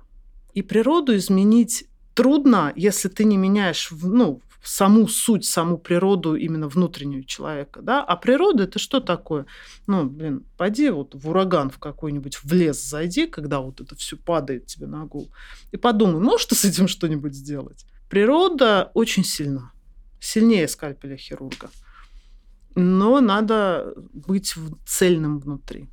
И 0.53 0.61
природу 0.61 1.15
изменить 1.15 1.85
трудно, 2.13 2.71
если 2.75 3.09
ты 3.09 3.25
не 3.25 3.37
меняешь 3.37 3.89
ну, 3.91 4.41
саму 4.63 5.07
суть, 5.07 5.45
саму 5.45 5.77
природу 5.77 6.35
именно 6.35 6.67
внутреннюю 6.67 7.23
человека. 7.23 7.81
Да? 7.81 8.03
А 8.03 8.15
природа– 8.15 8.63
это 8.65 8.79
что 8.79 8.99
такое? 8.99 9.45
Ну, 9.87 10.05
блин, 10.05 10.45
пойди 10.57 10.89
вот 10.89 11.15
в 11.15 11.29
ураган 11.29 11.69
в 11.69 11.79
какой-нибудь, 11.79 12.37
в 12.37 12.53
лес 12.53 12.81
зайди, 12.81 13.27
когда 13.27 13.59
вот 13.59 13.81
это 13.81 13.95
все 13.95 14.15
падает 14.17 14.65
тебе 14.65 14.87
на 14.87 15.05
голову, 15.05 15.31
и 15.71 15.77
подумай, 15.77 16.21
можешь 16.21 16.45
ты 16.47 16.55
с 16.55 16.65
этим 16.65 16.87
что-нибудь 16.87 17.33
сделать? 17.33 17.85
Природа 18.09 18.91
очень 18.93 19.23
сильна. 19.23 19.71
Сильнее 20.19 20.67
скальпеля 20.67 21.17
хирурга. 21.17 21.69
Но 22.75 23.19
надо 23.19 23.93
быть 24.13 24.55
цельным 24.85 25.39
внутри. 25.39 25.89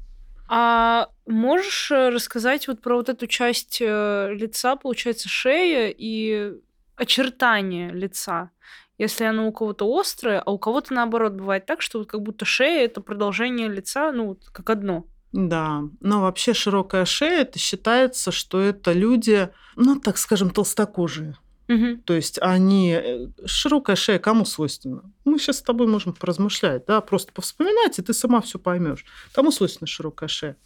А 0.53 1.09
можешь 1.27 1.91
э, 1.91 2.09
рассказать 2.09 2.66
вот 2.66 2.81
про 2.81 2.97
вот 2.97 3.09
эту 3.09 3.27
часть 3.29 3.79
э, 3.81 4.35
лица, 4.35 4.75
получается, 4.75 5.29
шея 5.29 5.95
и 5.97 6.55
очертания 7.01 7.90
лица? 7.90 8.51
Если 8.98 9.24
оно 9.24 9.48
у 9.48 9.53
кого-то 9.53 9.86
острое, 9.98 10.40
а 10.40 10.51
у 10.51 10.59
кого-то 10.59 10.92
наоборот 10.92 11.32
бывает 11.32 11.64
так, 11.64 11.80
что 11.80 11.98
вот 11.98 12.09
как 12.09 12.20
будто 12.22 12.44
шея 12.44 12.84
это 12.84 13.01
продолжение 13.01 13.68
лица, 13.68 14.12
ну, 14.12 14.28
вот 14.28 14.44
как 14.53 14.68
одно. 14.68 15.07
Да, 15.32 15.82
но 16.01 16.22
вообще 16.22 16.53
широкая 16.55 17.05
шея, 17.05 17.42
это 17.42 17.59
считается, 17.59 18.30
что 18.30 18.61
это 18.61 18.92
люди, 18.92 19.48
ну, 19.76 19.98
так 19.98 20.18
скажем, 20.18 20.51
толстокожие. 20.51 21.36
Мгм. 21.68 22.03
То 22.03 22.14
есть 22.14 22.38
они... 22.42 22.92
э, 22.92 23.28
Широкая 23.46 23.96
шея 23.96 24.18
кому 24.18 24.44
свойственна? 24.44 25.03
Мы 25.24 25.38
сейчас 25.38 25.59
с 25.59 25.62
тобой 25.62 25.86
можем 25.86 26.12
поразмышлять, 26.12 26.84
да, 26.86 27.01
просто 27.01 27.32
повспоминать, 27.32 27.98
и 27.98 28.03
ты 28.03 28.12
сама 28.12 28.40
все 28.40 28.59
поймешь. 28.59 29.05
Кому 29.32 29.53
свойственна 29.53 29.86
широкая 29.86 30.28
шея? 30.28 30.57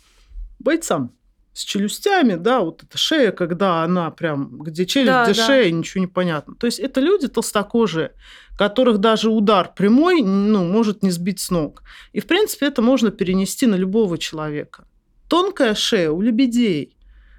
Бойцам 0.58 1.12
с 1.54 1.64
челюстями, 1.64 2.34
да, 2.34 2.60
вот 2.60 2.82
эта 2.82 2.98
шея, 2.98 3.30
когда 3.30 3.84
она 3.84 4.10
прям, 4.10 4.58
где 4.58 4.84
челюсть, 4.84 5.12
Да, 5.12 5.24
где 5.24 5.34
да. 5.34 5.46
шея, 5.46 5.70
ничего 5.70 6.00
не 6.00 6.08
понятно. 6.08 6.54
То 6.56 6.66
есть 6.66 6.80
это 6.80 7.00
люди 7.00 7.28
толстокожие, 7.28 8.10
которых 8.58 8.98
даже 8.98 9.30
удар 9.30 9.72
прямой, 9.74 10.20
ну, 10.22 10.64
может 10.64 11.02
не 11.04 11.10
сбить 11.10 11.38
с 11.40 11.50
ног. 11.50 11.84
И, 12.12 12.20
в 12.20 12.26
принципе, 12.26 12.66
это 12.66 12.82
можно 12.82 13.10
перенести 13.10 13.66
на 13.66 13.76
любого 13.76 14.18
человека. 14.18 14.84
Тонкая 15.28 15.74
шея 15.74 16.10
у 16.10 16.20
лебедей. 16.20 16.96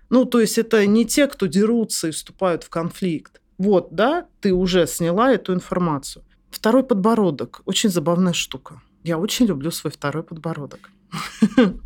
Ну, 0.09 0.26
то 0.26 0.39
есть 0.39 0.57
это 0.57 0.86
не 0.86 1.05
те, 1.05 1.28
кто 1.28 1.47
дерутся 1.47 2.07
и 2.07 2.11
вступают 2.11 2.63
в 2.63 2.70
конфликт. 2.70 3.41
Вот, 3.57 3.89
да, 3.91 4.28
ты 4.39 4.53
уже 4.53 4.88
сняла 4.88 5.34
эту 5.34 5.53
информацию. 5.53 6.24
Второй 6.49 6.84
подбородок. 6.84 7.61
Очень 7.66 7.89
забавная 7.89 8.34
штука. 8.34 8.82
Я 9.03 9.18
очень 9.18 9.45
люблю 9.45 9.72
свой 9.72 9.91
второй 9.91 10.24
подбородок. 10.24 10.89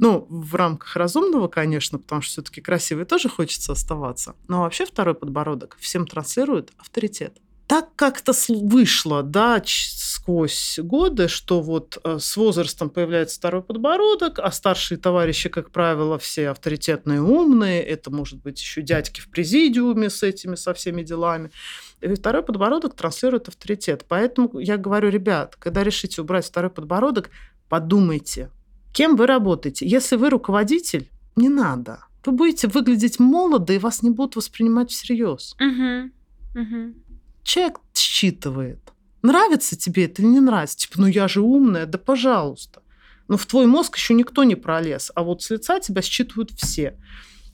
Ну, 0.00 0.26
в 0.30 0.54
рамках 0.54 0.94
разумного, 0.94 1.48
конечно, 1.48 1.98
потому 1.98 2.22
что 2.22 2.34
все-таки 2.34 2.60
красивой 2.60 3.04
тоже 3.04 3.28
хочется 3.28 3.72
оставаться. 3.72 4.36
Но 4.46 4.60
вообще 4.60 4.86
второй 4.86 5.14
подбородок 5.14 5.76
всем 5.80 6.06
транслирует 6.06 6.70
авторитет. 6.78 7.36
Так 7.66 7.94
как-то 7.96 8.32
вышло, 8.48 9.22
да, 9.22 9.60
сквозь 9.66 10.78
годы, 10.82 11.28
что 11.28 11.60
вот 11.60 11.98
э, 12.02 12.18
с 12.18 12.34
возрастом 12.38 12.88
появляется 12.88 13.36
второй 13.36 13.62
подбородок, 13.62 14.38
а 14.38 14.50
старшие 14.52 14.96
товарищи, 14.96 15.50
как 15.50 15.70
правило, 15.70 16.18
все 16.18 16.48
авторитетные, 16.48 17.20
умные. 17.20 17.82
Это 17.82 18.10
может 18.10 18.40
быть 18.40 18.58
еще 18.58 18.80
дядьки 18.80 19.20
в 19.20 19.28
президиуме 19.30 20.08
с 20.08 20.22
этими, 20.22 20.54
со 20.54 20.72
всеми 20.72 21.02
делами. 21.02 21.50
И 22.00 22.14
второй 22.14 22.42
подбородок 22.42 22.94
транслирует 22.94 23.48
авторитет. 23.48 24.06
Поэтому 24.08 24.58
я 24.58 24.78
говорю, 24.78 25.10
ребят, 25.10 25.56
когда 25.56 25.84
решите 25.84 26.22
убрать 26.22 26.46
второй 26.46 26.70
подбородок, 26.70 27.28
подумайте, 27.68 28.50
кем 28.98 29.14
вы 29.14 29.28
работаете. 29.28 29.86
Если 29.86 30.16
вы 30.16 30.28
руководитель, 30.28 31.08
не 31.36 31.48
надо. 31.48 32.00
Вы 32.26 32.32
будете 32.32 32.66
выглядеть 32.66 33.20
молодо, 33.20 33.72
и 33.72 33.78
вас 33.78 34.02
не 34.02 34.10
будут 34.10 34.34
воспринимать 34.34 34.90
всерьез. 34.90 35.54
Человек 37.44 37.78
считывает. 37.94 38.80
Нравится 39.22 39.76
тебе 39.76 40.06
это 40.06 40.22
или 40.22 40.28
не 40.28 40.40
нравится? 40.40 40.78
Типа, 40.78 40.94
ну 41.00 41.06
я 41.06 41.28
же 41.28 41.42
умная, 41.42 41.86
да 41.86 41.96
пожалуйста. 41.96 42.82
Но 43.28 43.36
в 43.36 43.46
твой 43.46 43.66
мозг 43.66 43.96
еще 43.96 44.14
никто 44.14 44.42
не 44.42 44.56
пролез, 44.56 45.12
а 45.14 45.22
вот 45.22 45.42
с 45.42 45.50
лица 45.50 45.78
тебя 45.78 46.02
считывают 46.02 46.50
все. 46.50 46.98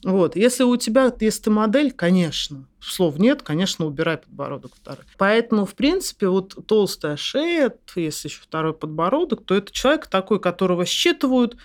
Вот. 0.03 0.35
Если 0.35 0.63
у 0.63 0.75
тебя, 0.77 1.13
если 1.19 1.43
ты 1.43 1.49
модель, 1.49 1.91
конечно, 1.91 2.67
слов 2.79 3.17
нет, 3.17 3.41
конечно, 3.41 3.85
убирай 3.85 4.17
подбородок 4.17 4.75
второй. 4.75 5.05
Поэтому, 5.17 5.65
в 5.65 5.73
принципе, 5.73 6.27
вот 6.27 6.55
толстая 6.67 7.17
шея, 7.17 7.73
если 7.95 8.27
еще 8.27 8.41
второй 8.41 8.73
подбородок, 8.73 9.43
то 9.45 9.55
это 9.55 9.71
человек 9.71 10.07
такой, 10.07 10.39
которого 10.39 10.85
считывают 10.85 11.57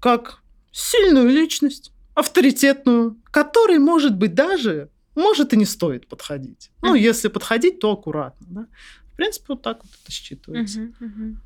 как 0.00 0.40
сильную 0.72 1.28
личность, 1.28 1.92
авторитетную, 2.14 3.16
который, 3.30 3.78
может 3.78 4.16
быть, 4.16 4.34
даже, 4.34 4.90
может 5.14 5.52
и 5.52 5.56
не 5.56 5.64
стоит 5.64 6.06
подходить. 6.06 6.70
Ну, 6.82 6.94
если 6.94 7.28
подходить, 7.28 7.80
то 7.80 7.92
аккуратно. 7.92 8.46
Да? 8.48 8.66
В 9.12 9.16
принципе, 9.16 9.46
вот 9.48 9.62
так 9.62 9.82
вот 9.82 9.92
это 10.02 10.12
считывается. 10.12 10.80
Мгм, 10.80 10.94
мгм. 11.00 11.42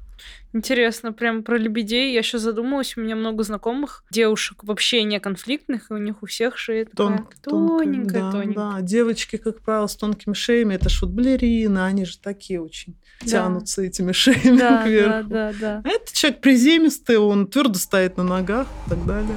Интересно, 0.53 1.13
прям 1.13 1.43
про 1.43 1.57
лебедей. 1.59 2.13
Я 2.13 2.21
еще 2.21 2.39
задумалась, 2.39 2.97
у 2.97 3.01
меня 3.01 3.17
много 3.17 3.43
знакомых 3.43 4.05
девушек 4.13 4.63
вообще 4.63 5.03
не 5.03 5.19
конфликтных, 5.19 5.91
и 5.91 5.95
у 5.95 5.97
них 5.99 6.23
у 6.23 6.27
всех 6.27 6.57
шея 6.57 6.85
такая 6.85 7.19
Тонк- 7.19 7.35
тоненькая, 7.43 8.23
да, 8.23 8.31
тоненькая. 8.31 8.73
да. 8.75 8.81
Девочки, 8.83 9.37
как 9.37 9.61
правило, 9.63 9.89
с 9.89 9.97
тонкими 9.97 10.35
шеями, 10.35 10.75
это 10.75 10.89
ж 10.89 11.03
вот 11.03 11.11
балерины, 11.11 11.81
они 11.81 12.05
же 12.05 12.19
такие 12.19 12.63
очень 12.63 12.97
Да. 13.23 13.27
тянутся 13.27 13.83
этими 13.83 14.13
шеями 14.13 14.57
Да, 14.59 14.71
да, 14.79 14.85
кверху. 14.85 15.29
да, 15.29 15.53
да. 15.61 15.83
А 15.85 15.89
это 15.89 16.15
человек 16.15 16.41
приземистый, 16.41 17.17
он 17.19 17.49
твердо 17.49 17.75
стоит 17.79 18.17
на 18.17 18.23
ногах 18.23 18.69
и 18.87 18.91
так 18.91 19.05
далее. 19.07 19.37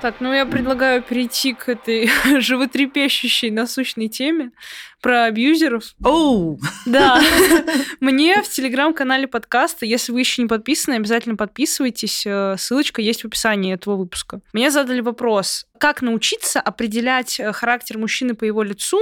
Так, 0.00 0.20
ну 0.20 0.32
я 0.32 0.46
предлагаю 0.46 1.02
перейти 1.02 1.54
к 1.54 1.68
этой 1.68 2.08
животрепещущей 2.40 3.50
насущной 3.50 4.08
теме 4.08 4.52
про 5.00 5.24
абьюзеров. 5.24 5.94
Оу! 6.04 6.60
Да, 6.86 7.20
мне 8.00 8.40
в 8.42 8.48
телеграм-канале 8.48 9.26
подкаста, 9.26 9.86
если 9.86 10.12
вы 10.12 10.20
еще 10.20 10.42
не 10.42 10.48
подписаны, 10.48 10.94
обязательно 10.94 11.34
подписывайтесь. 11.34 12.24
э, 12.24 12.54
Ссылочка 12.56 13.02
есть 13.02 13.22
в 13.22 13.26
описании 13.26 13.74
этого 13.74 13.96
выпуска. 13.96 14.40
Мне 14.52 14.70
задали 14.70 15.00
вопрос, 15.00 15.66
как 15.78 16.00
научиться 16.00 16.60
определять 16.60 17.40
э, 17.40 17.52
характер 17.52 17.98
мужчины 17.98 18.34
по 18.34 18.44
его 18.44 18.62
лицу 18.62 19.00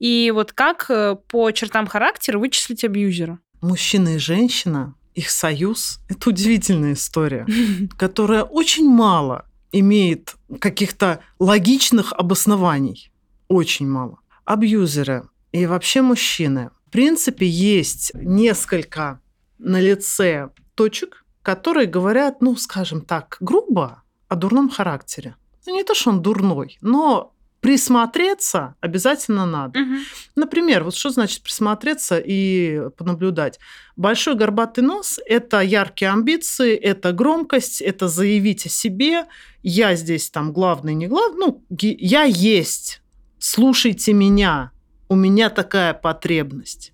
и 0.00 0.32
вот 0.34 0.52
как 0.52 0.86
э, 0.88 1.16
по 1.28 1.52
чертам 1.52 1.86
характера 1.86 2.38
вычислить 2.38 2.82
абьюзера. 2.82 3.38
Мужчина 3.60 4.16
и 4.16 4.18
женщина, 4.18 4.96
их 5.14 5.30
союз– 5.30 6.00
это 6.08 6.30
удивительная 6.30 6.94
история, 6.94 7.46
которая 7.96 8.42
очень 8.42 8.88
мало 8.88 9.46
имеет 9.72 10.36
каких-то 10.60 11.20
логичных 11.38 12.12
обоснований. 12.12 13.10
Очень 13.48 13.88
мало. 13.88 14.18
абьюзеры 14.44 15.28
и 15.52 15.66
вообще 15.66 16.02
мужчины. 16.02 16.70
В 16.86 16.90
принципе, 16.90 17.46
есть 17.46 18.12
несколько 18.14 19.20
на 19.58 19.80
лице 19.80 20.50
точек, 20.74 21.24
которые 21.42 21.86
говорят, 21.86 22.40
ну, 22.40 22.56
скажем 22.56 23.02
так, 23.02 23.36
грубо 23.40 24.02
о 24.28 24.36
дурном 24.36 24.68
характере. 24.68 25.36
Ну, 25.66 25.74
не 25.74 25.84
то, 25.84 25.94
что 25.94 26.10
он 26.10 26.22
дурной, 26.22 26.78
но 26.80 27.31
присмотреться 27.62 28.74
обязательно 28.80 29.46
надо. 29.46 29.78
Мгм. 29.78 30.00
Например, 30.34 30.82
вот 30.82 30.96
что 30.96 31.10
значит 31.10 31.42
присмотреться 31.44 32.18
и 32.18 32.90
понаблюдать? 32.96 33.60
Большой 33.94 34.34
горбатый 34.34 34.82
нос– 34.82 35.20
это 35.26 35.60
яркие 35.60 36.10
амбиции, 36.10 36.74
это 36.74 37.12
громкость, 37.12 37.80
это 37.80 38.08
заявить 38.08 38.66
о 38.66 38.68
себе. 38.68 39.26
Я 39.62 39.94
здесь 39.94 40.28
там 40.28 40.52
главный, 40.52 40.94
не 40.94 41.06
главный. 41.06 41.38
Ну, 41.38 41.64
я 41.78 42.24
есть. 42.24 43.00
Слушайте 43.38 44.12
меня. 44.12 44.72
У 45.08 45.14
меня 45.14 45.48
такая 45.48 45.94
потребность. 45.94 46.92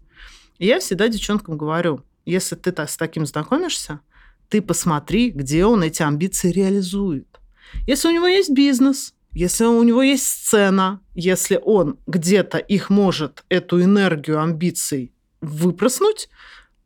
И 0.59 0.67
я 0.67 0.81
всегда 0.81 1.09
девчонкам 1.09 1.57
говорю, 1.57 2.03
если 2.27 2.57
ты 2.57 2.73
так, 2.73 2.91
с 2.91 2.99
таким 2.99 3.25
знакомишься, 3.25 4.01
ты 4.51 4.61
посмотри, 4.61 5.31
где 5.31 5.65
он 5.65 5.83
эти 5.83 6.03
амбиции 6.03 6.53
реализует. 6.53 7.27
Если 7.87 8.09
у 8.09 8.11
него 8.11 8.27
есть 8.27 8.51
бизнес, 8.51 9.15
если 9.33 9.65
у 9.65 9.83
него 9.83 10.03
есть 10.03 10.27
сцена, 10.27 11.01
если 11.15 11.61
он 11.63 11.99
где-то 12.07 12.59
их 12.59 12.91
может, 12.91 13.45
эту 13.49 13.83
энергию 13.83 14.41
амбиций 14.41 15.13
выпроснуть, 15.41 16.29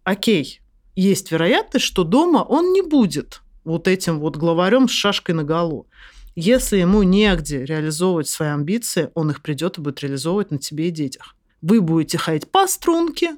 окей, 0.05 0.61
есть 0.95 1.31
вероятность, 1.31 1.87
что 1.87 2.05
дома 2.05 2.39
он 2.39 2.73
не 2.73 2.83
будет 2.83 3.41
вот 3.65 3.89
этим 3.89 4.19
вот 4.19 4.37
главарем 4.37 4.89
с 4.89 4.93
шашкой 4.93 5.35
на 5.35 5.45
голову. 5.45 5.87
Если 6.35 6.79
ему 6.79 7.03
негде 7.03 7.65
реализовывать 7.65 8.29
свои 8.29 8.49
амбиции, 8.49 9.11
он 9.15 9.31
их 9.31 9.43
придет 9.43 9.79
и 9.79 9.81
будет 9.81 10.01
реализовывать 10.01 10.51
на 10.51 10.59
тебе 10.59 10.89
и 10.89 10.91
детях. 10.91 11.37
Вы 11.61 11.81
будете 11.81 12.19
ходить 12.19 12.51
по 12.51 12.67
струнке, 12.67 13.37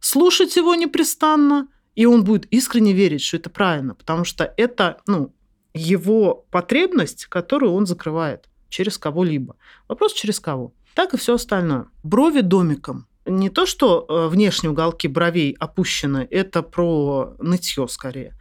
слушать 0.00 0.56
его 0.56 0.74
непрестанно, 0.74 1.68
и 1.94 2.06
он 2.06 2.24
будет 2.24 2.46
искренне 2.46 2.92
верить, 2.92 3.22
что 3.22 3.36
это 3.36 3.50
правильно, 3.50 3.94
потому 3.94 4.24
что 4.24 4.52
это, 4.56 5.00
ну, 5.06 5.34
его 5.76 6.46
потребность, 6.50 7.26
которую 7.26 7.72
он 7.72 7.86
закрывает 7.86 8.48
через 8.68 8.98
кого-либо. 8.98 9.56
Вопрос 9.88 10.12
через 10.12 10.40
кого. 10.40 10.72
Так 10.94 11.14
и 11.14 11.16
все 11.16 11.34
остальное. 11.34 11.86
Брови 12.02 12.40
домиком. 12.40 13.06
Не 13.26 13.50
то, 13.50 13.66
что 13.66 14.06
э, 14.08 14.28
внешние 14.28 14.70
уголки 14.70 15.08
бровей 15.08 15.56
опущены, 15.58 16.26
это 16.30 16.62
про 16.62 17.34
нытье 17.38 17.88
скорее, 17.88 18.34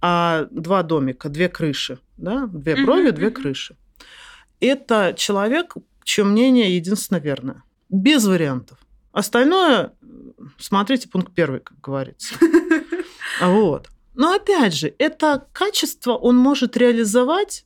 а 0.00 0.48
два 0.50 0.82
домика, 0.82 1.28
две 1.28 1.48
крыши, 1.48 1.98
да, 2.16 2.46
две 2.46 2.84
брови, 2.84 3.10
две 3.10 3.30
крыши. 3.30 3.76
Это 4.60 5.14
человек, 5.16 5.74
чье 6.02 6.24
мнение 6.24 6.74
единственно 6.74 7.18
верное. 7.18 7.62
Без 7.88 8.26
вариантов. 8.26 8.78
Остальное, 9.12 9.92
смотрите 10.58 11.08
пункт 11.08 11.32
первый, 11.34 11.60
как 11.60 11.80
говорится. 11.80 12.34
Вот. 13.40 13.90
Но 14.14 14.32
опять 14.32 14.74
же, 14.74 14.94
это 14.98 15.46
качество 15.52 16.12
он 16.12 16.36
может 16.36 16.76
реализовать, 16.76 17.64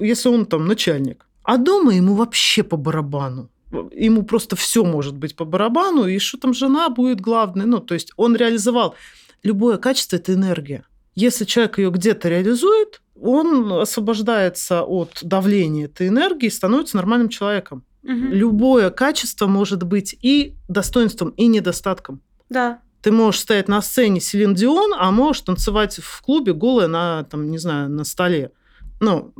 если 0.00 0.28
он 0.28 0.46
там 0.46 0.66
начальник. 0.66 1.26
А 1.42 1.56
дома 1.56 1.94
ему 1.94 2.14
вообще 2.14 2.62
по 2.62 2.76
барабану. 2.76 3.50
Ему 3.92 4.22
просто 4.22 4.54
все 4.54 4.84
может 4.84 5.16
быть 5.16 5.34
по 5.34 5.44
барабану, 5.44 6.06
и 6.06 6.18
что 6.18 6.38
там 6.38 6.54
жена 6.54 6.88
будет 6.88 7.20
главной. 7.20 7.66
Ну, 7.66 7.80
то 7.80 7.94
есть 7.94 8.12
он 8.16 8.36
реализовал. 8.36 8.94
Любое 9.42 9.78
качество– 9.78 10.16
это 10.18 10.34
энергия. 10.34 10.84
Если 11.14 11.44
человек 11.44 11.78
ее 11.78 11.90
где-то 11.90 12.28
реализует, 12.28 13.02
он 13.20 13.72
освобождается 13.72 14.82
от 14.82 15.18
давления 15.22 15.86
этой 15.86 16.08
энергии 16.08 16.46
и 16.46 16.50
становится 16.50 16.96
нормальным 16.96 17.28
человеком. 17.28 17.84
Мгм. 18.02 18.32
Любое 18.32 18.90
качество 18.90 19.46
может 19.46 19.82
быть 19.84 20.16
и 20.22 20.54
достоинством, 20.68 21.30
и 21.30 21.46
недостатком. 21.46 22.20
Да. 22.48 22.80
Ты 23.02 23.10
можешь 23.10 23.40
стоять 23.40 23.68
на 23.68 23.82
сцене 23.82 24.20
Селин 24.20 24.54
Дион, 24.54 24.92
а 24.96 25.10
можешь 25.10 25.42
танцевать 25.42 25.98
в 25.98 26.22
клубе 26.22 26.52
голая 26.54 26.86
на, 26.88 27.24
там, 27.24 27.50
не 27.50 27.58
знаю, 27.58 27.90
на 27.90 28.04
столе. 28.04 28.52
Ну, 29.00 29.34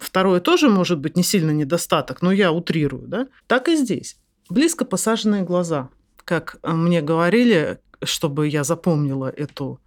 второе 0.00 0.40
тоже 0.40 0.68
может 0.68 0.98
быть 0.98 1.16
не 1.16 1.22
сильно 1.22 1.52
недостаток, 1.52 2.22
но 2.22 2.32
я 2.32 2.50
утрирую, 2.50 3.06
да? 3.06 3.28
Так 3.46 3.68
и 3.68 3.76
здесь. 3.76 4.18
Близко 4.50 4.84
посаженные 4.84 5.42
глаза. 5.42 5.90
Как 6.24 6.56
э, 6.62 6.72
мне 6.72 7.00
говорили, 7.02 7.78
чтобы 8.02 8.48
я 8.48 8.64
запомнила 8.64 9.28
эту 9.30 9.80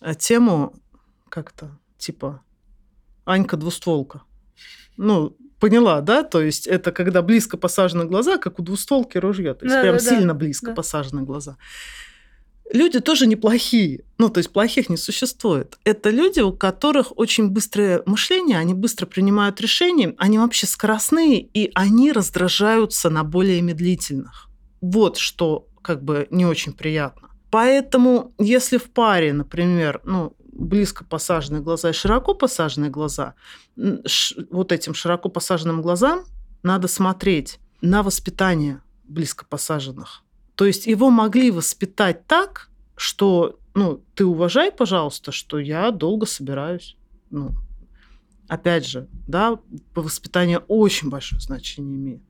э, 0.00 0.14
тему, 0.14 0.74
как-то 1.28 1.78
типа 1.98 2.40
Анька 3.26 3.58
двустволка. 3.58 4.22
Ну, 4.96 5.36
поняла, 5.60 6.00
да? 6.00 6.22
То 6.22 6.40
есть 6.40 6.66
это 6.66 6.92
когда 6.92 7.20
близко 7.20 7.58
посажены 7.58 8.06
глаза, 8.06 8.38
как 8.38 8.58
у 8.58 8.62
двустволки 8.62 9.18
ружье. 9.18 9.52
То 9.54 9.66
есть 9.66 9.80
прям 9.80 9.96
Да-да-да. 9.96 10.16
сильно 10.16 10.34
близко 10.34 10.68
Да. 10.68 10.74
посажены 10.74 11.22
глаза. 11.22 11.56
Люди 12.72 13.00
тоже 13.00 13.26
неплохие. 13.26 14.02
Ну, 14.16 14.30
то 14.30 14.38
есть 14.38 14.50
плохих 14.50 14.88
не 14.88 14.96
существует. 14.96 15.78
Это 15.84 16.08
люди, 16.08 16.40
у 16.40 16.52
которых 16.54 17.16
очень 17.18 17.50
быстрое 17.50 18.02
мышление, 18.06 18.58
они 18.58 18.72
быстро 18.72 19.04
принимают 19.04 19.60
решения, 19.60 20.14
они 20.16 20.38
вообще 20.38 20.66
скоростные, 20.66 21.40
и 21.40 21.70
они 21.74 22.12
раздражаются 22.12 23.10
на 23.10 23.24
более 23.24 23.60
медлительных. 23.60 24.48
Вот 24.80 25.18
что 25.18 25.68
как 25.82 26.02
бы 26.02 26.26
не 26.30 26.46
очень 26.46 26.72
приятно. 26.72 27.28
Поэтому, 27.50 28.32
если 28.38 28.78
в 28.78 28.90
паре, 28.90 29.34
например, 29.34 30.00
ну, 30.04 30.34
близко 30.52 31.04
посаженные 31.04 31.60
глаза 31.60 31.90
и 31.90 31.92
широко 31.92 32.32
посаженные 32.32 32.90
глаза, 32.90 33.34
вот 33.76 34.72
этим 34.72 34.94
широко 34.94 35.28
посаженным 35.28 35.82
глазам 35.82 36.24
надо 36.62 36.88
смотреть 36.88 37.58
на 37.82 38.02
воспитание 38.02 38.80
близко 39.04 39.44
посаженных. 39.44 40.21
То 40.54 40.66
есть 40.66 40.86
его 40.86 41.10
могли 41.10 41.50
воспитать 41.50 42.26
так, 42.26 42.70
что, 42.96 43.58
ну, 43.74 44.02
ты 44.14 44.24
уважай, 44.24 44.70
пожалуйста, 44.70 45.32
что 45.32 45.58
я 45.58 45.90
долго 45.90 46.26
собираюсь. 46.26 46.96
Ну, 47.30 47.52
опять 48.48 48.86
же, 48.86 49.08
да, 49.26 49.58
по 49.94 50.02
воспитанию 50.02 50.62
очень 50.68 51.08
большое 51.08 51.40
значение 51.40 51.96
имеет. 51.96 52.22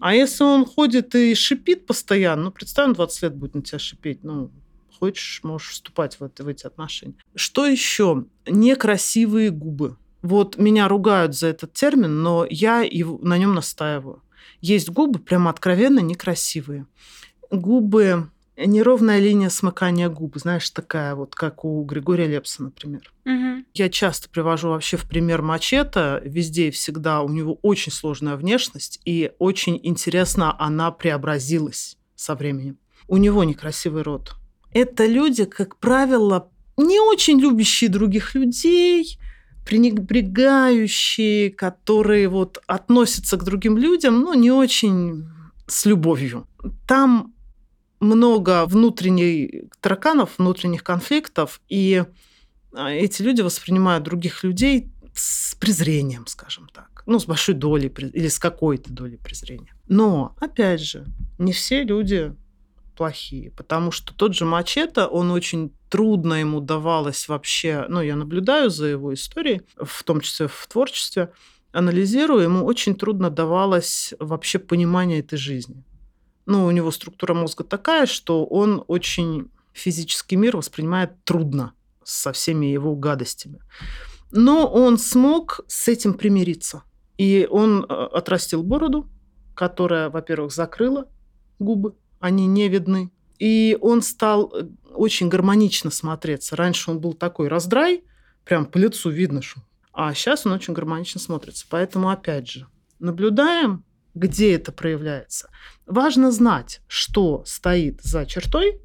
А 0.00 0.14
если 0.14 0.44
он 0.44 0.64
ходит 0.64 1.14
и 1.14 1.34
шипит 1.34 1.86
постоянно, 1.86 2.44
ну, 2.44 2.50
представь, 2.50 2.88
он 2.88 2.94
20 2.94 3.22
лет 3.22 3.34
будет 3.36 3.54
на 3.54 3.62
тебя 3.62 3.78
шипеть, 3.78 4.24
ну, 4.24 4.50
хочешь, 4.98 5.40
можешь 5.44 5.70
вступать 5.70 6.18
в, 6.18 6.24
это, 6.24 6.42
в 6.44 6.48
эти 6.48 6.66
отношения. 6.66 7.14
Что 7.34 7.66
еще? 7.66 8.24
Некрасивые 8.46 9.50
губы. 9.50 9.96
Вот 10.22 10.58
меня 10.58 10.88
ругают 10.88 11.36
за 11.36 11.48
этот 11.48 11.72
термин, 11.72 12.22
но 12.22 12.46
я 12.48 12.80
его, 12.80 13.18
на 13.22 13.38
нем 13.38 13.54
настаиваю. 13.54 14.22
Есть 14.60 14.90
губы 14.90 15.20
прямо 15.20 15.50
откровенно 15.50 16.00
некрасивые. 16.00 16.86
Губы, 17.50 18.30
неровная 18.56 19.20
линия 19.20 19.48
смыкания 19.48 20.08
губ, 20.08 20.36
знаешь, 20.36 20.68
такая 20.70 21.14
вот, 21.14 21.34
как 21.34 21.64
у 21.64 21.82
Григория 21.84 22.26
Лепса, 22.26 22.62
например. 22.62 23.12
Мгм. 23.24 23.66
Я 23.74 23.88
часто 23.88 24.28
привожу 24.28 24.70
вообще 24.70 24.96
в 24.96 25.08
пример 25.08 25.42
Мачете. 25.42 26.20
Везде 26.24 26.68
и 26.68 26.70
всегда 26.70 27.22
у 27.22 27.28
него 27.28 27.58
очень 27.62 27.92
сложная 27.92 28.36
внешность, 28.36 29.00
и 29.04 29.32
очень 29.38 29.78
интересно 29.82 30.54
она 30.58 30.90
преобразилась 30.90 31.96
со 32.16 32.34
временем. 32.34 32.78
У 33.06 33.16
него 33.16 33.44
некрасивый 33.44 34.02
рот. 34.02 34.34
Это 34.72 35.06
люди, 35.06 35.44
как 35.44 35.76
правило, 35.76 36.50
не 36.76 37.00
очень 37.00 37.40
любящие 37.40 37.88
других 37.88 38.34
людей, 38.34 39.18
пренебрегающие, 39.64 41.50
которые 41.50 42.28
вот 42.28 42.58
относятся 42.66 43.36
к 43.36 43.44
другим 43.44 43.78
людям, 43.78 44.20
но 44.20 44.34
не 44.34 44.50
очень 44.50 45.26
с 45.66 45.86
любовью. 45.86 46.46
Там 46.86 47.34
много 48.00 48.66
внутренних 48.66 49.70
тараканов, 49.80 50.38
внутренних 50.38 50.84
конфликтов, 50.84 51.60
и 51.68 52.04
а, 52.72 52.90
эти 52.90 53.22
люди 53.22 53.40
воспринимают 53.40 54.04
других 54.04 54.44
людей 54.44 54.90
с 55.14 55.54
презрением, 55.56 56.26
скажем 56.26 56.68
так. 56.72 57.02
Ну, 57.06 57.18
с 57.18 57.26
большой 57.26 57.54
долей 57.54 57.88
или 58.12 58.28
с 58.28 58.38
какой-то 58.38 58.92
долей 58.92 59.16
презрения. 59.16 59.74
Но, 59.88 60.34
опять 60.38 60.80
же, 60.80 61.06
не 61.38 61.52
все 61.52 61.82
люди 61.82 62.34
плохие, 62.96 63.50
потому 63.52 63.90
что 63.90 64.12
тот 64.14 64.34
же 64.34 64.44
Мачете, 64.44 65.02
он 65.02 65.30
очень 65.30 65.72
трудно 65.88 66.34
ему 66.34 66.60
давалось 66.60 67.28
вообще, 67.28 67.86
ну, 67.88 68.02
я 68.02 68.16
наблюдаю 68.16 68.70
за 68.70 68.86
его 68.86 69.14
историей, 69.14 69.62
в 69.76 70.02
том 70.02 70.20
числе 70.20 70.48
в 70.48 70.66
творчестве, 70.66 71.32
анализирую, 71.72 72.42
ему 72.42 72.64
очень 72.64 72.94
трудно 72.94 73.30
давалось 73.30 74.14
вообще 74.18 74.58
понимание 74.58 75.20
этой 75.20 75.38
жизни. 75.38 75.84
Ну, 76.48 76.64
у 76.64 76.70
него 76.70 76.90
структура 76.90 77.34
мозга 77.34 77.62
такая, 77.62 78.06
что 78.06 78.46
он 78.46 78.82
очень 78.88 79.50
физический 79.74 80.36
мир 80.36 80.56
воспринимает 80.56 81.22
трудно 81.24 81.74
со 82.04 82.32
всеми 82.32 82.64
его 82.64 82.96
гадостями. 82.96 83.60
Но 84.30 84.66
он 84.66 84.96
смог 84.96 85.60
с 85.68 85.88
этим 85.88 86.14
примириться. 86.14 86.84
И 87.18 87.46
он 87.50 87.84
э, 87.84 87.84
отрастил 87.92 88.62
бороду, 88.62 89.10
которая, 89.54 90.08
во-первых, 90.08 90.50
закрыла 90.50 91.06
губы, 91.58 91.96
они 92.18 92.46
не 92.46 92.70
видны. 92.70 93.10
И 93.38 93.76
он 93.82 94.00
стал 94.00 94.50
э, 94.54 94.68
очень 94.94 95.28
гармонично 95.28 95.90
смотреться. 95.90 96.56
Раньше 96.56 96.90
он 96.90 96.98
был 96.98 97.12
такой 97.12 97.48
раздрай, 97.48 98.04
прям 98.46 98.64
по 98.64 98.78
лицу 98.78 99.10
видно, 99.10 99.42
что. 99.42 99.60
А 99.92 100.14
сейчас 100.14 100.46
он 100.46 100.52
очень 100.52 100.72
гармонично 100.72 101.20
смотрится. 101.20 101.66
Поэтому, 101.68 102.08
опять 102.08 102.48
же, 102.48 102.66
наблюдаем, 103.00 103.84
где 104.18 104.54
это 104.54 104.72
проявляется. 104.72 105.50
Важно 105.86 106.30
знать, 106.30 106.80
что 106.88 107.42
стоит 107.46 108.02
за 108.02 108.26
чертой, 108.26 108.80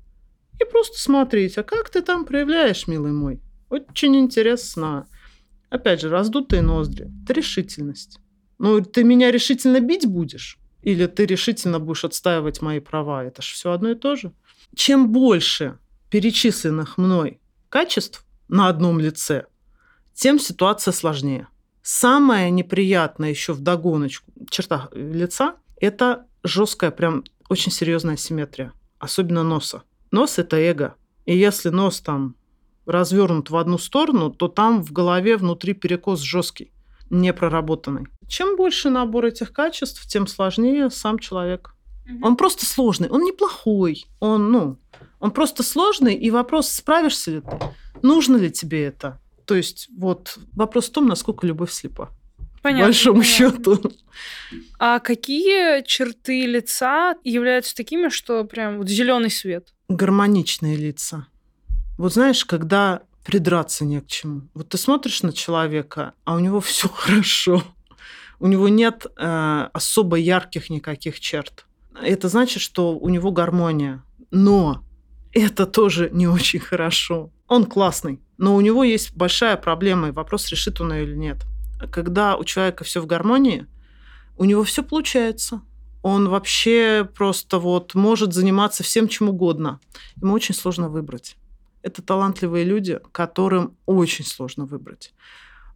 и 0.60 0.66
просто 0.66 1.00
смотреть, 1.00 1.58
а 1.58 1.64
как 1.64 1.90
ты 1.90 2.02
там 2.02 2.26
проявляешь, 2.26 2.88
милый 2.88 3.12
мой. 3.12 3.42
Очень 3.70 4.16
интересно. 4.16 5.08
Опять 5.70 6.02
же, 6.02 6.10
раздутые 6.10 6.62
ноздри. 6.62 7.12
Это 7.24 7.34
решительность. 7.34 8.20
Ну, 8.60 8.82
ты 8.82 9.04
меня 9.04 9.32
решительно 9.32 9.80
бить 9.80 10.06
будешь? 10.06 10.60
Или 10.84 11.08
ты 11.08 11.26
решительно 11.26 11.80
будешь 11.80 12.06
отстаивать 12.06 12.62
мои 12.62 12.80
права? 12.80 13.24
Это 13.24 13.42
же 13.42 13.54
все 13.54 13.72
одно 13.72 13.92
и 13.92 13.96
то 13.96 14.16
же. 14.16 14.32
Чем 14.76 15.12
больше 15.12 15.80
перечисленных 16.10 16.98
мной 16.98 17.42
качеств 17.70 18.26
на 18.48 18.68
одном 18.68 19.00
лице, 19.00 19.48
тем 20.14 20.40
ситуация 20.40 20.92
сложнее. 20.92 21.48
Самое 21.84 22.50
неприятное 22.50 23.30
еще 23.30 23.52
в 23.52 23.60
догоночку 23.60 24.32
черта 24.50 24.90
лица– 24.94 25.58
это 25.82 26.26
жесткая, 26.42 26.92
прям 26.92 27.26
очень 27.50 27.74
серьезная 27.74 28.16
симметрия, 28.16 28.72
особенно 29.00 29.44
носа. 29.44 29.84
Нос– 30.10 30.38
это 30.40 30.58
эго. 30.58 30.96
И 31.26 31.38
если 31.38 31.70
нос 31.70 32.00
там 32.00 32.36
развернут 32.86 33.50
в 33.50 33.58
одну 33.58 33.78
сторону, 33.78 34.30
то 34.30 34.48
там 34.48 34.82
в 34.82 34.94
голове 34.94 35.36
внутри 35.36 35.74
перекос 35.74 36.22
жесткий, 36.22 36.72
непроработанный. 37.10 38.08
Чем 38.30 38.56
больше 38.56 38.90
набор 38.90 39.26
этих 39.26 39.52
качеств, 39.52 40.08
тем 40.08 40.26
сложнее 40.26 40.90
сам 40.90 41.20
человек. 41.20 41.76
Угу. 42.06 42.26
Он 42.26 42.38
просто 42.38 42.66
сложный, 42.66 43.10
он 43.10 43.24
неплохой, 43.24 44.06
он, 44.22 44.52
ну, 44.52 44.78
он 45.20 45.32
просто 45.32 45.64
сложный, 45.64 46.16
и 46.16 46.32
вопрос, 46.32 46.70
справишься 46.70 47.32
ли 47.32 47.42
ты, 47.42 47.60
нужно 48.02 48.38
ли 48.38 48.50
тебе 48.52 48.86
это. 48.86 49.20
То 49.46 49.56
есть 49.56 49.89
вот 49.96 50.38
вопрос 50.54 50.89
в 50.89 50.91
том, 50.91 51.08
насколько 51.08 51.46
любовь 51.46 51.72
слепа. 51.72 52.10
Понятно, 52.62 52.86
по 52.86 52.88
большому 52.88 53.22
понятно. 53.22 53.36
счету. 53.36 53.91
А 54.80 55.00
какие 55.00 55.84
черты 55.84 56.46
лица 56.46 57.16
являются 57.24 57.76
такими, 57.76 58.10
что 58.10 58.46
прям 58.46 58.78
вот 58.78 58.88
зеленый 58.88 59.30
свет? 59.30 59.74
Гармоничные 59.89 60.78
лица. 60.78 61.28
Вот 61.98 62.14
знаешь, 62.14 62.46
когда 62.46 63.02
придраться 63.26 63.86
не 63.86 64.02
к 64.02 64.08
чему. 64.08 64.44
Вот 64.54 64.70
ты 64.70 64.78
смотришь 64.78 65.24
на 65.24 65.34
человека, 65.34 66.14
а 66.24 66.36
у 66.36 66.39
него 66.39 66.60
все 66.62 66.88
хорошо. 66.88 67.64
У 68.39 68.48
него 68.48 68.68
нет 68.68 69.06
э, 69.18 69.70
особо 69.74 70.18
ярких 70.18 70.70
никаких 70.70 71.20
черт. 71.20 71.66
Это 72.02 72.28
значит, 72.30 72.62
что 72.62 72.98
у 72.98 73.10
него 73.10 73.32
гармония. 73.32 74.04
Но 74.32 74.84
это 75.32 75.66
тоже 75.66 76.10
не 76.12 76.28
очень 76.28 76.60
хорошо. 76.60 77.32
Он 77.54 77.66
классный, 77.66 78.20
но 78.39 78.56
у 78.56 78.62
него 78.62 78.84
есть 78.84 79.16
большая 79.16 79.58
проблема, 79.58 80.08
и 80.08 80.12
вопрос, 80.12 80.49
решит 80.49 80.82
он 80.82 80.91
ее 80.91 81.04
или 81.04 81.16
нет. 81.16 81.45
Когда 81.91 82.36
у 82.36 82.43
человека 82.43 82.84
все 82.84 82.99
в 82.99 83.06
гармонии, 83.06 83.68
у 84.38 84.45
него 84.45 84.64
все 84.64 84.82
получается. 84.82 85.62
Он 86.01 86.30
вообще 86.30 87.08
просто 87.16 87.60
вот 87.60 87.93
может 87.93 88.34
заниматься 88.34 88.82
всем 88.82 89.08
чем 89.08 89.30
угодно. 89.30 89.80
Ему 90.16 90.34
очень 90.34 90.56
сложно 90.56 90.89
выбрать. 90.89 91.38
Это 91.84 92.01
талантливые 92.01 92.66
люди, 92.66 92.99
которым 93.12 93.78
очень 93.86 94.26
сложно 94.26 94.66
выбрать. 94.66 95.14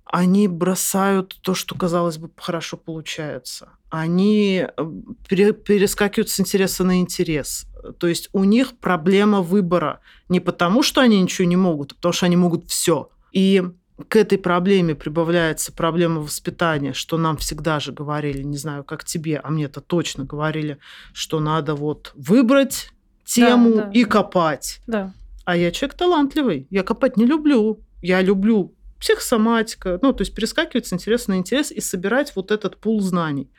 Они 0.04 0.48
бросают 0.48 1.38
то, 1.44 1.54
что, 1.54 1.76
казалось 1.76 2.18
бы, 2.18 2.32
хорошо 2.38 2.78
получается. 2.78 3.70
Они 3.90 4.66
э, 4.66 4.92
перескакивают 5.28 6.30
с 6.30 6.40
интереса 6.40 6.84
на 6.84 7.00
интерес. 7.00 7.66
То 8.00 8.08
есть 8.08 8.30
у 8.34 8.44
них 8.44 8.78
проблема 8.78 9.42
выбора 9.42 10.02
не 10.30 10.40
потому, 10.40 10.84
что 10.84 11.02
они 11.02 11.22
ничего 11.22 11.48
не 11.48 11.56
могут, 11.56 11.94
а 11.94 11.96
потому 11.96 12.14
что 12.14 12.26
они 12.26 12.36
могут 12.36 12.70
все. 12.70 13.10
И 13.32 13.64
к 14.10 14.16
этой 14.16 14.38
проблеме 14.38 14.94
прибавляется 14.94 15.72
проблема 15.72 16.22
воспитания, 16.22 16.94
что 16.94 17.18
нам 17.18 17.38
всегда 17.38 17.80
же 17.80 17.92
говорили, 17.92 18.44
не 18.44 18.58
знаю, 18.58 18.84
как 18.84 19.04
тебе, 19.04 19.38
а 19.38 19.50
мне 19.50 19.66
это 19.66 19.82
точно 19.82 20.24
говорили, 20.24 20.78
что 21.14 21.40
надо 21.40 21.76
вот 21.76 22.12
выбрать 22.16 22.92
тему 23.26 23.76
да, 23.76 23.86
да. 23.86 23.92
и 23.92 24.04
копать. 24.04 24.82
Да. 24.88 25.14
А 25.46 25.56
я 25.56 25.72
человек 25.72 25.98
талантливый. 25.98 26.68
Я 26.70 26.84
копать 26.84 27.18
не 27.18 27.26
люблю. 27.26 27.80
Я 28.02 28.22
люблю 28.22 28.76
психосоматика, 29.00 30.00
ну, 30.02 30.14
то 30.14 30.22
есть 30.22 30.34
перескакивать 30.34 30.88
с 30.88 30.94
интереса 30.94 31.32
на 31.32 31.38
интерес 31.38 31.72
и 31.72 31.82
собирать 31.82 32.36
вот 32.36 32.52
этот 32.52 32.78
пул 32.78 33.02
знаний. 33.02 33.50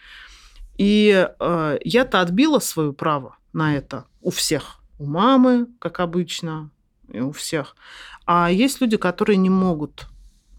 И 0.76 1.28
э, 1.38 1.78
я-то 1.84 2.20
отбила 2.20 2.58
свое 2.60 2.92
право 2.92 3.36
на 3.52 3.76
это 3.76 4.06
у 4.20 4.30
всех. 4.30 4.80
У 4.98 5.06
мамы, 5.06 5.66
как 5.80 6.00
обычно, 6.00 6.70
и 7.12 7.20
у 7.20 7.32
всех. 7.32 7.76
А 8.26 8.50
есть 8.50 8.80
люди, 8.80 8.96
которые 8.96 9.36
не 9.36 9.50
могут 9.50 10.06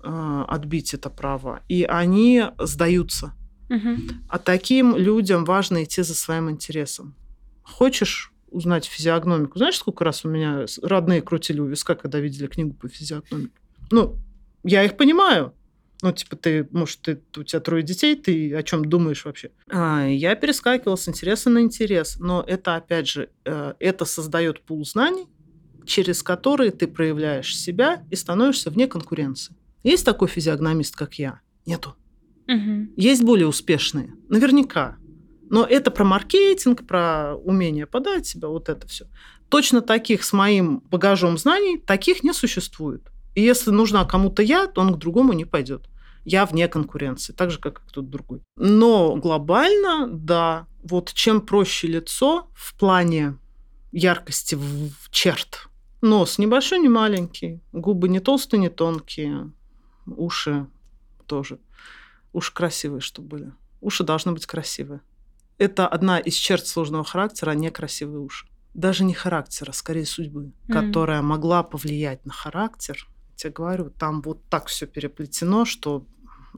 э, 0.04 0.46
отбить 0.48 0.94
это 0.94 1.10
право, 1.10 1.62
и 1.68 1.84
они 1.84 2.46
сдаются. 2.60 3.34
Угу. 3.70 3.98
А 4.28 4.40
таким 4.40 4.96
людям 4.96 5.46
важно 5.46 5.84
идти 5.84 6.02
за 6.02 6.16
своим 6.16 6.50
интересом. 6.50 7.16
Хочешь 7.64 8.34
узнать 8.50 8.86
физиогномику. 8.86 9.58
Знаешь, 9.58 9.78
сколько 9.78 10.04
раз 10.04 10.26
у 10.26 10.30
меня 10.30 10.66
родные 10.82 11.22
крутили 11.22 11.60
у 11.60 11.66
виска, 11.66 11.96
когда 11.96 12.20
видели 12.20 12.48
книгу 12.48 12.74
по 12.74 12.88
физиогномике? 12.88 13.54
Ну, 13.92 14.18
я 14.64 14.84
их 14.84 14.97
понимаю. 14.97 15.53
Ну, 16.01 16.14
типа, 16.14 16.38
ты, 16.38 16.68
может, 16.72 17.01
ты, 17.01 17.22
у 17.36 17.43
тебя 17.43 17.60
трое 17.60 17.84
детей, 17.84 18.16
ты 18.16 18.55
о 18.55 18.64
чем 18.64 18.86
думаешь 18.86 19.26
вообще? 19.26 19.51
А, 19.70 20.07
я 20.07 20.36
перескакивала 20.36 20.95
с 20.95 21.10
интереса 21.10 21.49
на 21.49 21.60
интерес, 21.60 22.18
но 22.20 22.43
это, 22.47 22.76
опять 22.76 23.10
же, 23.10 23.30
э, 23.43 23.74
это 23.80 24.05
создает 24.05 24.62
пул 24.62 24.86
знаний, 24.86 25.28
через 25.86 26.24
которые 26.24 26.72
ты 26.72 26.88
проявляешь 26.88 27.57
себя 27.57 28.05
и 28.10 28.16
становишься 28.16 28.70
вне 28.70 28.88
конкуренции. 28.88 29.55
Есть 29.84 30.05
такой 30.05 30.30
физиогномист, 30.30 30.95
как 30.95 31.16
я? 31.16 31.41
Нету. 31.66 31.95
Угу. 32.47 32.93
Есть 32.95 33.24
более 33.24 33.47
успешные. 33.47 34.14
Наверняка. 34.30 34.97
Но 35.49 35.66
это 35.66 35.91
про 35.91 36.05
маркетинг, 36.05 36.88
про 36.88 37.36
умение 37.36 37.86
подать 37.86 38.26
себя, 38.26 38.47
вот 38.47 38.70
это 38.70 38.88
все. 38.88 39.05
Точно 39.49 39.82
таких 39.82 40.24
с 40.24 40.32
моим 40.32 40.80
багажом 40.89 41.38
знаний, 41.38 41.78
таких 41.80 42.24
не 42.24 42.34
существует. 42.34 43.01
И 43.40 43.42
если 43.42 43.72
нужна 43.72 44.04
кому-то 44.04 44.44
я, 44.44 44.68
то 44.68 44.82
он 44.82 44.94
к 44.94 44.98
другому 44.98 45.32
не 45.32 45.46
пойдет. 45.46 45.90
Я 46.26 46.46
вне 46.46 46.68
конкуренции, 46.68 47.32
так 47.32 47.52
же, 47.52 47.58
как 47.58 47.80
и 47.80 47.82
кто-то 47.88 48.02
другой. 48.02 48.42
Но 48.58 49.16
глобально, 49.16 50.10
да, 50.12 50.68
вот 50.84 51.14
чем 51.14 51.40
проще 51.40 51.88
лицо 51.88 52.50
в 52.54 52.78
плане 52.78 53.38
яркости 53.94 54.56
в 54.56 55.10
черт. 55.10 55.70
Нос 56.02 56.38
небольшой, 56.38 56.80
не 56.80 56.90
маленький, 56.90 57.62
губы 57.72 58.10
не 58.10 58.20
толстые, 58.20 58.60
не 58.60 58.70
тонкие, 58.70 59.54
уши 60.06 60.68
тоже. 61.26 61.60
Уши 62.34 62.54
красивые, 62.54 63.00
чтобы 63.00 63.30
были. 63.30 63.54
Уши 63.80 64.04
должны 64.04 64.34
быть 64.34 64.46
красивые. 64.46 65.00
Это 65.58 65.88
одна 65.88 66.20
из 66.20 66.34
черт 66.34 66.68
сложного 66.68 67.06
характера, 67.06 67.52
а 67.52 67.56
некрасивые 67.56 68.20
уши. 68.20 68.48
Даже 68.74 69.06
не 69.06 69.14
характера, 69.14 69.72
скорее 69.72 70.06
судьбы, 70.06 70.52
mm. 70.68 70.74
которая 70.74 71.22
могла 71.22 71.64
повлиять 71.64 72.26
на 72.26 72.34
характер. 72.34 73.08
Я 73.44 73.52
говорю, 73.52 73.90
там 73.90 74.22
вот 74.22 74.44
так 74.50 74.68
все 74.68 74.86
переплетено, 74.86 75.66
что 75.66 76.06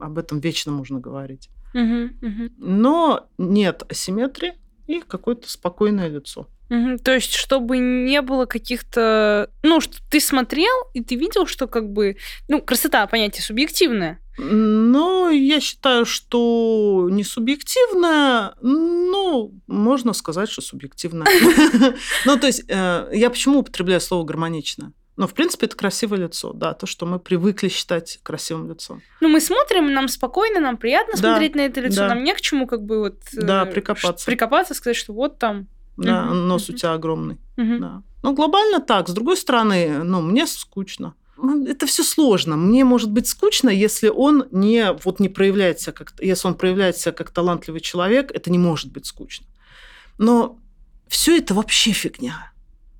об 0.00 0.18
этом 0.18 0.40
вечно 0.40 0.72
можно 0.72 1.00
говорить. 1.00 1.48
Mm-hmm. 1.74 2.20
Mm-hmm. 2.20 2.52
Но 2.58 3.28
нет 3.38 3.82
асимметрии 3.88 4.54
и 4.86 5.00
какое-то 5.00 5.50
спокойное 5.50 6.08
лицо. 6.08 6.48
Угу, 6.72 6.98
то 7.04 7.12
есть, 7.12 7.34
чтобы 7.34 7.76
не 7.78 8.22
было 8.22 8.46
каких-то... 8.46 9.50
Ну, 9.62 9.80
что 9.82 9.98
ты 10.10 10.20
смотрел, 10.20 10.72
и 10.94 11.02
ты 11.02 11.16
видел, 11.16 11.46
что 11.46 11.66
как 11.66 11.92
бы... 11.92 12.16
Ну, 12.48 12.62
красота, 12.62 13.06
понятие 13.06 13.42
субъективное. 13.42 14.20
Ну, 14.38 15.28
я 15.28 15.60
считаю, 15.60 16.06
что 16.06 17.08
не 17.10 17.24
субъективное, 17.24 18.54
ну, 18.62 19.52
можно 19.66 20.14
сказать, 20.14 20.48
что 20.48 20.62
субъективное. 20.62 21.26
Ну, 22.24 22.38
то 22.38 22.46
есть, 22.46 22.64
э, 22.68 23.10
я 23.12 23.28
почему 23.28 23.58
употребляю 23.58 24.00
слово 24.00 24.24
гармонично? 24.24 24.94
Ну, 25.16 25.26
в 25.26 25.34
принципе, 25.34 25.66
это 25.66 25.76
красивое 25.76 26.18
лицо, 26.18 26.52
да, 26.54 26.72
то, 26.72 26.86
что 26.86 27.04
мы 27.04 27.18
привыкли 27.18 27.68
считать 27.68 28.18
красивым 28.22 28.70
лицом. 28.70 29.02
Ну, 29.20 29.28
мы 29.28 29.40
смотрим, 29.40 29.92
нам 29.92 30.08
спокойно, 30.08 30.58
нам 30.58 30.78
приятно 30.78 31.14
да, 31.14 31.18
смотреть 31.18 31.54
на 31.54 31.60
это 31.60 31.80
лицо, 31.80 31.96
да. 31.96 32.08
нам 32.08 32.24
не 32.24 32.34
к 32.34 32.40
чему 32.40 32.66
как 32.66 32.82
бы 32.82 32.98
вот... 32.98 33.16
Да, 33.32 33.64
э, 33.64 33.72
прикопаться. 33.72 34.24
Прикопаться, 34.24 34.74
сказать, 34.74 34.96
что 34.96 35.12
вот 35.12 35.38
там 35.38 35.68
да, 35.96 36.24
угу. 36.24 36.34
нос 36.34 36.70
у 36.70 36.72
тебя 36.72 36.94
огромный. 36.94 37.38
Угу. 37.58 37.78
Да. 37.78 38.02
Ну, 38.22 38.32
глобально 38.34 38.80
так. 38.80 39.08
С 39.08 39.12
другой 39.12 39.36
стороны, 39.36 40.02
ну, 40.02 40.22
мне 40.22 40.46
скучно. 40.46 41.14
Ну, 41.36 41.66
это 41.66 41.86
все 41.86 42.02
сложно. 42.02 42.56
Мне 42.56 42.84
может 42.84 43.10
быть 43.10 43.26
скучно, 43.26 43.68
если 43.68 44.08
он 44.08 44.46
не, 44.50 44.92
вот 45.04 45.18
не 45.20 45.28
проявляется 45.28 45.92
как, 45.92 46.12
если 46.20 46.46
он 46.48 46.54
проявляется 46.54 47.12
как 47.12 47.30
талантливый 47.30 47.80
человек, 47.80 48.30
это 48.30 48.50
не 48.50 48.58
может 48.58 48.92
быть 48.92 49.06
скучно. 49.06 49.46
Но 50.18 50.58
все 51.08 51.36
это 51.36 51.52
вообще 51.52 51.92
фигня. 51.92 52.52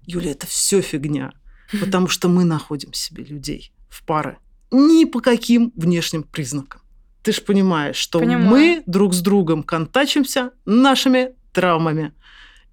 Юля, 0.07 0.33
это 0.33 0.47
все 0.47 0.81
фигня. 0.81 1.33
Потому 1.81 2.09
что 2.09 2.29
мы 2.29 2.45
находим 2.45 2.93
себе 2.93 3.25
людей 3.25 3.73
в 3.89 4.05
пары 4.05 4.39
ни 4.73 5.05
по 5.05 5.21
каким 5.21 5.73
внешним 5.77 6.25
признакам. 6.25 6.81
Ты 7.23 7.33
же 7.33 7.43
понимаешь, 7.43 7.97
что 7.97 8.19
Понимаю. 8.19 8.49
мы 8.49 8.83
друг 8.87 9.15
с 9.15 9.21
другом 9.21 9.63
контачимся 9.63 10.51
нашими 10.65 11.35
травмами. 11.53 12.13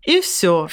И 0.04 0.22
все. 0.22 0.70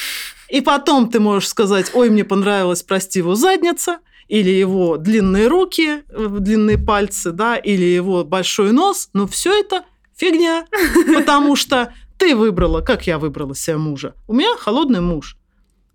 И 0.49 0.61
потом 0.61 1.11
ты 1.11 1.20
можешь 1.20 1.49
сказать, 1.49 1.91
ой, 1.95 2.09
мне 2.09 2.24
понравилась, 2.24 2.83
прости, 2.83 3.18
его 3.18 3.35
задница, 3.35 3.99
или 4.29 4.51
его 4.51 4.97
длинные 4.97 5.49
руки, 5.49 6.05
э, 6.09 6.37
длинные 6.39 6.79
пальцы, 6.79 7.33
да, 7.33 7.57
или 7.57 7.85
его 7.85 8.24
большой 8.24 8.72
нос, 8.72 9.11
но 9.12 9.27
все 9.27 9.59
это 9.59 9.85
фигня, 10.16 10.66
потому 11.14 11.57
что 11.57 11.93
Ты 12.18 12.35
выбрала, 12.35 12.81
как 12.81 13.07
я 13.07 13.18
выбрала 13.18 13.55
себе 13.55 13.77
мужа. 13.77 14.14
У 14.27 14.33
меня 14.33 14.57
холодный 14.57 15.03
муж. 15.03 15.37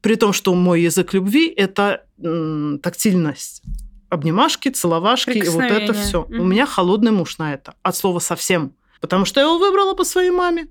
При 0.02 0.16
том, 0.16 0.34
что 0.34 0.54
мой 0.56 0.82
язык 0.82 1.14
любви– 1.14 1.48
это 1.58 2.04
м, 2.24 2.80
тактильность. 2.80 3.62
Обнимашки, 4.10 4.70
целовашки 4.70 5.38
и 5.38 5.48
вот 5.50 5.64
это 5.64 5.94
все. 5.94 6.24
У 6.24 6.34
Мгм. 6.34 6.50
меня 6.50 6.66
холодный 6.66 7.12
муж 7.12 7.38
на 7.38 7.54
это. 7.54 7.76
От 7.84 7.96
слова 7.96 8.20
совсем. 8.20 8.74
Потому 9.00 9.26
что 9.26 9.40
я 9.40 9.46
его 9.48 9.58
выбрала 9.58 9.94
по 9.94 10.04
своей 10.04 10.32
маме. 10.32 10.68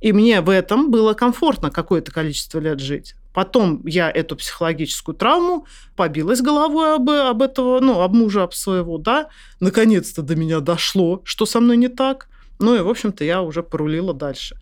И 0.00 0.12
мне 0.12 0.40
в 0.42 0.50
этом 0.50 0.90
было 0.90 1.14
комфортно 1.14 1.70
какое-то 1.70 2.12
количество 2.12 2.58
лет 2.58 2.78
жить. 2.80 3.14
Потом 3.32 3.84
я 3.86 4.10
эту 4.10 4.36
психологическую 4.36 5.14
травму 5.16 5.66
побилась 5.96 6.40
головой 6.42 6.94
об, 6.96 7.08
об 7.10 7.42
этого, 7.42 7.80
ну, 7.80 8.00
об 8.00 8.14
мужа, 8.14 8.42
об 8.42 8.52
своего, 8.52 8.98
да. 8.98 9.28
Наконец-то 9.60 10.22
до 10.22 10.36
меня 10.36 10.60
дошло, 10.60 11.22
что 11.24 11.46
со 11.46 11.60
мной 11.60 11.76
не 11.78 11.88
так. 11.88 12.28
Ну 12.58 12.76
и, 12.76 12.80
в 12.80 12.88
общем-то, 12.88 13.24
я 13.24 13.42
уже 13.42 13.62
порулила 13.62 14.12
дальше. 14.14 14.56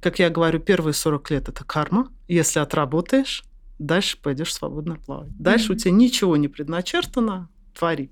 Как 0.00 0.18
я 0.20 0.30
говорю, 0.30 0.60
первые 0.60 0.94
40 0.94 1.30
лет– 1.30 1.48
это 1.50 1.64
карма. 1.64 2.08
Если 2.28 2.60
отработаешь, 2.60 3.44
дальше 3.78 4.18
пойдешь 4.20 4.54
свободно 4.54 4.96
плавать. 4.96 5.36
Дальше 5.38 5.72
у 5.72 5.74
Мгм. 5.74 5.78
тебя 5.78 5.90
ничего 5.92 6.36
не 6.36 6.48
предначертано, 6.48 7.48
твори. 7.74 8.10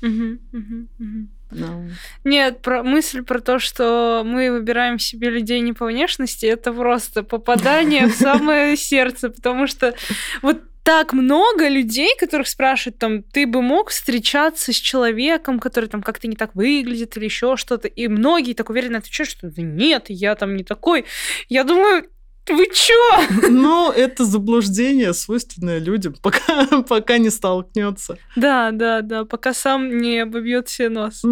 Мгм, 0.00 0.40
мгм, 0.52 0.88
мгм. 0.98 1.30
Да. 1.50 1.80
Нет, 2.24 2.62
про 2.62 2.82
мысль 2.82 3.22
про 3.22 3.40
то, 3.40 3.58
что 3.58 4.22
мы 4.24 4.50
выбираем 4.50 4.98
себе 4.98 5.30
людей 5.30 5.60
не 5.60 5.72
по 5.72 5.86
внешности, 5.86 6.46
это 6.46 6.72
просто 6.72 7.22
попадание 7.22 8.06
в 8.08 8.14
самое 8.14 8.76
сердце, 8.76 9.30
потому 9.30 9.66
что 9.66 9.94
вот 10.42 10.62
так 10.82 11.14
много 11.14 11.66
людей, 11.68 12.10
которых 12.20 12.46
спрашивают, 12.46 12.98
там, 12.98 13.22
ты 13.22 13.46
бы 13.46 13.62
мог 13.62 13.88
встречаться 13.88 14.70
с 14.70 14.76
человеком, 14.76 15.58
который 15.58 15.88
там 15.88 16.02
как-то 16.02 16.28
не 16.28 16.36
так 16.36 16.54
выглядит 16.54 17.16
или 17.16 17.24
еще 17.24 17.56
что-то, 17.56 17.88
и 17.88 18.06
многие 18.06 18.52
так 18.52 18.68
уверенно 18.68 18.98
отвечают, 18.98 19.30
что 19.30 19.48
«Да 19.50 19.62
нет, 19.62 20.06
я 20.08 20.34
там 20.34 20.56
не 20.56 20.62
такой. 20.64 21.06
Я 21.48 21.64
думаю, 21.64 22.10
вы 22.48 22.66
чё? 22.72 23.48
Но 23.48 23.92
это 23.94 24.24
заблуждение, 24.24 25.14
свойственное 25.14 25.78
людям, 25.78 26.14
пока, 26.22 26.82
пока 26.82 27.18
не 27.18 27.30
столкнется. 27.30 28.18
Да, 28.36 28.70
да, 28.70 29.00
да, 29.00 29.24
пока 29.24 29.54
сам 29.54 29.98
не 29.98 30.20
обобьет 30.20 30.68
себе 30.68 30.88
нос. 30.88 31.22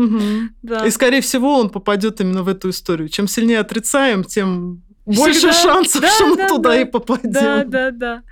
Да. 0.62 0.86
И, 0.86 0.90
скорее 0.90 1.20
всего, 1.20 1.58
он 1.58 1.70
попадет 1.70 2.20
именно 2.20 2.42
в 2.42 2.48
эту 2.48 2.70
историю. 2.70 3.08
Чем 3.08 3.28
сильнее 3.28 3.60
отрицаем, 3.60 4.24
тем 4.24 4.82
больше 5.04 5.50
Всегда. 5.50 5.52
шансов, 5.52 6.00
Да, 6.02 6.08
что 6.10 6.26
мы 6.26 6.36
да, 6.36 6.48
туда 6.48 6.70
да. 6.70 6.80
и 6.80 6.84
попадем. 6.84 7.30
Да, 7.32 7.64
да, 7.64 7.90
да. 7.90 8.22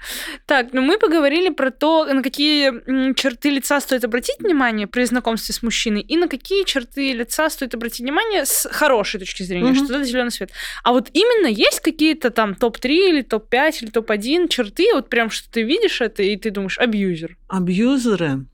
Так, 0.47 0.73
ну 0.73 0.83
мы 0.83 0.99
поговорили 0.99 1.49
про 1.49 1.71
то, 1.71 2.05
на 2.05 2.23
какие 2.23 3.15
черты 3.15 3.51
лица 3.51 3.81
стоит 3.81 4.05
обратить 4.05 4.39
внимание 4.39 4.87
при 4.87 5.03
знакомстве 5.05 5.53
с 5.55 5.63
мужчиной, 5.63 6.01
и 6.03 6.17
на 6.17 6.29
какие 6.29 6.65
черты 6.65 7.13
лица 7.13 7.51
стоит 7.51 7.75
обратить 7.75 8.01
внимание 8.01 8.45
с 8.47 8.69
хорошей 8.71 9.19
точки 9.19 9.43
зрения, 9.43 9.71
Мгм. 9.73 9.85
что 9.85 9.95
это 9.95 10.05
зеленый 10.05 10.31
свет. 10.31 10.53
А 10.85 10.93
вот 10.93 11.09
именно 11.13 11.49
есть 11.49 11.81
какие-то 11.81 12.31
там 12.31 12.55
топ-3 12.55 12.89
или 12.89 13.23
топ-5 13.23 13.83
или 13.83 13.91
топ-1 13.91 14.49
черты, 14.49 14.87
вот 14.95 15.09
прям 15.09 15.31
что 15.31 15.51
ты 15.51 15.63
видишь 15.63 16.01
это, 16.01 16.23
и 16.23 16.37
ты 16.37 16.51
думаешь, 16.51 16.79
абьюзер. 16.79 17.37
Абьюзеры, 17.49 18.47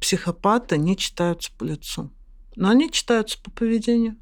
психопаты 0.00 0.78
не 0.78 0.96
читаются 0.96 1.50
по 1.58 1.64
лицу. 1.64 2.12
Но 2.56 2.70
они 2.70 2.90
читаются 2.90 3.38
по 3.42 3.50
поведению. 3.50 4.16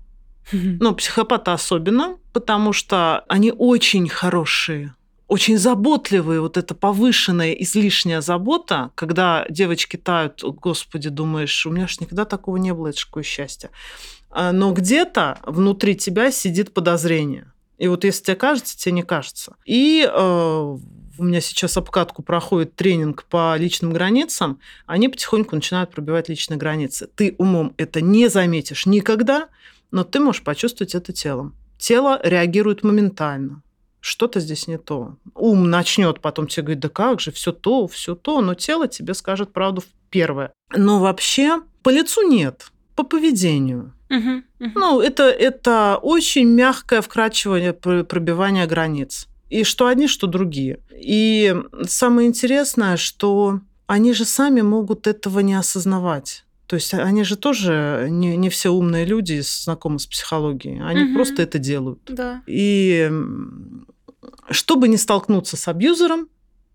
Ну, 0.53 0.95
психопаты 0.95 1.51
особенно, 1.51 2.19
потому 2.33 2.73
что 2.73 3.25
они 3.29 3.53
очень 3.57 4.09
хорошие, 4.09 4.95
очень 5.29 5.59
заботливые. 5.59 6.41
Вот 6.41 6.57
эта 6.57 6.75
повышенная, 6.75 7.53
излишняя 7.53 8.21
забота, 8.21 8.91
когда 8.95 9.45
девочки 9.49 9.97
тают, 9.97 10.43
господи, 10.43 11.09
думаешь, 11.09 11.67
у 11.67 11.71
меня 11.71 11.89
же 11.89 11.97
никогда 12.01 12.25
такого 12.25 12.57
не 12.59 12.73
было, 12.73 12.89
это 12.89 13.01
ж 13.01 13.07
какое 13.07 13.25
счастье. 13.25 13.71
А, 14.31 14.53
Но 14.53 14.73
где-то 14.73 15.39
внутри 15.45 15.97
тебя 15.97 16.31
сидит 16.31 16.73
подозрение. 16.73 17.51
И 17.79 17.89
вот 17.89 18.05
если 18.05 18.25
тебе 18.25 18.37
кажется, 18.37 18.79
тебе 18.79 18.93
не 18.93 19.03
кажется. 19.03 19.57
И 19.67 20.09
э, 20.11 20.77
у 21.19 21.25
меня 21.25 21.41
сейчас 21.41 21.77
обкатку 21.77 22.23
проходит 22.23 22.75
тренинг 22.75 23.25
по 23.25 23.57
личным 23.57 23.93
границам, 23.93 24.61
они 24.87 25.09
потихоньку 25.09 25.55
начинают 25.55 25.91
пробивать 25.91 26.29
личные 26.29 26.57
границы. 26.59 27.09
Ты 27.15 27.35
умом 27.39 27.75
это 27.77 28.01
не 28.01 28.29
заметишь 28.29 28.87
никогда, 28.87 29.49
но 29.91 30.05
ты 30.05 30.21
можешь 30.21 30.43
почувствовать 30.43 30.95
это 30.95 31.13
телом. 31.13 31.55
Тело 31.79 32.21
реагирует 32.23 32.83
моментально. 32.83 33.63
Что-то 34.01 34.41
здесь 34.41 34.69
не 34.69 34.79
то. 34.79 35.17
Ум 35.35 35.69
начнет 35.69 36.21
потом 36.21 36.47
тебе 36.47 36.63
говорить, 36.63 36.81
да 36.81 36.89
как 36.89 37.21
же, 37.21 37.33
все 37.33 37.53
то, 37.53 37.87
все 37.89 38.15
то, 38.15 38.41
но 38.41 38.55
тело 38.55 38.89
тебе 38.89 39.15
скажет 39.15 39.53
правду 39.53 39.81
в 39.81 39.87
первое. 40.11 40.53
Но 40.75 41.01
вообще 41.01 41.61
по 41.83 41.91
лицу 41.91 42.23
нет, 42.29 42.71
по 42.95 43.03
поведению. 43.03 43.93
Мгм, 44.09 44.45
мгм. 44.61 44.73
Ну, 44.75 45.01
это, 45.01 45.25
это 45.25 45.99
очень 46.01 46.47
мягкое 46.47 47.01
вкрачивание, 47.01 47.73
пр- 47.73 48.05
пробивание 48.05 48.67
границ. 48.67 49.27
И 49.51 49.65
что 49.65 49.87
одни, 49.87 50.07
что 50.09 50.27
другие. 50.27 50.81
И 50.93 51.55
самое 51.87 52.29
интересное, 52.29 52.97
что 52.97 53.61
они 53.87 54.13
же 54.13 54.25
сами 54.25 54.61
могут 54.61 55.07
этого 55.07 55.41
не 55.41 55.55
осознавать. 55.55 56.45
То 56.67 56.75
есть 56.77 56.93
они 56.95 57.23
же 57.25 57.37
тоже 57.37 58.09
не, 58.11 58.37
не 58.37 58.51
все 58.51 58.71
умные 58.71 59.05
люди, 59.05 59.41
знакомы 59.43 59.99
с 60.01 60.07
психологией. 60.07 60.81
Они 60.83 61.05
Мгм. 61.05 61.15
просто 61.15 61.43
это 61.43 61.59
делают. 61.59 62.01
Да. 62.09 62.43
И 62.47 63.11
чтобы 64.51 64.89
не 64.89 64.97
столкнуться 64.97 65.57
с 65.57 65.69
абьюзером, 65.69 66.29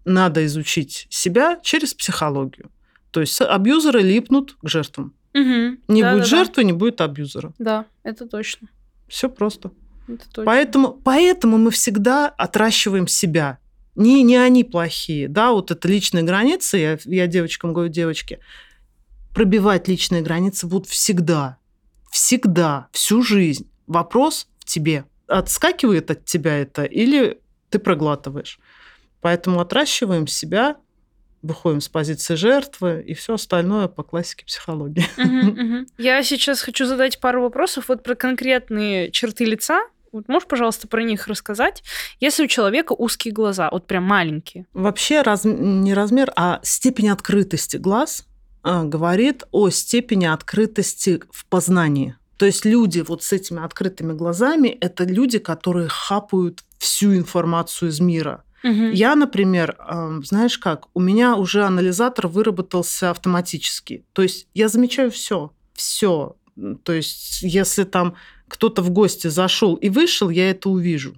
надо 0.05 0.45
изучить 0.45 1.07
себя 1.09 1.59
через 1.61 1.93
психологию. 1.93 2.69
То 3.11 3.19
есть 3.21 3.39
абьюзеры 3.41 4.01
липнут 4.01 4.55
к 4.61 4.67
жертвам. 4.69 5.13
Мгм. 5.33 5.79
Не 5.87 6.01
Да, 6.01 6.11
будет 6.13 6.23
да, 6.23 6.29
да. 6.29 6.37
жертвы, 6.37 6.63
не 6.63 6.73
будет 6.73 7.01
абьюзера. 7.01 7.53
Да, 7.59 7.85
это 8.03 8.25
точно. 8.27 8.67
Все 9.07 9.29
просто. 9.29 9.71
Это 10.07 10.23
точно. 10.29 10.45
Поэтому, 10.45 10.99
поэтому 11.03 11.57
мы 11.57 11.71
всегда 11.71 12.27
отращиваем 12.27 13.07
себя. 13.07 13.59
Не, 13.95 14.23
не 14.23 14.37
они 14.37 14.63
плохие, 14.63 15.27
да, 15.27 15.51
вот 15.51 15.69
это 15.69 15.85
личные 15.87 16.23
границы, 16.23 16.77
я, 16.77 16.97
я 17.05 17.27
девочкам 17.27 17.73
говорю, 17.73 17.91
девочки, 17.91 18.39
пробивать 19.33 19.87
личные 19.87 20.21
границы 20.21 20.67
будут 20.67 20.87
всегда, 20.87 21.57
всегда, 22.11 22.87
всю 22.91 23.21
жизнь. 23.23 23.69
Вопрос 23.87 24.47
в 24.59 24.65
тебе. 24.65 25.05
Отскакивает 25.27 26.11
от 26.11 26.25
тебя 26.25 26.57
это 26.57 26.83
или 26.83 27.39
ты 27.69 27.79
проглатываешь. 27.79 28.59
Поэтому 29.21 29.59
отращиваем 29.59 30.27
себя, 30.27 30.77
выходим 31.41 31.81
с 31.81 31.89
позиции 31.89 32.35
жертвы 32.35 33.03
и 33.05 33.13
все 33.13 33.35
остальное 33.35 33.87
по 33.87 34.03
классике 34.03 34.45
психологии. 34.45 35.05
Мгм, 35.17 35.47
мгм. 35.65 35.87
Я 35.97 36.21
сейчас 36.23 36.61
хочу 36.61 36.85
задать 36.85 37.19
пару 37.19 37.41
вопросов 37.41 37.85
вот 37.87 38.03
про 38.03 38.15
конкретные 38.15 39.11
черты 39.11 39.45
лица. 39.45 39.81
Вот 40.11 40.27
можешь, 40.27 40.47
пожалуйста, 40.47 40.87
про 40.89 41.03
них 41.03 41.27
рассказать? 41.27 41.83
Если 42.19 42.43
у 42.43 42.47
человека 42.47 42.91
узкие 42.93 43.33
глаза, 43.33 43.69
вот 43.71 43.87
прям 43.87 44.03
маленькие. 44.03 44.65
Вообще 44.73 45.21
раз- 45.21 45.45
не 45.45 45.93
размер, 45.93 46.33
а 46.35 46.59
степень 46.63 47.09
открытости 47.09 47.77
глаз 47.77 48.27
говорит 48.63 49.43
о 49.51 49.69
степени 49.69 50.25
открытости 50.25 51.21
в 51.31 51.45
познании. 51.45 52.15
То 52.37 52.45
есть 52.45 52.65
люди 52.65 53.01
вот 53.01 53.23
с 53.23 53.33
этими 53.33 53.63
открытыми 53.63 54.13
глазами– 54.13 54.67
это 54.81 55.03
люди, 55.03 55.37
которые 55.37 55.87
хапают 55.87 56.63
всю 56.79 57.15
информацию 57.15 57.89
из 57.89 57.99
мира. 57.99 58.43
Мгм. 58.63 58.91
Я, 58.91 59.15
например, 59.15 59.75
ам, 59.79 60.23
знаешь 60.23 60.57
как, 60.57 60.87
у 60.93 60.99
меня 60.99 61.35
уже 61.35 61.63
анализатор 61.63 62.27
выработался 62.27 63.09
автоматически. 63.11 64.05
То 64.13 64.23
есть 64.23 64.47
я 64.53 64.69
замечаю 64.69 65.11
все, 65.11 65.51
все. 65.73 66.35
То 66.83 66.93
есть 66.93 67.41
если 67.41 67.83
там 67.83 68.15
кто-то 68.47 68.81
в 68.81 68.89
гости 68.89 69.27
зашел 69.27 69.75
и 69.75 69.89
вышел, 69.89 70.29
я 70.29 70.49
это 70.49 70.69
увижу. 70.69 71.15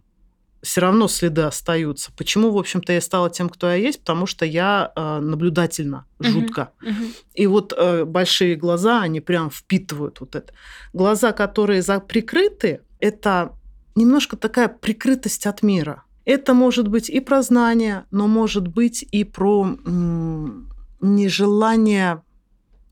Все 0.64 0.82
равно 0.82 1.08
следы 1.10 1.42
остаются. 1.42 2.12
Почему, 2.18 2.50
в 2.52 2.58
общем-то, 2.58 2.94
я 2.94 3.02
стала 3.02 3.30
тем, 3.30 3.50
кто 3.50 3.68
я 3.68 3.76
есть? 3.76 4.00
Потому 4.00 4.26
что 4.26 4.46
я 4.46 4.92
э, 4.96 5.20
наблюдательна, 5.20 6.06
жутко. 6.20 6.72
Мгм. 6.82 7.08
И 7.34 7.48
вот 7.48 7.74
э, 7.78 8.06
большие 8.06 8.56
глаза, 8.56 9.02
они 9.02 9.20
прям 9.22 9.50
впитывают 9.50 10.22
вот 10.22 10.36
это. 10.36 10.54
Глаза, 10.94 11.34
которые 11.34 11.82
за- 11.82 12.00
прикрыты, 12.00 12.80
это 13.02 13.52
немножко 13.96 14.38
такая 14.38 14.70
прикрытость 14.70 15.46
от 15.48 15.64
мира. 15.64 16.04
Это 16.26 16.54
может 16.54 16.88
быть 16.88 17.10
и 17.10 17.20
про 17.20 17.42
знания, 17.42 18.06
но 18.12 18.28
может 18.28 18.68
быть 18.68 19.06
и 19.12 19.26
про 19.26 19.64
м, 19.86 20.70
нежелание 21.02 22.22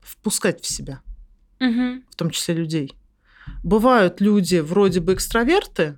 впускать 0.02 0.60
в 0.62 0.66
себя, 0.66 1.00
Мгм. 1.60 2.02
в 2.10 2.14
том 2.16 2.30
числе 2.30 2.54
людей. 2.54 2.92
Бывают 3.64 4.20
люди 4.20 4.56
вроде 4.56 5.00
бы 5.00 5.14
экстраверты, 5.14 5.96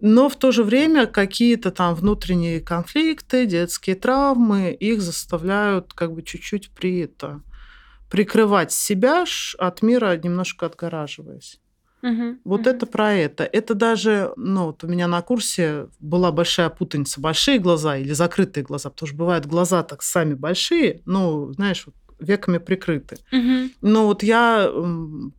но 0.00 0.28
в 0.28 0.36
то 0.36 0.52
же 0.52 0.62
время 0.62 1.06
какие-то 1.06 1.70
там 1.70 1.94
внутренние 1.94 2.60
конфликты, 2.60 3.46
детские 3.46 3.96
травмы 3.96 4.72
их 4.72 5.00
заставляют 5.00 5.92
как 5.94 6.12
бы 6.12 6.22
чуть-чуть 6.22 6.70
при 6.70 7.00
это 7.00 7.42
прикрывать 8.10 8.72
себя 8.72 9.24
от 9.58 9.82
мира, 9.82 10.16
немножко 10.16 10.66
отгораживаясь. 10.66 11.60
Мгм. 12.02 12.40
Вот 12.44 12.60
Мгм. 12.60 12.70
это 12.70 12.86
про 12.86 13.12
это. 13.14 13.44
Это 13.44 13.74
даже, 13.74 14.32
ну, 14.36 14.66
вот 14.66 14.84
у 14.84 14.86
меня 14.86 15.08
на 15.08 15.22
курсе 15.22 15.88
была 15.98 16.30
большая 16.30 16.68
путаница. 16.70 17.20
Большие 17.20 17.58
глаза 17.58 17.96
или 17.96 18.12
закрытые 18.12 18.62
глаза. 18.64 18.90
Потому 18.90 19.08
что 19.08 19.16
бывают 19.16 19.46
глаза 19.46 19.82
так 19.82 20.02
сами 20.02 20.34
большие, 20.34 21.02
ну, 21.06 21.52
знаешь, 21.54 21.84
вот 21.86 21.94
веками 22.20 22.58
прикрыты. 22.58 23.16
Мгм. 23.32 23.72
Но 23.80 24.06
вот 24.06 24.22
я 24.22 24.70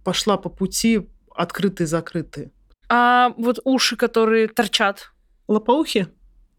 пошла 0.03 0.37
по 0.37 0.49
пути 0.49 1.07
открытые-закрытые. 1.35 2.51
А 2.89 3.33
вот 3.38 3.59
уши, 3.63 3.95
которые 3.95 4.47
торчат? 4.47 5.11
Лопоухи? 5.47 6.07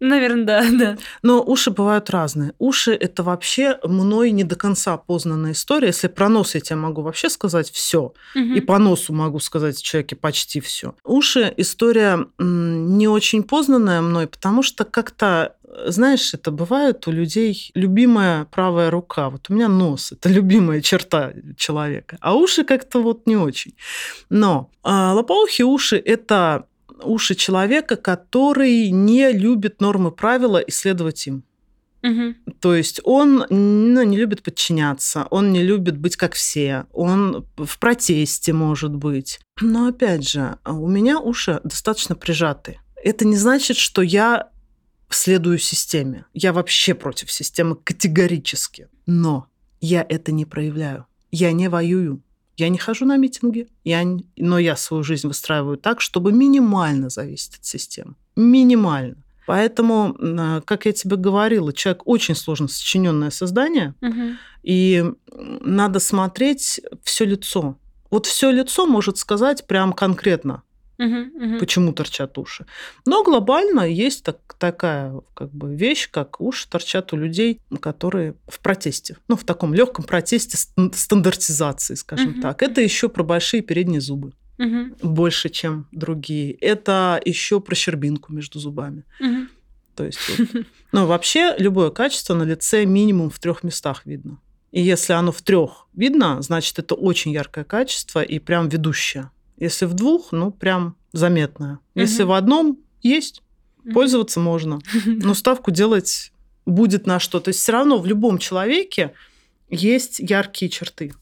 Наверное, 0.01 0.45
да, 0.45 0.65
да. 0.79 0.99
Но 1.23 1.43
уши 1.43 1.71
бывают 1.71 2.11
разные. 2.11 2.53
Уши– 2.59 2.93
это 3.01 3.23
вообще 3.23 3.79
мной 3.83 4.31
не 4.31 4.45
до 4.45 4.57
конца 4.57 4.97
познанная 4.97 5.53
история. 5.53 5.89
Если 5.89 6.09
про 6.09 6.29
нос 6.29 6.55
я 6.55 6.61
тебе 6.61 6.77
могу 6.77 7.03
вообще 7.03 7.29
сказать 7.29 7.71
все, 7.71 8.13
Угу. 8.35 8.43
и 8.55 8.61
по 8.61 8.79
носу 8.79 9.13
могу 9.13 9.41
сказать 9.41 9.83
человеке 9.83 10.17
почти 10.17 10.61
все. 10.61 10.95
Уши– 11.05 11.53
история 11.57 12.27
не 12.39 13.09
очень 13.09 13.43
познанная 13.43 14.01
мной, 14.01 14.27
потому 14.27 14.63
что 14.63 14.85
как-то, 14.85 15.57
знаешь, 15.87 16.33
это 16.35 16.51
бывает 16.51 17.07
у 17.07 17.11
людей 17.11 17.71
любимая 17.75 18.45
правая 18.45 18.91
рука. 18.91 19.31
Вот 19.31 19.47
у 19.49 19.55
меня 19.55 19.69
нос– 19.69 20.13
это 20.13 20.29
любимая 20.33 20.81
черта 20.81 21.33
человека, 21.57 22.19
а 22.21 22.35
уши 22.35 22.65
как-то 22.65 23.03
вот 23.03 23.27
не 23.27 23.37
очень. 23.37 23.75
Но 24.31 24.71
а, 24.83 25.13
лопоухие 25.15 25.67
уши– 25.67 25.97
это 26.05 26.65
уши 27.03 27.35
человека, 27.35 27.97
который 27.97 28.91
не 28.91 29.33
любит 29.33 29.81
нормы 29.81 30.11
правила 30.11 30.59
и 30.59 30.71
следовать 30.71 31.27
им. 31.27 31.45
Угу. 32.03 32.53
То 32.61 32.75
есть 32.75 33.01
он 33.05 33.45
ну, 33.49 34.03
не 34.03 34.17
любит 34.17 34.43
подчиняться, 34.43 35.27
он 35.31 35.53
не 35.53 35.63
любит 35.63 35.99
быть 35.99 36.17
как 36.17 36.35
все, 36.35 36.87
он 36.93 37.47
в 37.57 37.79
протесте 37.79 38.53
может 38.53 38.95
быть. 38.95 39.41
Но 39.61 39.89
опять 39.89 40.29
же, 40.29 40.59
у 40.65 40.89
меня 40.89 41.19
уши 41.19 41.61
достаточно 41.65 42.15
прижаты. 42.15 42.81
Это 43.03 43.27
не 43.27 43.37
значит, 43.37 43.77
что 43.77 44.03
я 44.03 44.51
следую 45.11 45.59
системе. 45.59 46.27
Я 46.35 46.53
вообще 46.53 46.95
против 46.95 47.31
системы 47.33 47.77
категорически. 47.77 48.89
Но 49.07 49.47
я 49.81 50.05
это 50.09 50.33
не 50.33 50.45
проявляю. 50.45 51.07
Я 51.31 51.53
не 51.53 51.69
воюю. 51.69 52.23
Я 52.59 52.69
не 52.71 52.77
хожу 52.79 53.07
на 53.07 53.17
митинги, 53.17 53.69
я, 53.85 54.05
но 54.37 54.59
я 54.59 54.75
свою 54.77 55.05
жизнь 55.05 55.29
выстраиваю 55.29 55.77
так, 55.79 56.01
чтобы 56.01 56.33
минимально 56.33 57.09
зависеть 57.09 57.55
от 57.55 57.65
системы. 57.65 58.15
Минимально. 58.37 59.17
Поэтому, 59.47 60.15
м, 60.19 60.61
как 60.63 60.85
я 60.85 60.93
тебе 60.93 61.17
говорила, 61.17 61.73
человек 61.73 62.03
очень 62.05 62.35
сложно 62.35 62.67
сочиненное 62.69 63.31
создание, 63.31 63.95
Угу. 64.03 64.23
и 64.65 65.05
надо 65.61 66.01
смотреть 66.01 66.81
все 67.05 67.25
лицо. 67.25 67.79
Вот 68.11 68.27
все 68.27 68.51
лицо 68.51 68.87
может 68.87 69.19
сказать 69.19 69.67
прям 69.67 69.93
конкретно, 69.93 70.63
Угу. 70.99 71.59
почему 71.61 71.93
торчат 71.93 72.37
уши. 72.39 72.67
Но 73.07 73.23
глобально 73.23 73.83
есть 73.89 74.25
так- 74.25 74.55
такая 74.59 75.15
как 75.35 75.53
бы 75.53 75.75
вещь, 75.75 76.11
как 76.11 76.41
уши 76.41 76.69
торчат 76.69 77.13
у 77.13 77.17
людей, 77.17 77.61
которые 77.81 78.35
в 78.49 78.59
протесте. 78.59 79.17
Ну, 79.29 79.37
в 79.37 79.45
таком 79.45 79.75
легком 79.75 80.05
протесте 80.05 80.57
стан- 80.57 80.93
стандартизации, 80.93 81.95
скажем 81.95 82.31
Мгм. 82.33 82.41
так. 82.43 82.63
Это 82.63 82.81
еще 82.81 83.09
про 83.09 83.23
большие 83.23 83.63
передние 83.63 84.01
зубы. 84.01 84.33
Угу. 84.59 85.09
Больше, 85.15 85.51
чем 85.51 85.87
другие. 85.93 86.53
Это 86.53 87.21
еще 87.25 87.61
про 87.61 87.75
щербинку 87.77 88.33
между 88.33 88.59
зубами. 88.59 89.05
Угу. 89.21 89.47
То 89.95 90.05
есть, 90.05 90.19
вот, 90.29 90.49
ну, 90.93 91.07
вообще 91.07 91.55
любое 91.59 91.91
качество 91.91 92.35
на 92.35 92.43
лице 92.43 92.85
минимум 92.87 93.31
в 93.31 93.39
трех 93.39 93.63
местах 93.63 94.03
видно. 94.05 94.39
И 94.73 94.83
если 94.83 95.13
оно 95.13 95.31
в 95.33 95.43
трех 95.43 95.87
видно, 95.95 96.43
значит, 96.43 96.79
это 96.79 96.95
очень 96.97 97.31
яркое 97.33 97.65
качество 97.65 98.21
и 98.21 98.39
прям 98.41 98.69
ведущее. 98.69 99.31
Если 99.61 99.87
в 99.87 99.95
двух, 99.95 100.33
ну, 100.33 100.51
прям 100.51 100.97
заметное. 101.13 101.79
Если 101.95 102.23
Мгм. 102.23 102.31
в 102.31 102.33
одном 102.35 102.79
есть, 103.03 103.43
пользоваться 103.93 104.41
можно. 104.41 104.81
Но 105.07 105.35
ставку 105.35 105.71
делать 105.71 106.33
будет 106.67 107.07
на 107.07 107.19
что. 107.19 107.41
То 107.41 107.49
есть 107.49 107.61
все 107.61 107.73
равно 107.73 107.99
в 107.99 108.07
любом 108.07 108.39
человеке 108.39 109.13
есть 109.71 110.19
яркие 110.19 110.71
черты. 110.71 111.15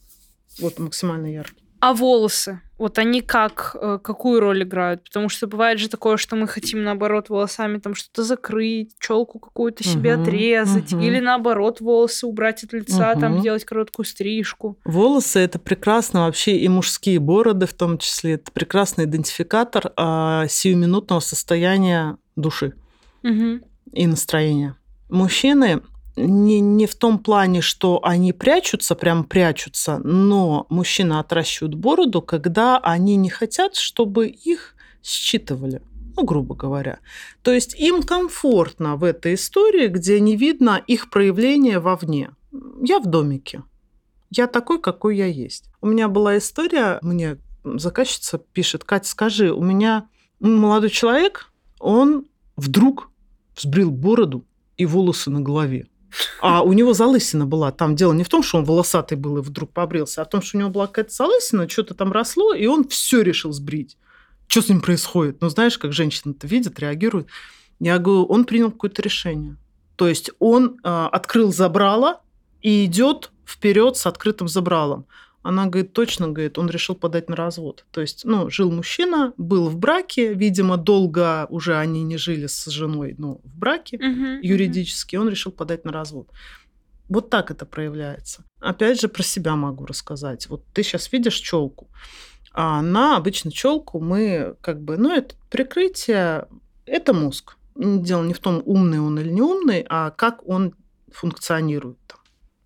Вот 0.58 0.78
максимально 0.78 1.32
яркие. 1.32 1.65
А 1.86 1.92
волосы? 1.92 2.60
Вот 2.78 2.98
они 2.98 3.20
как, 3.20 3.76
э, 3.80 4.00
какую 4.02 4.40
роль 4.40 4.64
играют? 4.64 5.04
Потому 5.04 5.28
что 5.28 5.46
бывает 5.46 5.78
же 5.78 5.88
такое, 5.88 6.16
что 6.16 6.34
мы 6.34 6.48
хотим, 6.48 6.82
наоборот, 6.82 7.28
волосами 7.28 7.78
там 7.78 7.94
что-то 7.94 8.24
закрыть, 8.24 8.90
челку 8.98 9.38
какую-то 9.38 9.84
себе 9.84 10.14
Мгм, 10.14 10.22
отрезать, 10.22 10.92
мгм. 10.92 11.00
или 11.00 11.20
наоборот, 11.20 11.80
волосы 11.80 12.26
убрать 12.26 12.64
от 12.64 12.72
лица, 12.72 13.14
там 13.14 13.34
Мгм. 13.34 13.40
сделать 13.40 13.64
короткую 13.64 14.04
стрижку. 14.04 14.76
Волосы 14.84 15.38
это 15.38 15.60
прекрасно 15.60 16.22
вообще 16.26 16.56
и 16.56 16.66
мужские 16.68 17.20
бороды 17.20 17.66
в 17.66 17.72
том 17.74 17.98
числе. 17.98 18.32
Это 18.32 18.50
прекрасный 18.50 19.04
идентификатор 19.04 19.92
а, 19.96 20.48
сиюминутного 20.48 21.20
состояния 21.20 22.18
души 22.34 22.74
Мгм. 23.22 23.62
и 23.92 24.08
настроения. 24.08 24.74
Мужчины 25.08 25.82
не, 26.16 26.60
не 26.60 26.86
в 26.86 26.94
том 26.94 27.18
плане, 27.18 27.60
что 27.60 28.00
они 28.02 28.32
прячутся, 28.32 28.94
прям 28.94 29.24
прячутся, 29.24 29.98
но 29.98 30.66
мужчины 30.70 31.14
отращивают 31.18 31.74
бороду, 31.74 32.22
когда 32.22 32.78
они 32.78 33.16
не 33.16 33.28
хотят, 33.28 33.76
чтобы 33.76 34.28
их 34.28 34.74
считывали. 35.02 35.82
Ну, 36.16 36.24
грубо 36.24 36.54
говоря. 36.54 37.00
То 37.42 37.52
есть 37.52 37.78
им 37.78 38.02
комфортно 38.02 38.96
в 38.96 39.04
этой 39.04 39.34
истории, 39.34 39.88
где 39.88 40.18
не 40.18 40.36
видно 40.36 40.82
их 40.86 41.10
проявления 41.10 41.78
вовне. 41.78 42.30
Я 42.82 43.00
в 43.00 43.06
домике. 43.06 43.62
Я 44.30 44.46
такой, 44.46 44.80
какой 44.80 45.16
я 45.16 45.26
есть. 45.26 45.70
У 45.82 45.86
меня 45.86 46.08
была 46.08 46.38
история, 46.38 46.98
мне 47.02 47.38
заказчица 47.64 48.38
пишет, 48.38 48.84
Катя, 48.84 49.08
скажи, 49.08 49.52
у 49.52 49.62
меня 49.62 50.08
молодой 50.40 50.90
человек, 50.90 51.52
он 51.78 52.26
вдруг 52.56 53.10
взбрил 53.54 53.90
бороду 53.90 54.44
и 54.76 54.86
волосы 54.86 55.30
на 55.30 55.40
голове. 55.40 55.86
А 56.40 56.62
у 56.62 56.72
него 56.72 56.92
залысина 56.92 57.46
была. 57.46 57.72
Там 57.72 57.96
дело 57.96 58.12
не 58.12 58.24
в 58.24 58.28
том, 58.28 58.42
что 58.42 58.58
он 58.58 58.64
волосатый 58.64 59.18
был 59.18 59.38
и 59.38 59.42
вдруг 59.42 59.72
побрился, 59.72 60.22
а 60.22 60.24
в 60.24 60.30
том, 60.30 60.42
что 60.42 60.56
у 60.56 60.60
него 60.60 60.70
была 60.70 60.86
какая-то 60.86 61.12
залысина, 61.12 61.68
что-то 61.68 61.94
там 61.94 62.12
росло, 62.12 62.54
и 62.54 62.66
он 62.66 62.88
все 62.88 63.22
решил 63.22 63.52
сбрить. 63.52 63.96
Что 64.48 64.62
с 64.62 64.68
ним 64.68 64.80
происходит? 64.80 65.40
Ну, 65.40 65.48
знаешь, 65.48 65.78
как 65.78 65.92
женщина-то 65.92 66.46
видит, 66.46 66.78
реагирует. 66.78 67.28
Я 67.80 67.98
говорю, 67.98 68.24
он 68.24 68.44
принял 68.44 68.70
какое-то 68.70 69.02
решение. 69.02 69.56
То 69.96 70.08
есть 70.08 70.30
он 70.38 70.78
э, 70.82 71.08
открыл 71.12 71.52
забрало 71.52 72.20
и 72.62 72.84
идет 72.84 73.32
вперед 73.44 73.96
с 73.96 74.06
открытым 74.06 74.48
забралом. 74.48 75.06
Она 75.48 75.66
говорит, 75.66 75.92
точно, 75.92 76.28
говорит, 76.28 76.58
он 76.58 76.68
решил 76.68 76.94
подать 76.94 77.28
на 77.28 77.36
развод. 77.36 77.84
То 77.90 78.00
есть, 78.00 78.24
ну, 78.24 78.50
жил 78.50 78.70
мужчина, 78.72 79.32
был 79.36 79.68
в 79.68 79.76
браке, 79.76 80.34
видимо, 80.34 80.76
долго 80.76 81.46
уже 81.50 81.76
они 81.76 82.02
не 82.02 82.16
жили 82.16 82.46
с 82.46 82.66
женой, 82.66 83.14
но 83.18 83.40
в 83.44 83.56
браке 83.58 83.98
Мгм. 83.98 84.40
юридически, 84.42 85.16
он 85.16 85.28
решил 85.28 85.52
подать 85.52 85.84
на 85.84 85.92
развод. 85.92 86.28
Вот 87.08 87.30
так 87.30 87.50
это 87.50 87.64
проявляется. 87.66 88.42
Опять 88.60 89.00
же, 89.00 89.08
про 89.08 89.22
себя 89.22 89.54
могу 89.54 89.86
рассказать. 89.86 90.48
Вот 90.48 90.64
ты 90.74 90.82
сейчас 90.82 91.12
видишь 91.12 91.36
челку, 91.36 91.88
а 92.52 92.82
на 92.82 93.16
обычно 93.16 93.52
челку 93.52 94.00
мы 94.00 94.56
как 94.60 94.82
бы, 94.82 94.96
ну, 94.96 95.10
это 95.14 95.34
прикрытие, 95.50 96.48
это 96.86 97.12
мозг. 97.12 97.56
Дело 97.76 98.24
не 98.24 98.32
в 98.34 98.38
том, 98.38 98.62
умный 98.64 98.98
он 99.00 99.18
или 99.20 99.30
не 99.30 99.42
умный, 99.42 99.84
а 99.88 100.10
как 100.10 100.48
он 100.48 100.74
функционирует. 101.12 101.98
там. 102.06 102.18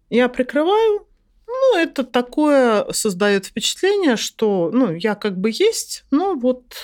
Я 0.09 0.28
прикрываю, 0.28 1.07
ну, 1.51 1.78
это 1.78 2.05
такое 2.05 2.90
создает 2.92 3.46
впечатление, 3.46 4.16
что, 4.16 4.70
ну, 4.72 4.94
я 4.94 5.14
как 5.14 5.38
бы 5.38 5.51
есть, 5.51 6.05
но 6.11 6.34
вот 6.34 6.74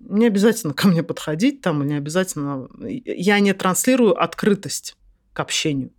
не 0.00 0.26
обязательно 0.26 0.74
ко 0.74 0.88
мне 0.88 1.02
подходить 1.02 1.60
там, 1.60 1.86
не 1.86 1.94
обязательно... 1.94 2.68
Я 2.80 3.38
не 3.40 3.52
транслирую 3.52 4.20
открытость 4.20 4.96
к 5.32 5.40
общению. 5.40 5.92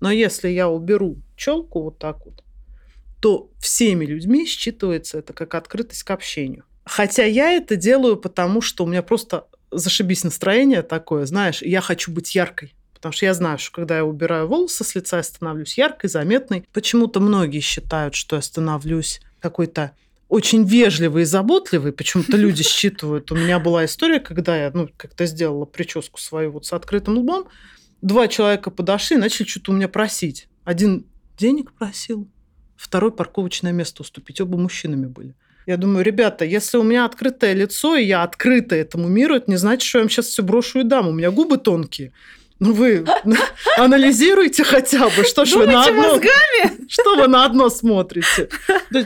Но 0.00 0.10
если 0.10 0.48
я 0.48 0.68
уберу 0.68 1.18
челку 1.36 1.82
вот 1.82 1.98
так 1.98 2.24
вот, 2.24 2.42
то 3.20 3.50
всеми 3.60 4.06
людьми 4.06 4.46
считывается 4.46 5.18
это 5.18 5.32
как 5.32 5.54
открытость 5.54 6.04
к 6.04 6.10
общению. 6.10 6.64
Хотя 6.84 7.24
я 7.24 7.52
это 7.52 7.76
делаю 7.76 8.16
потому, 8.16 8.62
что 8.62 8.84
у 8.84 8.86
меня 8.86 9.02
просто 9.02 9.46
зашибись 9.70 10.24
настроение 10.24 10.82
такое, 10.82 11.26
знаешь, 11.26 11.62
я 11.62 11.80
хочу 11.80 12.12
быть 12.12 12.34
яркой. 12.34 12.74
Потому 13.00 13.14
что 13.14 13.24
я 13.24 13.32
знаю, 13.32 13.58
что 13.58 13.72
когда 13.72 13.96
я 13.96 14.04
убираю 14.04 14.46
волосы 14.46 14.84
с 14.84 14.94
лица, 14.94 15.16
я 15.16 15.22
становлюсь 15.22 15.78
яркой, 15.78 16.10
заметной. 16.10 16.68
Почему-то 16.72 17.18
многие 17.20 17.60
считают, 17.60 18.14
что 18.14 18.36
я 18.36 18.42
становлюсь 18.42 19.22
какой-то 19.40 19.92
очень 20.28 20.64
вежливый 20.64 21.22
и 21.22 21.24
заботливый. 21.24 21.92
Почему-то 21.92 22.36
люди 22.36 22.62
считывают. 22.62 23.32
У 23.32 23.36
меня 23.36 23.58
была 23.58 23.86
история, 23.86 24.20
когда 24.20 24.54
я 24.54 24.70
ну, 24.74 24.90
как-то 24.98 25.24
сделала 25.24 25.64
прическу 25.64 26.20
свою 26.20 26.52
вот 26.52 26.66
с 26.66 26.74
открытым 26.74 27.16
лбом. 27.16 27.48
Два 28.02 28.28
человека 28.28 28.70
подошли 28.70 29.16
и 29.16 29.20
начали 29.20 29.46
что-то 29.46 29.72
у 29.72 29.74
меня 29.74 29.88
просить. 29.88 30.48
Один 30.64 31.06
денег 31.38 31.72
просил, 31.72 32.28
второй 32.76 33.12
парковочное 33.12 33.72
место 33.72 34.02
уступить. 34.02 34.42
Оба 34.42 34.58
мужчинами 34.58 35.06
были. 35.06 35.34
Я 35.66 35.76
думаю, 35.76 36.04
ребята, 36.04 36.44
если 36.44 36.76
у 36.76 36.82
меня 36.82 37.04
открытое 37.04 37.54
лицо, 37.54 37.96
и 37.96 38.04
я 38.04 38.22
открыта 38.22 38.76
этому 38.76 39.08
миру, 39.08 39.34
это 39.36 39.50
не 39.50 39.56
значит, 39.56 39.88
что 39.88 39.98
я 39.98 40.02
вам 40.02 40.10
сейчас 40.10 40.26
все 40.26 40.42
брошу 40.42 40.80
и 40.80 40.84
дам. 40.84 41.08
У 41.08 41.12
меня 41.12 41.30
губы 41.30 41.58
тонкие. 41.58 42.12
Ну 42.60 42.74
вы 42.74 43.06
анализируйте 43.78 44.64
хотя 44.64 45.06
бы, 45.06 45.24
что 45.24 45.44
ж 45.44 45.54
вы 45.54 45.66
на 45.66 45.84
одно... 45.84 46.02
мозгами. 46.02 46.88
Что 46.88 47.16
вы 47.16 47.26
на 47.26 47.46
одно 47.46 47.70
смотрите? 47.70 48.48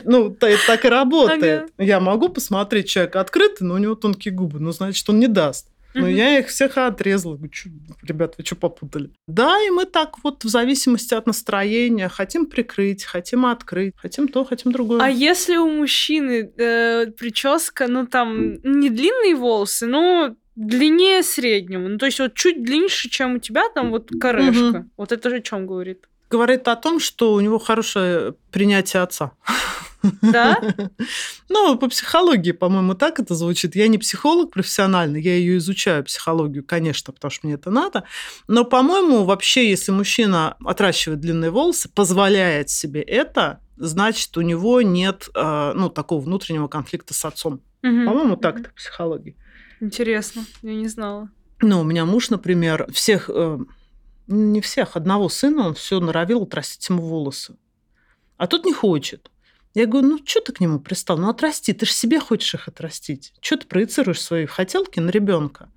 Ну, 0.03 0.35
это 0.41 0.57
так 0.67 0.83
и 0.83 0.89
работает. 0.89 1.71
Ага. 1.77 1.83
Я 1.83 1.99
могу 1.99 2.29
посмотреть, 2.29 2.89
человек 2.89 3.15
открытый, 3.15 3.65
но 3.65 3.75
у 3.75 3.77
него 3.77 3.95
тонкие 3.95 4.33
губы. 4.33 4.59
Ну, 4.59 4.71
значит, 4.71 5.09
он 5.09 5.19
не 5.19 5.27
даст. 5.27 5.67
Но 5.95 6.09
я 6.09 6.39
их 6.39 6.47
всех 6.47 6.77
отрезала. 6.77 7.35
Говорю, 7.35 7.51
«Чё, 7.51 7.69
Ребят, 8.03 8.35
вы 8.37 8.43
что 8.43 8.55
попутали? 8.55 9.11
Да, 9.27 9.61
и 9.65 9.69
мы 9.69 9.85
так 9.85 10.23
вот 10.23 10.43
в 10.43 10.49
зависимости 10.49 11.13
от 11.13 11.25
настроения 11.25 12.09
хотим 12.09 12.47
прикрыть, 12.47 13.05
хотим 13.05 13.45
открыть, 13.45 13.93
хотим 13.95 14.27
то, 14.27 14.43
хотим 14.43 14.71
другое. 14.73 15.01
А 15.01 15.09
если 15.09 15.55
у 15.55 15.69
мужчины 15.69 16.51
э, 16.57 17.07
прическа, 17.17 17.87
ну 17.87 18.05
там 18.05 18.55
не 18.63 18.89
длинные 18.89 19.35
волосы, 19.35 19.85
но 19.85 20.35
длиннее 20.55 21.23
среднего, 21.23 21.87
ну 21.87 21.97
то 21.97 22.05
есть 22.05 22.19
вот 22.19 22.33
чуть 22.33 22.63
длиннее, 22.63 22.89
чем 22.89 23.35
у 23.35 23.39
тебя 23.39 23.69
там 23.73 23.91
вот 23.91 24.09
корешка. 24.19 24.79
Мгм. 24.79 24.91
Вот 24.97 25.11
это 25.11 25.29
же 25.29 25.37
о 25.37 25.41
чем 25.41 25.67
говорит? 25.67 26.07
Говорит 26.29 26.67
о 26.67 26.75
том, 26.75 26.99
что 26.99 27.33
у 27.33 27.39
него 27.39 27.59
хорошее 27.59 28.33
принятие 28.51 29.03
отца. 29.03 29.31
Да? 30.21 30.59
Ну, 31.47 31.77
по 31.77 31.87
психологии, 31.87 32.51
по-моему, 32.51 32.95
так 32.95 33.19
это 33.19 33.35
звучит. 33.35 33.75
Я 33.75 33.87
не 33.87 33.97
психолог 33.97 34.51
профессиональный, 34.51 35.21
я 35.21 35.35
ее 35.35 35.57
изучаю, 35.57 36.03
психологию, 36.03 36.63
конечно, 36.65 37.13
потому 37.13 37.31
что 37.31 37.45
мне 37.45 37.55
это 37.55 37.69
надо. 37.69 38.03
Но, 38.47 38.65
по-моему, 38.65 39.23
вообще, 39.23 39.69
если 39.69 39.91
мужчина 39.91 40.57
отращивает 40.65 41.19
длинные 41.19 41.51
волосы, 41.51 41.87
позволяет 41.87 42.69
себе 42.71 43.01
это, 43.01 43.59
значит, 43.77 44.35
у 44.37 44.41
него 44.41 44.81
нет 44.81 45.29
э, 45.35 45.73
ну, 45.75 45.89
такого 45.89 46.19
внутреннего 46.19 46.67
конфликта 46.67 47.13
с 47.13 47.23
отцом. 47.23 47.61
Мгм. 47.83 48.07
По-моему, 48.07 48.35
так 48.35 48.59
это 48.59 48.69
в 48.69 48.73
психологии. 48.73 49.35
Интересно, 49.81 50.43
я 50.61 50.75
не 50.75 50.87
знала. 50.87 51.29
Ну, 51.61 51.81
у 51.81 51.83
меня 51.83 52.05
муж, 52.05 52.29
например, 52.29 52.87
всех, 52.91 53.29
э, 53.33 53.59
не 54.27 54.61
всех, 54.61 54.95
одного 54.95 55.29
сына, 55.29 55.67
он 55.67 55.73
все 55.75 55.99
норовил 55.99 56.43
отрастить 56.43 56.87
ему 56.89 57.01
волосы. 57.01 57.55
А 58.37 58.47
тот 58.47 58.65
не 58.65 58.73
хочет. 58.73 59.31
Я 59.73 59.85
говорю, 59.87 60.07
ну 60.07 60.19
что 60.25 60.39
ты 60.41 60.53
к 60.53 60.59
нему 60.61 60.79
пристал? 60.79 61.17
Ну 61.17 61.29
отрасти, 61.29 61.73
ты 61.73 61.85
же 61.85 61.91
себе 61.91 62.19
хочешь 62.19 62.53
их 62.53 62.67
отрастить. 62.67 63.33
Что 63.41 63.57
ты 63.57 63.67
проецируешь 63.67 64.21
свои 64.21 64.45
хотелки 64.45 64.99
на 64.99 65.09
ребенка? 65.09 65.69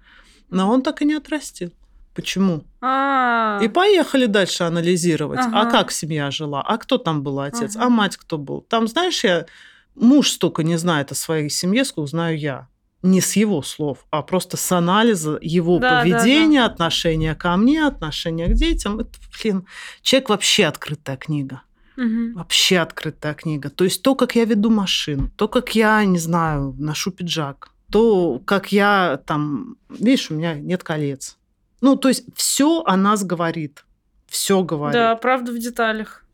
Но 0.50 0.70
он 0.70 0.82
так 0.82 1.02
и 1.02 1.04
не 1.04 1.14
отрастил. 1.14 1.72
Почему? 2.14 2.64
А, 2.80 3.60
И 3.62 3.68
поехали 3.68 4.26
дальше 4.26 4.64
анализировать. 4.64 5.38
А 5.40 5.62
Ага. 5.62 5.70
как 5.70 5.92
семья 5.92 6.30
жила? 6.30 6.62
А 6.62 6.78
кто 6.78 6.98
там 6.98 7.22
был 7.22 7.38
отец? 7.40 7.76
Ага. 7.76 7.86
А 7.86 7.88
мать 7.88 8.16
кто 8.16 8.38
был? 8.38 8.62
Там, 8.62 8.88
знаешь, 8.88 9.22
я 9.24 9.46
муж 9.94 10.30
столько 10.30 10.62
не 10.64 10.76
знает 10.78 11.12
о 11.12 11.14
своей 11.14 11.48
семье, 11.50 11.84
сколько 11.84 12.08
знаю 12.10 12.38
я. 12.38 12.68
Не 13.02 13.20
с 13.20 13.36
его 13.36 13.62
слов, 13.62 14.04
а 14.10 14.22
просто 14.22 14.56
с 14.56 14.72
анализа 14.72 15.38
его 15.40 15.78
Да, 15.78 15.90
да, 15.90 16.00
поведения, 16.02 16.64
отношения 16.64 17.34
ко 17.36 17.56
мне, 17.56 17.86
отношения 17.86 18.48
к 18.48 18.54
детям. 18.54 18.98
Это, 18.98 19.10
блин, 19.40 19.66
человек 20.02 20.28
вообще 20.30 20.64
открытая 20.66 21.16
книга. 21.16 21.62
мгм. 21.96 22.34
Вообще 22.34 22.78
открытая 22.78 23.34
книга. 23.34 23.70
То 23.70 23.84
есть 23.84 24.02
то, 24.02 24.14
как 24.16 24.34
я 24.34 24.44
веду 24.44 24.70
машину, 24.70 25.30
то, 25.36 25.46
как 25.48 25.74
я, 25.76 26.04
не 26.04 26.18
знаю, 26.18 26.74
ношу 26.78 27.12
пиджак, 27.12 27.70
то, 27.90 28.40
как 28.44 28.72
я 28.72 29.20
там... 29.26 29.76
Видишь, 29.88 30.30
у 30.30 30.34
меня 30.34 30.54
нет 30.54 30.82
колец. 30.82 31.36
Ну, 31.80 31.94
то 31.96 32.08
есть 32.08 32.24
все 32.34 32.82
о 32.84 32.96
нас 32.96 33.22
говорит. 33.24 33.84
Все 34.26 34.62
говорит. 34.64 34.94
Да, 34.94 35.14
правда 35.14 35.52
в 35.52 35.58
деталях. 35.58 36.24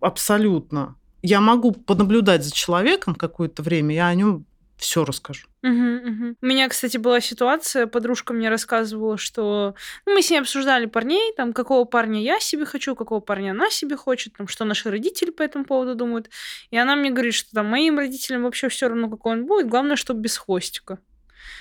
Абсолютно. 0.00 0.94
Я 1.22 1.40
могу 1.40 1.72
понаблюдать 1.72 2.44
за 2.44 2.52
человеком 2.52 3.14
какое-то 3.14 3.62
время, 3.62 3.94
я 3.94 4.06
о 4.08 4.14
нем 4.14 4.45
все 4.76 5.04
расскажу. 5.04 5.48
Мгм, 5.62 5.94
мгм. 5.96 6.36
У 6.40 6.46
меня, 6.46 6.68
кстати, 6.68 6.96
была 6.96 7.20
ситуация, 7.20 7.86
подружка 7.86 8.32
мне 8.32 8.48
рассказывала, 8.48 9.16
что 9.16 9.74
ну, 10.04 10.14
мы 10.14 10.22
с 10.22 10.30
ней 10.30 10.38
обсуждали 10.38 10.86
парней, 10.86 11.32
там, 11.36 11.52
какого 11.52 11.84
парня 11.84 12.22
я 12.22 12.38
себе 12.40 12.66
хочу, 12.66 12.94
какого 12.94 13.20
парня 13.20 13.52
она 13.52 13.70
себе 13.70 13.96
хочет, 13.96 14.34
там, 14.36 14.48
что 14.48 14.64
наши 14.64 14.90
родители 14.90 15.30
по 15.30 15.42
этому 15.42 15.64
поводу 15.64 15.94
думают. 15.94 16.30
И 16.70 16.76
она 16.76 16.94
мне 16.94 17.10
говорит, 17.10 17.34
что 17.34 17.50
там 17.52 17.66
моим 17.66 17.98
родителям 17.98 18.42
вообще 18.42 18.68
все 18.68 18.88
равно, 18.88 19.08
какой 19.08 19.32
он 19.32 19.46
будет, 19.46 19.68
главное, 19.68 19.96
чтобы 19.96 20.20
без 20.20 20.36
хвостика. 20.36 20.98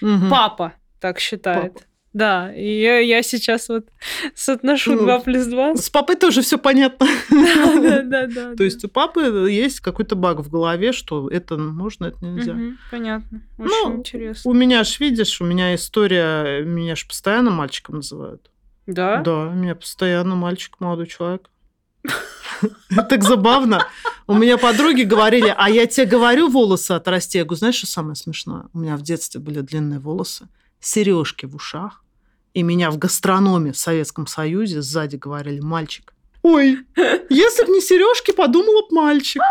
Мгм. 0.02 0.30
Папа 0.30 0.74
так 1.00 1.20
считает. 1.20 1.74
Папа. 1.74 1.86
Да, 2.16 2.50
и 2.56 2.80
я, 2.80 3.00
я 3.00 3.22
сейчас 3.22 3.68
вот 3.68 3.88
соотношу 4.36 4.94
Ну, 4.94 5.00
2 5.04 5.20
плюс 5.20 5.48
2. 5.48 5.76
С 5.76 5.90
папой 5.90 6.16
тоже 6.16 6.42
все 6.42 6.58
понятно. 6.58 7.08
Да, 7.30 8.02
да, 8.04 8.28
да. 8.28 8.56
То 8.56 8.64
есть 8.64 8.86
у 8.86 8.88
папы 8.88 9.50
есть 9.52 9.82
какой-то 9.82 10.16
баг 10.16 10.40
в 10.40 10.50
голове, 10.50 10.94
что 10.94 11.28
это 11.28 11.58
можно, 11.58 12.06
это 12.06 12.18
нельзя. 12.26 12.56
Понятно. 12.90 13.42
Очень 13.58 13.70
Ну, 13.90 13.96
интересно. 13.98 14.50
У 14.50 14.54
меня 14.54 14.86
ж, 14.86 15.02
видишь, 15.02 15.42
у 15.42 15.44
меня 15.46 15.76
история, 15.76 16.64
меня 16.64 16.96
ж 16.96 17.06
постоянно 17.06 17.52
мальчиком 17.52 17.96
называют. 17.96 18.50
Да? 18.88 19.18
Да, 19.22 19.50
меня 19.54 19.76
постоянно 19.76 20.36
мальчик, 20.36 20.80
молодой 20.80 21.08
человек. 21.08 21.50
Так 23.10 23.24
забавно. 23.24 23.86
У 24.26 24.34
меня 24.34 24.58
подруги 24.58 25.02
говорили, 25.02 25.54
а 25.58 25.70
я 25.70 25.86
тебе 25.86 26.06
говорю, 26.08 26.48
волосы 26.48 26.94
отрасти. 26.94 27.40
Я 27.40 27.44
говорю, 27.44 27.58
знаешь, 27.60 27.76
что 27.76 27.88
самое 27.88 28.16
смешное? 28.16 28.68
У 28.74 28.80
меня 28.80 28.96
в 28.96 29.02
детстве 29.02 29.42
были 29.42 29.60
длинные 29.60 30.00
волосы, 30.00 30.48
сережки 30.80 31.46
в 31.46 31.56
ушах, 31.56 32.05
и 32.56 32.64
меня 32.64 32.90
в 32.90 32.98
гастрономе 32.98 33.74
в 33.74 33.78
Советском 33.78 34.28
Союзе 34.28 34.82
сзади 34.82 35.18
говорили, 35.18 35.60
мальчик. 35.60 36.14
Ой, 36.42 36.80
если 37.30 37.66
бы 37.66 37.72
не 37.74 37.82
сережки, 37.82 38.32
подумала 38.32 38.82
б 38.84 38.88
мальчик. 38.92 39.42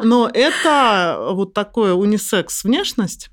Но 0.00 0.30
это 0.32 1.28
вот 1.32 1.52
такое 1.52 1.94
унисекс 1.94 2.62
внешность. 2.62 3.30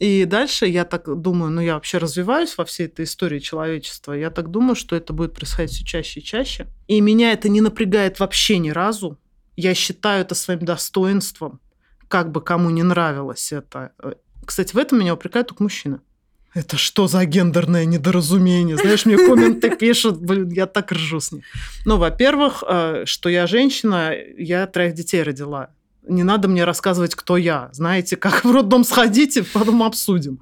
И 0.00 0.24
дальше 0.24 0.66
я 0.66 0.84
так 0.84 1.04
думаю, 1.20 1.52
ну 1.52 1.60
я 1.60 1.74
вообще 1.74 1.98
развиваюсь 1.98 2.58
во 2.58 2.64
всей 2.64 2.86
этой 2.86 3.04
истории 3.04 3.38
человечества. 3.38 4.12
Я 4.12 4.30
так 4.30 4.50
думаю, 4.50 4.74
что 4.74 4.96
это 4.96 5.12
будет 5.12 5.34
происходить 5.34 5.76
все 5.76 5.84
чаще 5.84 6.18
и 6.18 6.24
чаще. 6.24 6.66
И 6.88 7.00
меня 7.00 7.32
это 7.32 7.48
не 7.48 7.60
напрягает 7.60 8.18
вообще 8.18 8.58
ни 8.58 8.70
разу. 8.70 9.20
Я 9.54 9.74
считаю 9.74 10.22
это 10.22 10.34
своим 10.34 10.64
достоинством, 10.64 11.60
как 12.08 12.32
бы 12.32 12.40
кому 12.40 12.70
не 12.70 12.82
нравилось 12.82 13.52
это. 13.52 13.92
Кстати, 14.44 14.74
в 14.74 14.78
этом 14.78 14.98
меня 14.98 15.14
упрекают 15.14 15.46
только 15.46 15.62
мужчины. 15.62 16.00
Это 16.54 16.76
что 16.76 17.06
за 17.06 17.24
гендерное 17.24 17.86
недоразумение? 17.86 18.76
Знаешь, 18.76 19.06
мне 19.06 19.16
комменты 19.16 19.74
пишут, 19.76 20.20
блин, 20.20 20.50
я 20.50 20.66
так 20.66 20.92
ржу 20.92 21.20
с 21.20 21.32
них. 21.32 21.44
Ну, 21.86 21.96
во-первых, 21.96 22.62
э, 22.66 23.04
что 23.06 23.28
я 23.30 23.46
женщина, 23.46 24.12
я 24.36 24.66
троих 24.66 24.94
детей 24.94 25.22
родила. 25.22 25.70
Не 26.06 26.24
надо 26.24 26.48
мне 26.48 26.64
рассказывать, 26.64 27.14
кто 27.14 27.36
я. 27.36 27.70
Знаете, 27.72 28.16
как 28.16 28.44
в 28.44 28.50
роддом 28.50 28.84
сходите, 28.84 29.44
потом 29.44 29.82
обсудим. 29.82 30.40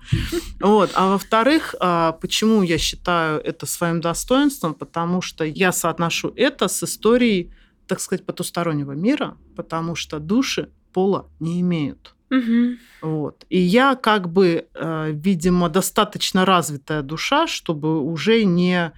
Вот. 0.58 0.90
А 0.94 1.08
во-вторых, 1.08 1.74
а, 1.78 2.12
почему 2.12 2.62
я 2.62 2.78
считаю 2.78 3.40
это 3.40 3.66
своим 3.66 4.00
достоинством? 4.00 4.74
Потому 4.74 5.20
что 5.20 5.44
я 5.44 5.70
соотношу 5.70 6.32
это 6.34 6.66
с 6.66 6.82
историей, 6.82 7.52
так 7.86 8.00
сказать, 8.00 8.24
потустороннего 8.24 8.92
мира, 8.92 9.36
потому 9.54 9.94
что 9.96 10.18
души 10.18 10.70
пола 10.92 11.28
не 11.40 11.60
имеют. 11.60 12.14
Мгм. 12.30 12.78
Вот. 13.02 13.44
И 13.50 13.58
я 13.58 13.94
как 13.96 14.28
бы, 14.32 14.66
э, 14.74 15.10
видимо, 15.12 15.68
достаточно 15.68 16.44
развитая 16.44 17.02
душа, 17.02 17.46
чтобы 17.46 18.00
уже 18.00 18.44
не, 18.44 18.92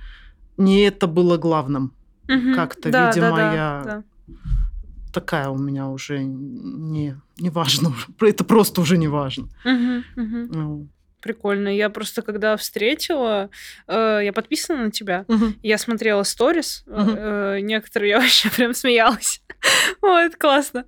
не 0.59 0.83
это 0.83 1.07
было 1.07 1.39
главным. 1.39 1.93
Мгм. 2.29 2.55
Как-то, 2.55 2.91
Да, 2.91 3.09
видимо, 3.09 3.31
да, 3.31 3.37
да, 3.37 3.55
я- 3.55 3.83
да. 3.85 4.03
Такая 5.13 5.49
у 5.51 5.59
меня 5.59 5.89
уже 5.89 6.25
не, 6.25 7.17
не 7.39 7.51
важно. 7.51 7.93
Это 8.21 8.45
просто 8.45 8.81
уже 8.81 8.97
не 8.99 9.09
важно. 9.09 9.49
Мгм. 9.65 10.05
Ну. 10.17 10.89
Прикольно. 11.23 11.69
Я 11.69 11.89
просто 11.89 12.23
когда 12.23 12.57
встретила, 12.57 13.49
э, 13.87 14.21
я 14.25 14.33
подписана 14.33 14.85
на 14.87 14.91
тебя, 14.91 15.25
Мгм. 15.29 15.57
я 15.63 15.79
смотрела 15.79 16.25
сторис, 16.25 16.83
э, 16.87 16.91
Мгм. 16.91 17.15
э, 17.17 17.61
некоторые 17.61 18.11
я 18.11 18.19
вообще 18.21 18.51
прям 18.51 18.75
смеялась. 18.75 19.41
Вот, 20.03 20.35
классно. 20.35 20.85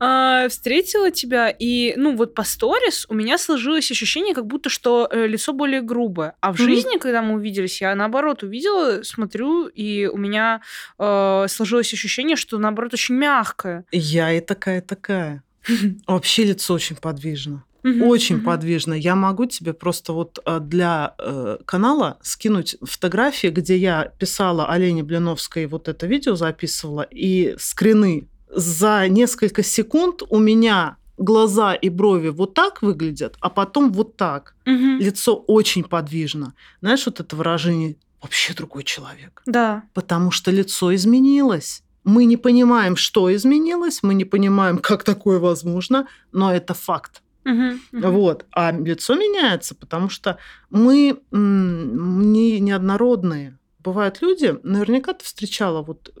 А, 0.00 0.48
Встретила 0.48 1.10
тебя, 1.10 1.50
и, 1.50 1.92
ну, 1.96 2.16
вот 2.16 2.34
по 2.34 2.42
сторис 2.44 3.04
у 3.10 3.14
меня 3.14 3.36
сложилось 3.36 3.90
ощущение, 3.90 4.34
как 4.34 4.46
будто 4.46 4.70
что 4.70 5.06
э, 5.10 5.26
лицо 5.26 5.52
более 5.52 5.82
грубое. 5.82 6.34
А 6.40 6.50
в 6.52 6.58
Мгм. 6.58 6.64
жизни, 6.64 6.98
когда 6.98 7.20
мы 7.20 7.34
увиделись, 7.34 7.82
я 7.82 7.94
наоборот 7.94 8.42
увидела, 8.42 9.02
смотрю, 9.02 9.66
и 9.66 10.06
у 10.06 10.16
меня 10.16 10.62
э, 10.98 11.46
сложилось 11.48 11.92
ощущение, 11.92 12.36
что 12.36 12.56
наоборот 12.58 12.94
очень 12.94 13.16
мягкое. 13.16 13.84
Я 13.92 14.32
и 14.32 14.40
такая-такая. 14.40 15.42
Вообще 16.06 16.44
лицо 16.44 16.72
очень 16.74 16.96
подвижно. 16.96 17.64
Мгм, 17.84 18.02
Очень 18.02 18.36
мгм. 18.36 18.46
подвижно. 18.46 18.94
Я 18.94 19.14
могу 19.14 19.44
тебе 19.44 19.74
просто 19.74 20.14
вот 20.14 20.38
э, 20.44 20.58
для 20.58 21.14
э, 21.18 21.58
канала 21.66 22.18
скинуть 22.22 22.76
фотографии, 22.82 23.48
где 23.48 23.76
я 23.76 24.10
писала 24.18 24.66
Олене 24.66 25.02
Блиновской, 25.02 25.66
вот 25.66 25.86
это 25.88 26.06
видео 26.06 26.34
записывала, 26.34 27.02
и 27.02 27.54
скрины. 27.58 28.26
За 28.48 29.06
несколько 29.08 29.62
секунд 29.62 30.22
у 30.30 30.38
меня 30.38 30.96
глаза 31.18 31.74
и 31.74 31.90
брови 31.90 32.30
вот 32.30 32.54
так 32.54 32.82
выглядят, 32.82 33.36
а 33.40 33.50
потом 33.50 33.92
вот 33.92 34.16
так. 34.16 34.54
Мгм. 34.64 34.98
Лицо 35.00 35.36
очень 35.36 35.84
подвижно. 35.84 36.54
Знаешь, 36.80 37.04
вот 37.06 37.20
это 37.20 37.36
выражение 37.36 37.96
«вообще 38.22 38.54
другой 38.54 38.84
человек». 38.84 39.42
Да. 39.44 39.82
Потому 39.92 40.30
что 40.30 40.50
лицо 40.50 40.94
изменилось. 40.94 41.82
Мы 42.04 42.24
не 42.24 42.36
понимаем, 42.36 42.96
что 42.96 43.34
изменилось, 43.34 44.02
мы 44.02 44.14
не 44.14 44.24
понимаем, 44.24 44.78
как 44.78 45.04
такое 45.04 45.38
возможно, 45.38 46.06
но 46.32 46.50
это 46.52 46.74
факт. 46.74 47.22
Мгм, 47.44 47.80
мгм. 47.92 48.12
Вот. 48.12 48.46
А 48.52 48.72
лицо 48.72 49.14
меняется, 49.14 49.74
потому 49.74 50.08
что 50.08 50.38
мы 50.70 51.20
не 51.30 52.60
неоднородные. 52.60 53.58
Бывают 53.78 54.22
люди, 54.22 54.58
наверняка 54.62 55.12
ты 55.12 55.24
встречала 55.24 55.82
вот 55.82 56.12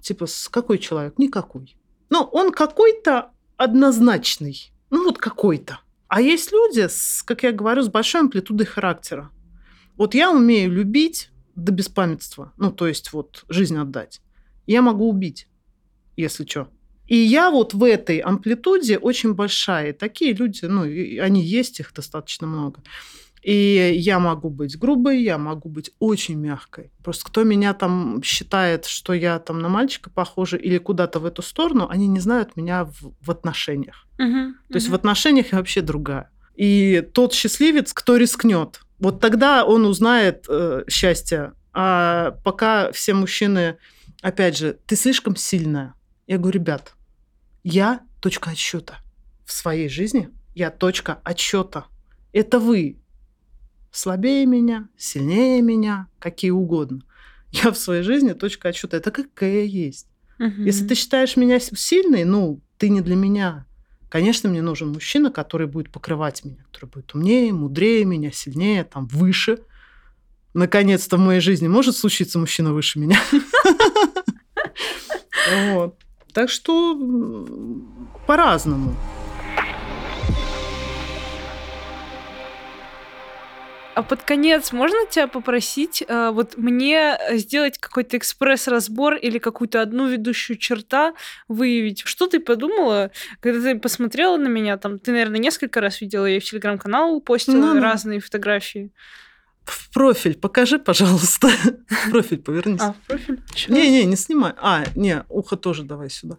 типа 0.00 0.26
с 0.26 0.48
какой 0.48 0.78
человек? 0.78 1.18
Никакой. 1.18 1.76
Ну, 2.10 2.22
он 2.32 2.52
какой-то 2.52 3.30
однозначный. 3.56 4.72
Ну, 4.90 5.04
вот 5.04 5.18
какой-то. 5.18 5.80
А 6.08 6.20
есть 6.20 6.52
люди, 6.52 6.86
с, 6.88 7.22
как 7.22 7.42
я 7.42 7.52
говорю, 7.52 7.82
с 7.82 7.88
большой 7.88 8.22
амплитудой 8.22 8.66
характера. 8.66 9.30
Вот 9.96 10.14
я 10.14 10.30
умею 10.30 10.70
любить 10.70 11.30
до 11.56 11.72
беспамятства, 11.72 12.52
ну, 12.56 12.72
то 12.72 12.86
есть 12.86 13.12
вот 13.12 13.44
жизнь 13.48 13.76
отдать. 13.76 14.20
Я 14.66 14.82
могу 14.82 15.08
убить, 15.08 15.48
если 16.16 16.44
что. 16.44 16.68
И 17.06 17.16
я 17.16 17.50
вот 17.50 17.74
в 17.74 17.84
этой 17.84 18.18
амплитуде 18.18 18.98
очень 18.98 19.34
большая. 19.34 19.92
Такие 19.92 20.32
люди, 20.32 20.64
ну, 20.64 20.82
они 20.82 21.42
есть, 21.42 21.80
их 21.80 21.92
достаточно 21.94 22.46
много. 22.46 22.82
И 23.44 23.92
я 23.98 24.18
могу 24.18 24.48
быть 24.48 24.78
грубой, 24.78 25.22
я 25.22 25.36
могу 25.36 25.68
быть 25.68 25.90
очень 25.98 26.36
мягкой. 26.36 26.90
Просто 27.02 27.26
кто 27.26 27.42
меня 27.42 27.74
там 27.74 28.22
считает, 28.22 28.86
что 28.86 29.12
я 29.12 29.38
там 29.38 29.58
на 29.58 29.68
мальчика 29.68 30.08
похожа 30.08 30.56
или 30.56 30.78
куда-то 30.78 31.20
в 31.20 31.26
эту 31.26 31.42
сторону, 31.42 31.86
они 31.90 32.06
не 32.06 32.20
знают 32.20 32.56
меня 32.56 32.86
в, 32.86 33.12
в 33.20 33.30
отношениях. 33.30 34.06
Угу, 34.18 34.28
То 34.28 34.48
угу. 34.48 34.74
есть 34.74 34.88
в 34.88 34.94
отношениях 34.94 35.52
я 35.52 35.58
вообще 35.58 35.82
другая. 35.82 36.30
И 36.56 37.06
тот 37.12 37.34
счастливец, 37.34 37.92
кто 37.92 38.16
рискнет, 38.16 38.80
вот 38.98 39.20
тогда 39.20 39.66
он 39.66 39.84
узнает 39.84 40.46
э, 40.48 40.84
счастье. 40.88 41.52
А 41.74 42.38
пока 42.44 42.92
все 42.92 43.12
мужчины, 43.12 43.76
опять 44.22 44.56
же, 44.56 44.78
ты 44.86 44.96
слишком 44.96 45.36
сильная. 45.36 45.94
Я 46.26 46.38
говорю, 46.38 46.60
ребят, 46.60 46.94
я 47.62 48.00
точка 48.20 48.50
отсчета 48.50 48.98
в 49.44 49.52
своей 49.52 49.88
жизни. 49.88 50.30
Я 50.54 50.70
точка 50.70 51.20
отсчета. 51.24 51.86
Это 52.32 52.58
вы 52.58 52.98
слабее 53.90 54.46
меня, 54.46 54.88
сильнее 54.96 55.62
меня, 55.62 56.08
какие 56.18 56.50
угодно. 56.50 57.02
Я 57.50 57.70
в 57.70 57.76
своей 57.76 58.02
жизни 58.02 58.32
точка 58.32 58.70
отсчета. 58.70 58.96
Это 58.96 59.10
какая 59.10 59.64
есть. 59.64 60.08
Угу. 60.38 60.62
Если 60.62 60.86
ты 60.86 60.94
считаешь 60.94 61.36
меня 61.36 61.60
сильной, 61.60 62.24
ну, 62.24 62.60
ты 62.78 62.88
не 62.88 63.00
для 63.00 63.16
меня. 63.16 63.66
Конечно, 64.08 64.48
мне 64.48 64.62
нужен 64.62 64.92
мужчина, 64.92 65.30
который 65.30 65.66
будет 65.66 65.90
покрывать 65.90 66.44
меня, 66.44 66.64
который 66.70 66.88
будет 66.88 67.14
умнее, 67.14 67.52
мудрее 67.52 68.04
меня, 68.04 68.30
сильнее, 68.32 68.84
там, 68.84 69.06
выше. 69.06 69.58
Наконец-то 70.54 71.16
в 71.16 71.20
моей 71.20 71.40
жизни 71.40 71.68
может 71.68 71.96
случиться 71.96 72.38
мужчина 72.38 72.72
выше 72.72 72.98
меня. 72.98 73.18
Вот. 75.74 76.03
Так 76.34 76.50
что 76.50 76.98
по-разному. 78.26 78.94
А 83.94 84.02
под 84.02 84.22
конец 84.24 84.72
можно 84.72 85.06
тебя 85.08 85.28
попросить 85.28 86.02
э, 86.06 86.30
вот 86.32 86.56
мне 86.56 87.16
сделать 87.34 87.78
какой-то 87.78 88.16
экспресс-разбор 88.16 89.14
или 89.14 89.38
какую-то 89.38 89.80
одну 89.80 90.08
ведущую 90.08 90.56
черта 90.56 91.14
выявить? 91.46 92.02
Что 92.04 92.26
ты 92.26 92.40
подумала, 92.40 93.12
когда 93.38 93.70
ты 93.70 93.78
посмотрела 93.78 94.36
на 94.36 94.48
меня? 94.48 94.78
Там 94.78 94.98
ты, 94.98 95.12
наверное, 95.12 95.38
несколько 95.38 95.80
раз 95.80 96.00
видела, 96.00 96.26
я 96.26 96.40
в 96.40 96.42
телеграм-канал 96.42 97.20
постила 97.20 97.54
Ну-ну. 97.72 97.80
разные 97.80 98.18
фотографии. 98.18 98.90
В 99.64 99.90
профиль 99.92 100.34
покажи, 100.34 100.78
пожалуйста. 100.78 101.48
В 101.88 102.10
профиль 102.10 102.38
повернись. 102.38 102.80
А, 102.80 102.92
в 102.92 103.06
профиль? 103.06 103.40
Не-не, 103.68 104.04
не 104.04 104.16
снимай. 104.16 104.52
А, 104.60 104.84
не, 104.94 105.24
ухо 105.28 105.56
тоже 105.56 105.84
давай 105.84 106.10
сюда. 106.10 106.36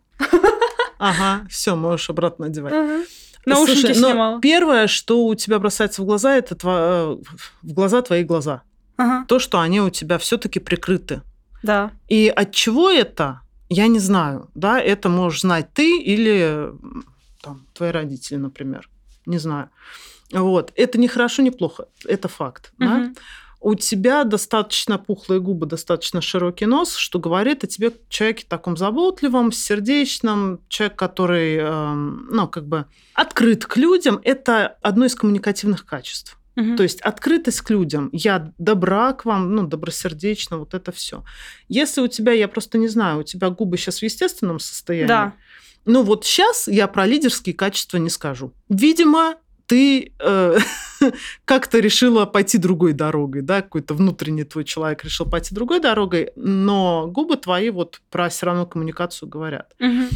Ага, 0.98 1.46
все, 1.50 1.76
можешь 1.76 2.10
обратно 2.10 2.46
одевать. 2.46 2.74
Ага. 2.74 3.04
Наушники 3.46 3.80
Слушай, 3.82 3.96
снимала. 3.96 4.42
Первое, 4.42 4.88
что 4.88 5.26
у 5.26 5.36
тебя 5.36 5.60
бросается 5.60 6.02
в 6.02 6.06
глаза, 6.06 6.36
это 6.36 6.56
тво- 6.56 7.24
в 7.62 7.74
глаза 7.74 8.02
твои 8.02 8.24
глаза. 8.24 8.64
Ага. 8.98 9.26
То, 9.28 9.40
что 9.40 9.60
они 9.60 9.82
у 9.82 9.90
тебя 9.90 10.18
все-таки 10.18 10.60
прикрыты. 10.60 11.22
Да. 11.62 11.92
И 12.08 12.28
от 12.36 12.52
чего 12.54 12.90
это, 12.90 13.42
я 13.70 13.88
не 13.88 14.00
знаю. 14.00 14.50
Да, 14.56 14.80
это 14.80 15.10
можешь 15.10 15.42
знать 15.42 15.74
ты 15.74 16.00
или 16.00 16.72
там, 17.42 17.66
твои 17.74 17.92
родители, 17.92 18.38
например. 18.38 18.90
Не 19.26 19.38
знаю. 19.38 19.70
Вот. 20.32 20.72
Это 20.76 20.98
не 20.98 21.08
хорошо, 21.08 21.42
не 21.42 21.52
плохо. 21.52 21.88
Это 22.06 22.28
факт. 22.28 22.72
да. 22.78 22.86
Мгм. 22.98 23.16
У 23.62 23.74
тебя 23.74 24.26
достаточно 24.26 25.00
пухлые 25.00 25.42
губы, 25.42 25.66
достаточно 25.66 26.22
широкий 26.22 26.68
нос, 26.68 26.96
что 26.96 27.18
говорит 27.18 27.64
о 27.64 27.68
тебе 27.68 27.92
человеке 28.10 28.46
таком 28.48 28.78
заботливом, 28.78 29.52
сердечном, 29.52 30.60
человек, 30.70 30.96
который, 31.00 31.56
эм, 31.56 32.28
ну, 32.30 32.48
как 32.48 32.68
бы 32.68 32.86
открыт 33.16 33.66
к 33.66 33.76
людям. 33.78 34.20
Это 34.24 34.78
одно 34.84 35.06
из 35.06 35.16
коммуникативных 35.16 35.84
качеств. 35.84 36.38
Мгм. 36.56 36.78
То 36.78 36.84
есть 36.84 37.02
открытость 37.02 37.62
к 37.62 37.72
людям. 37.72 38.10
Я 38.12 38.54
добра 38.60 39.14
к 39.14 39.26
вам, 39.26 39.56
ну, 39.56 39.66
добросердечно, 39.66 40.60
вот 40.60 40.76
это 40.76 40.92
все. 40.92 41.24
Если 41.68 42.02
у 42.02 42.08
тебя, 42.08 42.34
я 42.34 42.48
просто 42.48 42.78
не 42.78 42.88
знаю, 42.88 43.22
у 43.22 43.24
тебя 43.24 43.50
губы 43.50 43.78
сейчас 43.78 44.00
в 44.00 44.04
естественном 44.04 44.60
состоянии. 44.60 45.08
Да. 45.08 45.34
Ну 45.86 46.04
вот 46.04 46.26
сейчас 46.26 46.68
я 46.68 46.88
про 46.88 47.06
лидерские 47.06 47.56
качества 47.56 47.98
не 47.98 48.10
скажу. 48.10 48.54
Видимо, 48.70 49.36
ты 49.68 50.14
э, 50.20 50.58
как-то 51.46 51.80
решила 51.80 52.26
пойти 52.26 52.58
другой 52.58 52.94
дорогой, 52.94 53.42
да, 53.42 53.62
какой-то 53.62 53.94
внутренний 53.94 54.44
твой 54.44 54.64
человек 54.64 55.04
решил 55.04 55.26
пойти 55.26 55.54
другой 55.54 55.80
дорогой, 55.80 56.32
но 56.36 57.08
губы 57.08 57.38
твои 57.38 57.70
вот 57.70 58.02
про 58.10 58.30
все 58.30 58.48
равно 58.48 58.66
коммуникацию 58.66 59.30
говорят. 59.30 59.74
Мгм. 59.80 60.10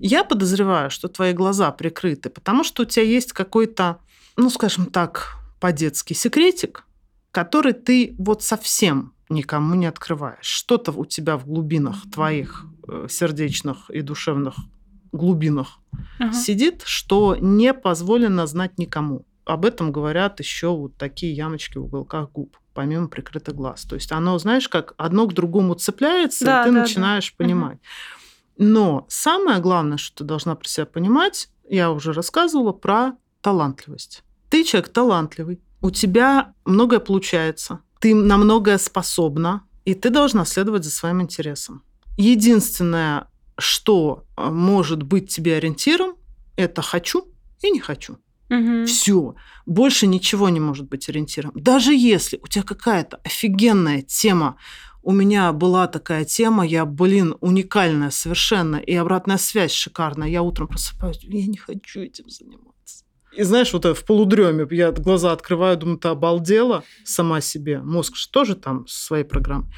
Я 0.00 0.24
подозреваю, 0.24 0.90
что 0.90 1.08
твои 1.08 1.32
глаза 1.32 1.70
прикрыты, 1.72 2.30
потому 2.30 2.64
что 2.64 2.82
у 2.82 2.86
тебя 2.86 3.04
есть 3.04 3.32
какой-то, 3.32 3.98
ну, 4.36 4.50
скажем 4.50 4.86
так, 4.86 5.36
по-детски 5.60 6.12
секретик, 6.12 6.84
который 7.30 7.72
ты 7.72 8.14
вот 8.18 8.42
совсем 8.42 9.12
никому 9.28 9.74
не 9.74 9.86
открываешь. 9.86 10.44
Что-то 10.46 10.92
у 10.92 11.04
тебя 11.04 11.36
в 11.36 11.46
глубинах 11.46 11.96
твоих 12.12 12.66
э, 12.86 13.06
сердечных 13.10 13.90
и 13.90 14.00
душевных 14.00 14.54
глубинах 15.16 15.78
Ага. 16.18 16.32
сидит, 16.32 16.82
что 16.84 17.36
не 17.40 17.74
позволено 17.74 18.46
знать 18.46 18.78
никому. 18.78 19.26
Об 19.44 19.64
этом 19.64 19.92
говорят 19.92 20.40
еще 20.40 20.68
вот 20.68 20.96
такие 20.96 21.32
ямочки 21.32 21.78
в 21.78 21.84
уголках 21.84 22.30
губ, 22.32 22.56
помимо 22.74 23.08
прикрытых 23.08 23.54
глаз. 23.54 23.82
То 23.82 23.94
есть 23.94 24.10
оно, 24.12 24.38
знаешь, 24.38 24.68
как 24.68 24.94
одно 24.96 25.26
к 25.26 25.34
другому 25.34 25.74
цепляется, 25.74 26.44
Да, 26.44 26.62
и 26.62 26.64
ты 26.64 26.70
да, 26.72 26.76
да. 26.76 26.82
начинаешь 26.82 27.30
Мгм. 27.32 27.36
понимать. 27.38 27.78
Но 28.58 29.04
самое 29.08 29.60
главное, 29.60 29.98
что 29.98 30.18
ты 30.18 30.24
должна 30.24 30.54
про 30.54 30.66
себя 30.68 30.86
понимать, 30.86 31.48
я 31.68 31.90
уже 31.90 32.12
рассказывала 32.12 32.72
про 32.72 33.12
талантливость. 33.40 34.22
Ты 34.50 34.64
человек 34.64 34.88
талантливый, 34.90 35.60
у 35.82 35.90
тебя 35.90 36.54
многое 36.64 37.00
получается, 37.00 37.80
ты 38.00 38.14
на 38.14 38.36
многое 38.38 38.78
способна, 38.78 39.62
и 39.84 39.94
ты 39.94 40.10
должна 40.10 40.44
следовать 40.44 40.84
за 40.84 40.90
своим 40.90 41.20
интересом. 41.22 41.82
Единственное, 42.16 43.28
что 43.58 44.24
э, 44.36 44.50
может 44.50 45.02
быть 45.02 45.28
тебе 45.28 45.56
ориентиром, 45.56 46.16
это 46.56 46.82
хочу 46.82 47.26
и 47.62 47.70
не 47.70 47.80
хочу. 47.80 48.18
Мгм. 48.48 48.86
Все. 48.86 49.34
Больше 49.66 50.06
ничего 50.06 50.48
не 50.48 50.60
может 50.60 50.88
быть 50.88 51.08
ориентиром. 51.08 51.52
Даже 51.54 51.94
если 51.94 52.38
у 52.42 52.46
тебя 52.46 52.62
какая-то 52.62 53.18
офигенная 53.24 54.02
тема, 54.02 54.56
у 55.02 55.12
меня 55.12 55.52
была 55.52 55.86
такая 55.86 56.24
тема, 56.24 56.66
я, 56.66 56.84
блин, 56.84 57.36
уникальная 57.40 58.10
совершенно, 58.10 58.76
и 58.76 58.94
обратная 58.94 59.38
связь 59.38 59.72
шикарная. 59.72 60.28
Я 60.28 60.42
утром 60.42 60.68
просыпаюсь, 60.68 61.20
я 61.22 61.46
не 61.46 61.56
хочу 61.56 62.00
этим 62.00 62.28
заниматься. 62.28 63.04
И 63.36 63.42
знаешь, 63.42 63.72
вот 63.72 63.84
в 63.84 64.04
полудреме 64.04 64.66
я 64.70 64.92
глаза 64.92 65.32
открываю, 65.32 65.76
думаю, 65.76 65.98
ты 65.98 66.08
обалдела 66.08 66.84
сама 67.04 67.40
себе. 67.40 67.80
Мозг 67.80 68.16
же 68.16 68.28
тоже 68.30 68.56
там 68.56 68.86
со 68.86 69.06
своей 69.06 69.24
программой. 69.24 69.72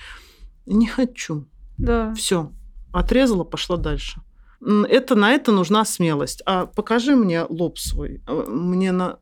Не 0.64 0.86
хочу. 0.86 1.46
Да. 1.76 2.14
Все. 2.14 2.52
Отрезала, 2.92 3.44
пошла 3.44 3.76
дальше. 3.76 4.20
Это, 4.60 5.14
на 5.14 5.32
это 5.32 5.52
нужна 5.52 5.84
смелость. 5.84 6.42
А 6.46 6.66
покажи 6.66 7.14
мне 7.14 7.44
лоб 7.44 7.78
свой. 7.78 8.20
А, 8.26 8.44
Мне 8.46 8.92
на... 8.92 9.18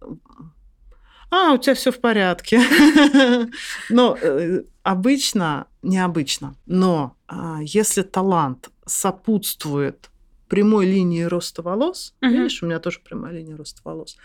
А, 1.31 1.53
у 1.53 1.59
тебя 1.59 1.75
все 1.75 1.91
в 1.91 2.01
порядке. 2.01 2.61
Но 3.91 4.17
э, 4.21 4.63
обычно, 4.83 5.67
необычно, 5.83 6.55
но 6.67 7.17
а, 7.27 7.59
если 7.61 8.03
талант 8.03 8.71
сопутствует 8.87 10.11
прямой 10.49 10.87
линии 10.87 11.23
роста 11.23 11.63
волос, 11.63 12.15
видишь, 12.21 12.63
у 12.63 12.67
меня 12.67 12.79
тоже 12.79 13.01
прямая 13.01 13.33
линия 13.35 13.57
роста 13.57 13.81
волос. 13.83 14.17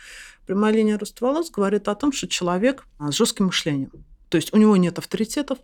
Прямая 0.46 0.72
линия 0.72 1.00
роста 1.00 1.26
волос 1.26 1.50
говорит 1.50 1.88
о 1.88 1.96
том, 1.96 2.12
что 2.12 2.28
человек 2.28 2.86
а, 3.00 3.12
с 3.12 3.16
жестким 3.16 3.48
мышлением. 3.48 3.92
То 4.30 4.38
есть 4.38 4.54
у 4.54 4.58
него 4.58 4.78
нет 4.78 5.00
авторитетов, 5.00 5.58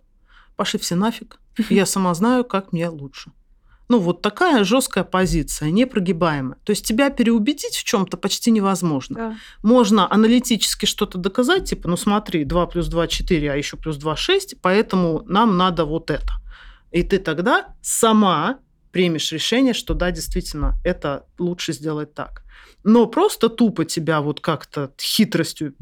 пошли 0.56 0.80
все 0.80 0.96
нафиг, 0.96 1.38
я 1.70 1.86
сама 1.86 2.12
знаю, 2.14 2.44
как 2.44 2.72
мне 2.72 2.88
лучше. 2.88 3.30
Ну, 3.88 3.98
вот 3.98 4.22
такая 4.22 4.64
жесткая 4.64 5.04
позиция, 5.04 5.70
непрогибаемая. 5.70 6.58
То 6.64 6.70
есть 6.70 6.86
тебя 6.86 7.10
переубедить 7.10 7.76
в 7.76 7.84
чем-то 7.84 8.16
почти 8.16 8.50
невозможно. 8.50 9.16
Да. 9.16 9.36
Можно 9.62 10.12
аналитически 10.12 10.86
что-то 10.86 11.18
доказать, 11.18 11.70
типа, 11.70 11.88
ну 11.88 11.96
смотри, 11.96 12.44
2 12.44 12.66
плюс 12.66 12.88
2– 12.88 13.06
4, 13.08 13.52
а 13.52 13.56
еще 13.56 13.76
плюс 13.76 13.96
2– 13.96 14.16
6, 14.16 14.60
поэтому 14.60 15.22
нам 15.26 15.56
надо 15.56 15.84
вот 15.84 16.10
это. 16.10 16.32
И 16.90 17.02
ты 17.02 17.18
тогда 17.18 17.74
сама 17.82 18.58
примешь 18.92 19.32
решение, 19.32 19.74
что 19.74 19.94
да, 19.94 20.10
действительно, 20.10 20.74
это 20.84 21.24
лучше 21.38 21.72
сделать 21.72 22.14
так. 22.14 22.42
Но 22.84 23.06
просто 23.06 23.48
тупо 23.48 23.84
тебя 23.84 24.20
вот 24.20 24.40
как-то 24.40 24.92
хитростью, 25.00 25.74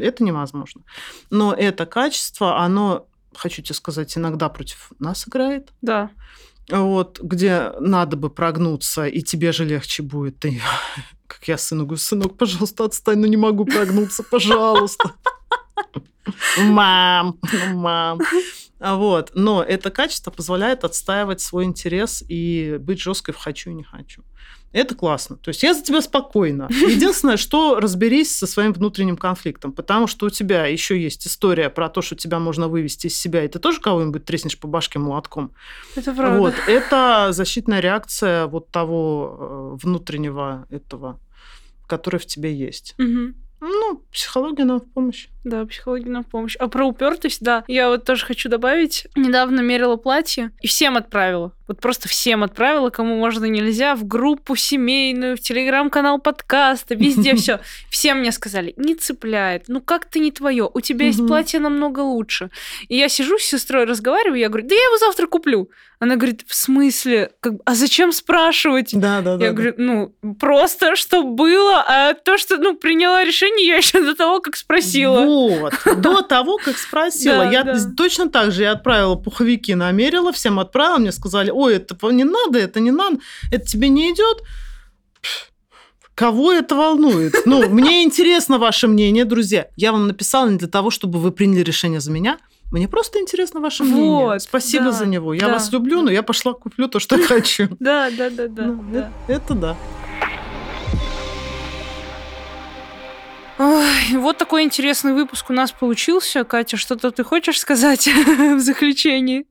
это 0.00 0.22
невозможно. 0.24 0.82
Но 1.30 1.52
это 1.52 1.86
качество, 1.86 2.60
оно, 2.60 3.06
хочу 3.34 3.62
тебе 3.62 3.74
сказать, 3.74 4.16
иногда 4.16 4.48
против 4.48 4.92
нас 4.98 5.26
играет. 5.26 5.70
Да. 5.80 6.10
Вот, 6.70 7.20
где 7.20 7.72
надо 7.80 8.16
бы 8.16 8.30
прогнуться, 8.30 9.06
и 9.06 9.22
тебе 9.22 9.52
же 9.52 9.64
легче 9.64 10.02
будет. 10.02 10.38
Ты, 10.38 10.60
как 11.26 11.46
я 11.48 11.58
сыну 11.58 11.84
говорю, 11.84 11.98
сынок, 11.98 12.36
пожалуйста, 12.36 12.84
отстань, 12.84 13.18
ну 13.18 13.26
не 13.26 13.36
могу 13.36 13.64
прогнуться, 13.64 14.22
пожалуйста. 14.30 15.12
Мам, 16.58 17.38
мам. 17.72 18.20
Вот. 18.78 19.32
Но 19.34 19.62
это 19.62 19.90
качество 19.90 20.30
позволяет 20.30 20.84
отстаивать 20.84 21.40
свой 21.40 21.64
интерес 21.64 22.24
и 22.28 22.78
быть 22.80 23.00
жесткой 23.00 23.34
в 23.34 23.38
хочу 23.38 23.70
и 23.70 23.74
не 23.74 23.84
хочу. 23.84 24.22
Это 24.72 24.94
классно. 24.94 25.36
То 25.36 25.50
есть 25.50 25.62
я 25.62 25.74
за 25.74 25.82
тебя 25.82 26.00
спокойно. 26.00 26.68
Единственное, 26.70 27.36
что 27.36 27.78
разберись 27.78 28.34
со 28.34 28.46
своим 28.46 28.72
внутренним 28.72 29.16
конфликтом, 29.16 29.72
потому 29.72 30.06
что 30.06 30.26
у 30.26 30.30
тебя 30.30 30.66
еще 30.66 31.00
есть 31.00 31.26
история 31.26 31.68
про 31.70 31.88
то, 31.88 32.02
что 32.02 32.16
тебя 32.16 32.38
можно 32.38 32.68
вывести 32.68 33.08
из 33.08 33.18
себя, 33.18 33.44
и 33.44 33.48
ты 33.48 33.58
тоже 33.58 33.80
кого-нибудь 33.80 34.24
треснешь 34.24 34.58
по 34.58 34.66
башке 34.66 34.98
молотком. 34.98 35.52
Это 35.94 36.12
правда. 36.12 36.38
Вот. 36.38 36.54
Это 36.66 37.28
защитная 37.32 37.80
реакция 37.80 38.46
вот 38.46 38.70
того 38.70 39.76
э, 39.78 39.84
внутреннего 39.84 40.66
этого, 40.70 41.20
который 41.86 42.18
в 42.18 42.26
тебе 42.26 42.54
есть. 42.54 42.94
Ну, 43.64 44.02
психология 44.10 44.64
нам 44.64 44.80
в 44.80 44.92
помощь. 44.92 45.28
Да, 45.44 45.64
психология 45.64 46.10
нам 46.10 46.24
в 46.24 46.26
помощь. 46.26 46.56
А 46.56 46.66
про 46.66 46.84
упертость, 46.84 47.42
да, 47.42 47.62
я 47.68 47.90
вот 47.90 48.04
тоже 48.04 48.26
хочу 48.26 48.48
добавить. 48.48 49.06
Недавно 49.14 49.60
мерила 49.60 49.94
платье 49.94 50.50
и 50.60 50.66
всем 50.66 50.96
отправила. 50.96 51.52
Вот 51.72 51.80
просто 51.80 52.06
всем 52.06 52.42
отправила, 52.42 52.90
кому 52.90 53.16
можно 53.16 53.46
нельзя, 53.46 53.94
в 53.94 54.06
группу 54.06 54.56
семейную, 54.56 55.38
в 55.38 55.40
телеграм-канал 55.40 56.18
подкаста, 56.18 56.94
везде 56.94 57.34
все. 57.36 57.60
Все 57.88 58.12
мне 58.12 58.30
сказали, 58.30 58.74
не 58.76 58.94
цепляет, 58.94 59.64
ну 59.68 59.80
как-то 59.80 60.18
не 60.18 60.30
твое, 60.30 60.68
у 60.70 60.80
тебя 60.82 61.06
есть 61.06 61.26
платье 61.26 61.60
намного 61.60 62.00
лучше. 62.00 62.50
И 62.88 62.96
я 62.98 63.08
сижу 63.08 63.38
с 63.38 63.42
сестрой, 63.44 63.86
разговариваю, 63.86 64.38
я 64.38 64.50
говорю, 64.50 64.68
да 64.68 64.74
я 64.74 64.82
его 64.82 64.98
завтра 64.98 65.26
куплю. 65.26 65.70
Она 66.02 66.16
говорит, 66.16 66.42
в 66.48 66.54
смысле? 66.56 67.30
Как 67.38 67.52
а 67.64 67.76
зачем 67.76 68.10
спрашивать? 68.10 68.90
Да, 68.92 69.20
да, 69.20 69.36
да. 69.36 69.44
Я 69.44 69.52
говорю, 69.52 69.74
ну, 69.76 70.12
просто, 70.40 70.96
что 70.96 71.22
было, 71.22 71.84
а 71.86 72.14
то, 72.14 72.38
что, 72.38 72.56
ну, 72.56 72.74
приняла 72.74 73.22
решение, 73.22 73.68
я 73.68 73.76
еще 73.76 74.02
до 74.02 74.16
того, 74.16 74.40
как 74.40 74.56
спросила. 74.56 75.20
Вот. 75.20 75.72
До 75.98 76.22
того, 76.22 76.58
как 76.58 76.76
спросила. 76.76 77.48
Я 77.48 77.64
точно 77.96 78.28
так 78.28 78.50
же 78.50 78.62
я 78.62 78.72
отправила 78.72 79.14
пуховики, 79.14 79.76
намерила, 79.76 80.32
всем 80.32 80.58
отправила, 80.58 80.98
мне 80.98 81.12
сказали, 81.12 81.52
ой, 81.62 81.76
это 81.76 81.96
не 82.10 82.24
надо, 82.24 82.58
это 82.58 82.80
не 82.80 82.90
надо, 82.90 83.18
это 83.50 83.64
тебе 83.66 83.88
не 83.88 84.10
идет. 84.12 84.42
Кого 86.14 86.52
это 86.52 86.74
волнует? 86.74 87.34
Ну, 87.46 87.68
мне 87.70 88.02
интересно 88.02 88.58
ваше 88.58 88.86
мнение, 88.86 89.24
друзья. 89.24 89.68
Я 89.76 89.92
вам 89.92 90.06
написала 90.06 90.48
не 90.48 90.58
для 90.58 90.68
того, 90.68 90.90
чтобы 90.90 91.18
вы 91.18 91.32
приняли 91.32 91.62
решение 91.62 92.00
за 92.00 92.10
меня. 92.10 92.38
Мне 92.70 92.86
просто 92.88 93.18
интересно 93.18 93.60
ваше 93.60 93.82
мнение. 93.84 94.24
Вот, 94.26 94.42
Спасибо 94.42 94.86
да, 94.86 94.92
за 94.92 95.06
него. 95.06 95.34
Я 95.34 95.46
да. 95.46 95.52
вас 95.54 95.72
люблю, 95.72 96.02
но 96.02 96.10
я 96.10 96.22
пошла 96.22 96.52
куплю 96.52 96.88
то, 96.88 97.00
что 97.00 97.18
хочу. 97.26 97.68
Да, 97.80 98.10
да, 98.10 98.30
да, 98.30 98.46
да. 98.48 98.62
Ну, 98.64 98.84
да. 98.92 99.12
э- 99.28 99.32
Это 99.34 99.54
да. 99.54 99.76
Ой, 103.58 104.16
вот 104.16 104.38
такой 104.38 104.64
интересный 104.64 105.12
выпуск 105.12 105.50
у 105.50 105.52
нас 105.52 105.70
получился. 105.70 106.44
Катя, 106.44 106.76
что-то 106.76 107.10
ты 107.10 107.22
хочешь 107.24 107.60
сказать 107.60 108.06
в 108.26 108.58
заключении? 108.60 109.46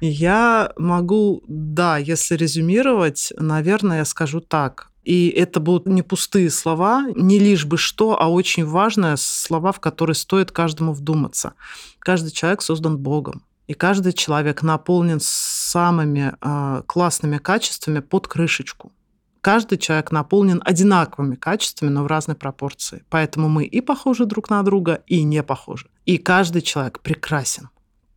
Я 0.00 0.72
могу, 0.76 1.42
да, 1.48 1.96
если 1.98 2.36
резюмировать, 2.36 3.32
наверное, 3.38 3.98
я 3.98 4.04
скажу 4.04 4.40
так. 4.40 4.90
И 5.04 5.28
это 5.28 5.60
будут 5.60 5.86
не 5.86 6.02
пустые 6.02 6.50
слова, 6.50 7.06
не 7.14 7.38
лишь 7.38 7.64
бы 7.64 7.78
что, 7.78 8.20
а 8.20 8.28
очень 8.28 8.66
важные 8.66 9.16
слова, 9.16 9.70
в 9.70 9.78
которые 9.78 10.16
стоит 10.16 10.50
каждому 10.50 10.92
вдуматься. 10.92 11.52
Каждый 12.00 12.32
человек 12.32 12.60
создан 12.60 12.98
Богом. 12.98 13.42
И 13.68 13.74
каждый 13.74 14.12
человек 14.12 14.62
наполнен 14.62 15.18
самыми 15.20 16.34
э, 16.40 16.82
классными 16.86 17.38
качествами 17.38 18.00
под 18.00 18.26
крышечку. 18.28 18.92
Каждый 19.40 19.78
человек 19.78 20.10
наполнен 20.10 20.60
одинаковыми 20.64 21.36
качествами, 21.36 21.90
но 21.90 22.02
в 22.02 22.08
разной 22.08 22.36
пропорции. 22.36 23.04
Поэтому 23.08 23.48
мы 23.48 23.64
и 23.64 23.80
похожи 23.80 24.24
друг 24.24 24.50
на 24.50 24.62
друга, 24.64 25.02
и 25.06 25.22
не 25.22 25.44
похожи. 25.44 25.88
И 26.04 26.18
каждый 26.18 26.62
человек 26.62 26.98
прекрасен. 27.00 27.68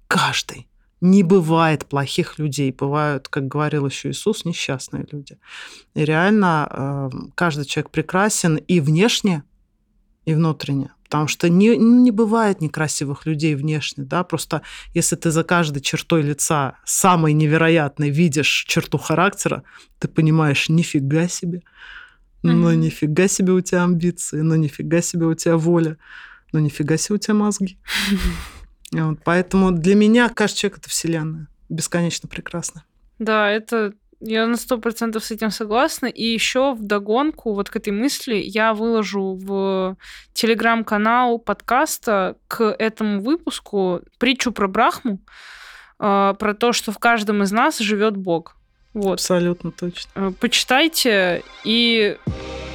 Каждый. 0.08 0.69
Не 1.02 1.24
бывает 1.24 1.86
плохих 1.86 2.40
людей, 2.40 2.72
бывают, 2.72 3.28
как 3.30 3.48
говорил 3.48 3.86
еще 3.88 4.10
Иисус, 4.10 4.46
несчастные 4.46 5.06
люди. 5.12 5.38
И 5.96 6.04
реально 6.04 6.68
э, 6.70 7.18
каждый 7.36 7.66
человек 7.66 7.90
прекрасен 7.92 8.58
и 8.58 8.80
внешне, 8.82 9.44
и 10.26 10.34
внутренне. 10.34 10.92
Потому 11.06 11.28
что 11.28 11.50
не, 11.50 11.76
не 11.78 12.12
бывает 12.12 12.62
некрасивых 12.62 13.26
людей 13.26 13.56
внешне, 13.56 14.04
да, 14.04 14.24
просто 14.24 14.62
если 14.94 15.16
ты 15.16 15.32
за 15.32 15.44
каждой 15.44 15.82
чертой 15.82 16.22
лица 16.22 16.76
самой 16.86 17.34
невероятной 17.34 18.12
видишь 18.12 18.66
черту 18.68 18.98
характера, 19.00 19.64
ты 19.98 20.08
понимаешь, 20.08 20.70
нифига 20.70 21.28
себе, 21.28 21.64
ну 22.44 22.70
Мгм. 22.72 22.82
нифига 22.82 23.28
себе 23.28 23.54
у 23.54 23.62
тебя 23.62 23.84
амбиции, 23.86 24.42
ну 24.42 24.56
нифига 24.56 25.02
себе 25.02 25.26
у 25.26 25.34
тебя 25.34 25.58
воля, 25.58 25.98
ну 26.52 26.60
нифига 26.60 26.98
себе 26.98 27.16
у 27.16 27.18
тебя 27.18 27.34
мозги. 27.34 27.80
Вот, 28.92 29.20
поэтому 29.24 29.72
для 29.72 29.96
меня 29.96 30.30
каждый 30.30 30.58
человек 30.58 30.80
это 30.80 30.90
вселенная, 30.90 31.48
бесконечно 31.70 32.28
прекрасно. 32.28 32.84
Да, 33.20 33.50
это 33.50 33.94
я 34.20 34.48
на 34.48 34.58
сто 34.58 34.78
процентов 34.78 35.24
с 35.24 35.32
этим 35.32 35.50
согласна. 35.50 36.08
И 36.08 36.24
еще 36.24 36.74
в 36.74 36.84
догонку 36.84 37.54
вот 37.54 37.70
к 37.70 37.76
этой 37.76 37.94
мысли 37.94 38.36
я 38.36 38.74
выложу 38.74 39.36
в 39.36 39.98
телеграм-канал 40.34 41.40
подкаста 41.40 42.38
к 42.48 42.64
этому 42.64 43.22
выпуску 43.22 44.02
притчу 44.18 44.52
про 44.52 44.68
Брахму, 44.68 45.20
э, 46.00 46.34
про 46.38 46.54
то, 46.54 46.74
что 46.74 46.92
в 46.92 47.00
каждом 47.00 47.44
из 47.44 47.52
нас 47.52 47.80
живет 47.80 48.18
Бог. 48.18 48.59
Вот. 48.94 49.14
Абсолютно 49.14 49.72
точно. 49.72 50.10
Э, 50.16 50.32
Почитайте. 50.40 51.44
И 51.64 52.18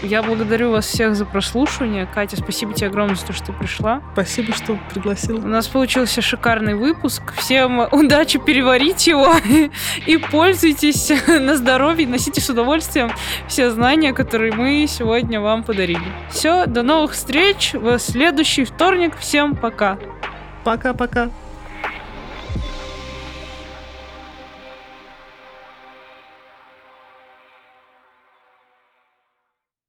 я 0.02 0.22
благодарю 0.22 0.70
вас 0.70 0.86
всех 0.86 1.16
за 1.16 1.24
прослушивание. 1.24 2.06
Катя, 2.06 2.36
спасибо 2.36 2.74
тебе 2.74 2.88
огромное 2.88 3.16
за 3.16 3.26
то, 3.26 3.32
что 3.32 3.46
ты 3.46 3.52
пришла. 3.54 4.02
Спасибо, 4.12 4.52
что 4.52 4.74
У 4.74 4.78
пригласил. 4.92 5.38
нас 5.40 5.66
получился 5.66 6.20
шикарный 6.20 6.74
выпуск. 6.74 7.22
Всем 7.38 7.80
удачи 7.90 8.38
переварить 8.38 9.06
его 9.06 9.34
и 10.06 10.16
пользуйтесь 10.18 11.10
на 11.26 11.56
здоровье, 11.56 12.06
носите 12.06 12.40
с 12.40 12.50
удовольствием 12.50 13.10
все 13.48 13.70
знания, 13.70 14.12
которые 14.12 14.52
мы 14.52 14.86
сегодня 14.88 15.40
вам 15.40 15.64
подарили. 15.64 16.12
Все, 16.30 16.66
до 16.66 16.82
новых 16.82 17.12
встреч 17.12 17.72
в 17.72 17.98
следующий 17.98 18.64
вторник. 18.64 19.16
Всем 19.18 19.56
пока. 19.56 19.98
Пока-пока. 20.64 21.30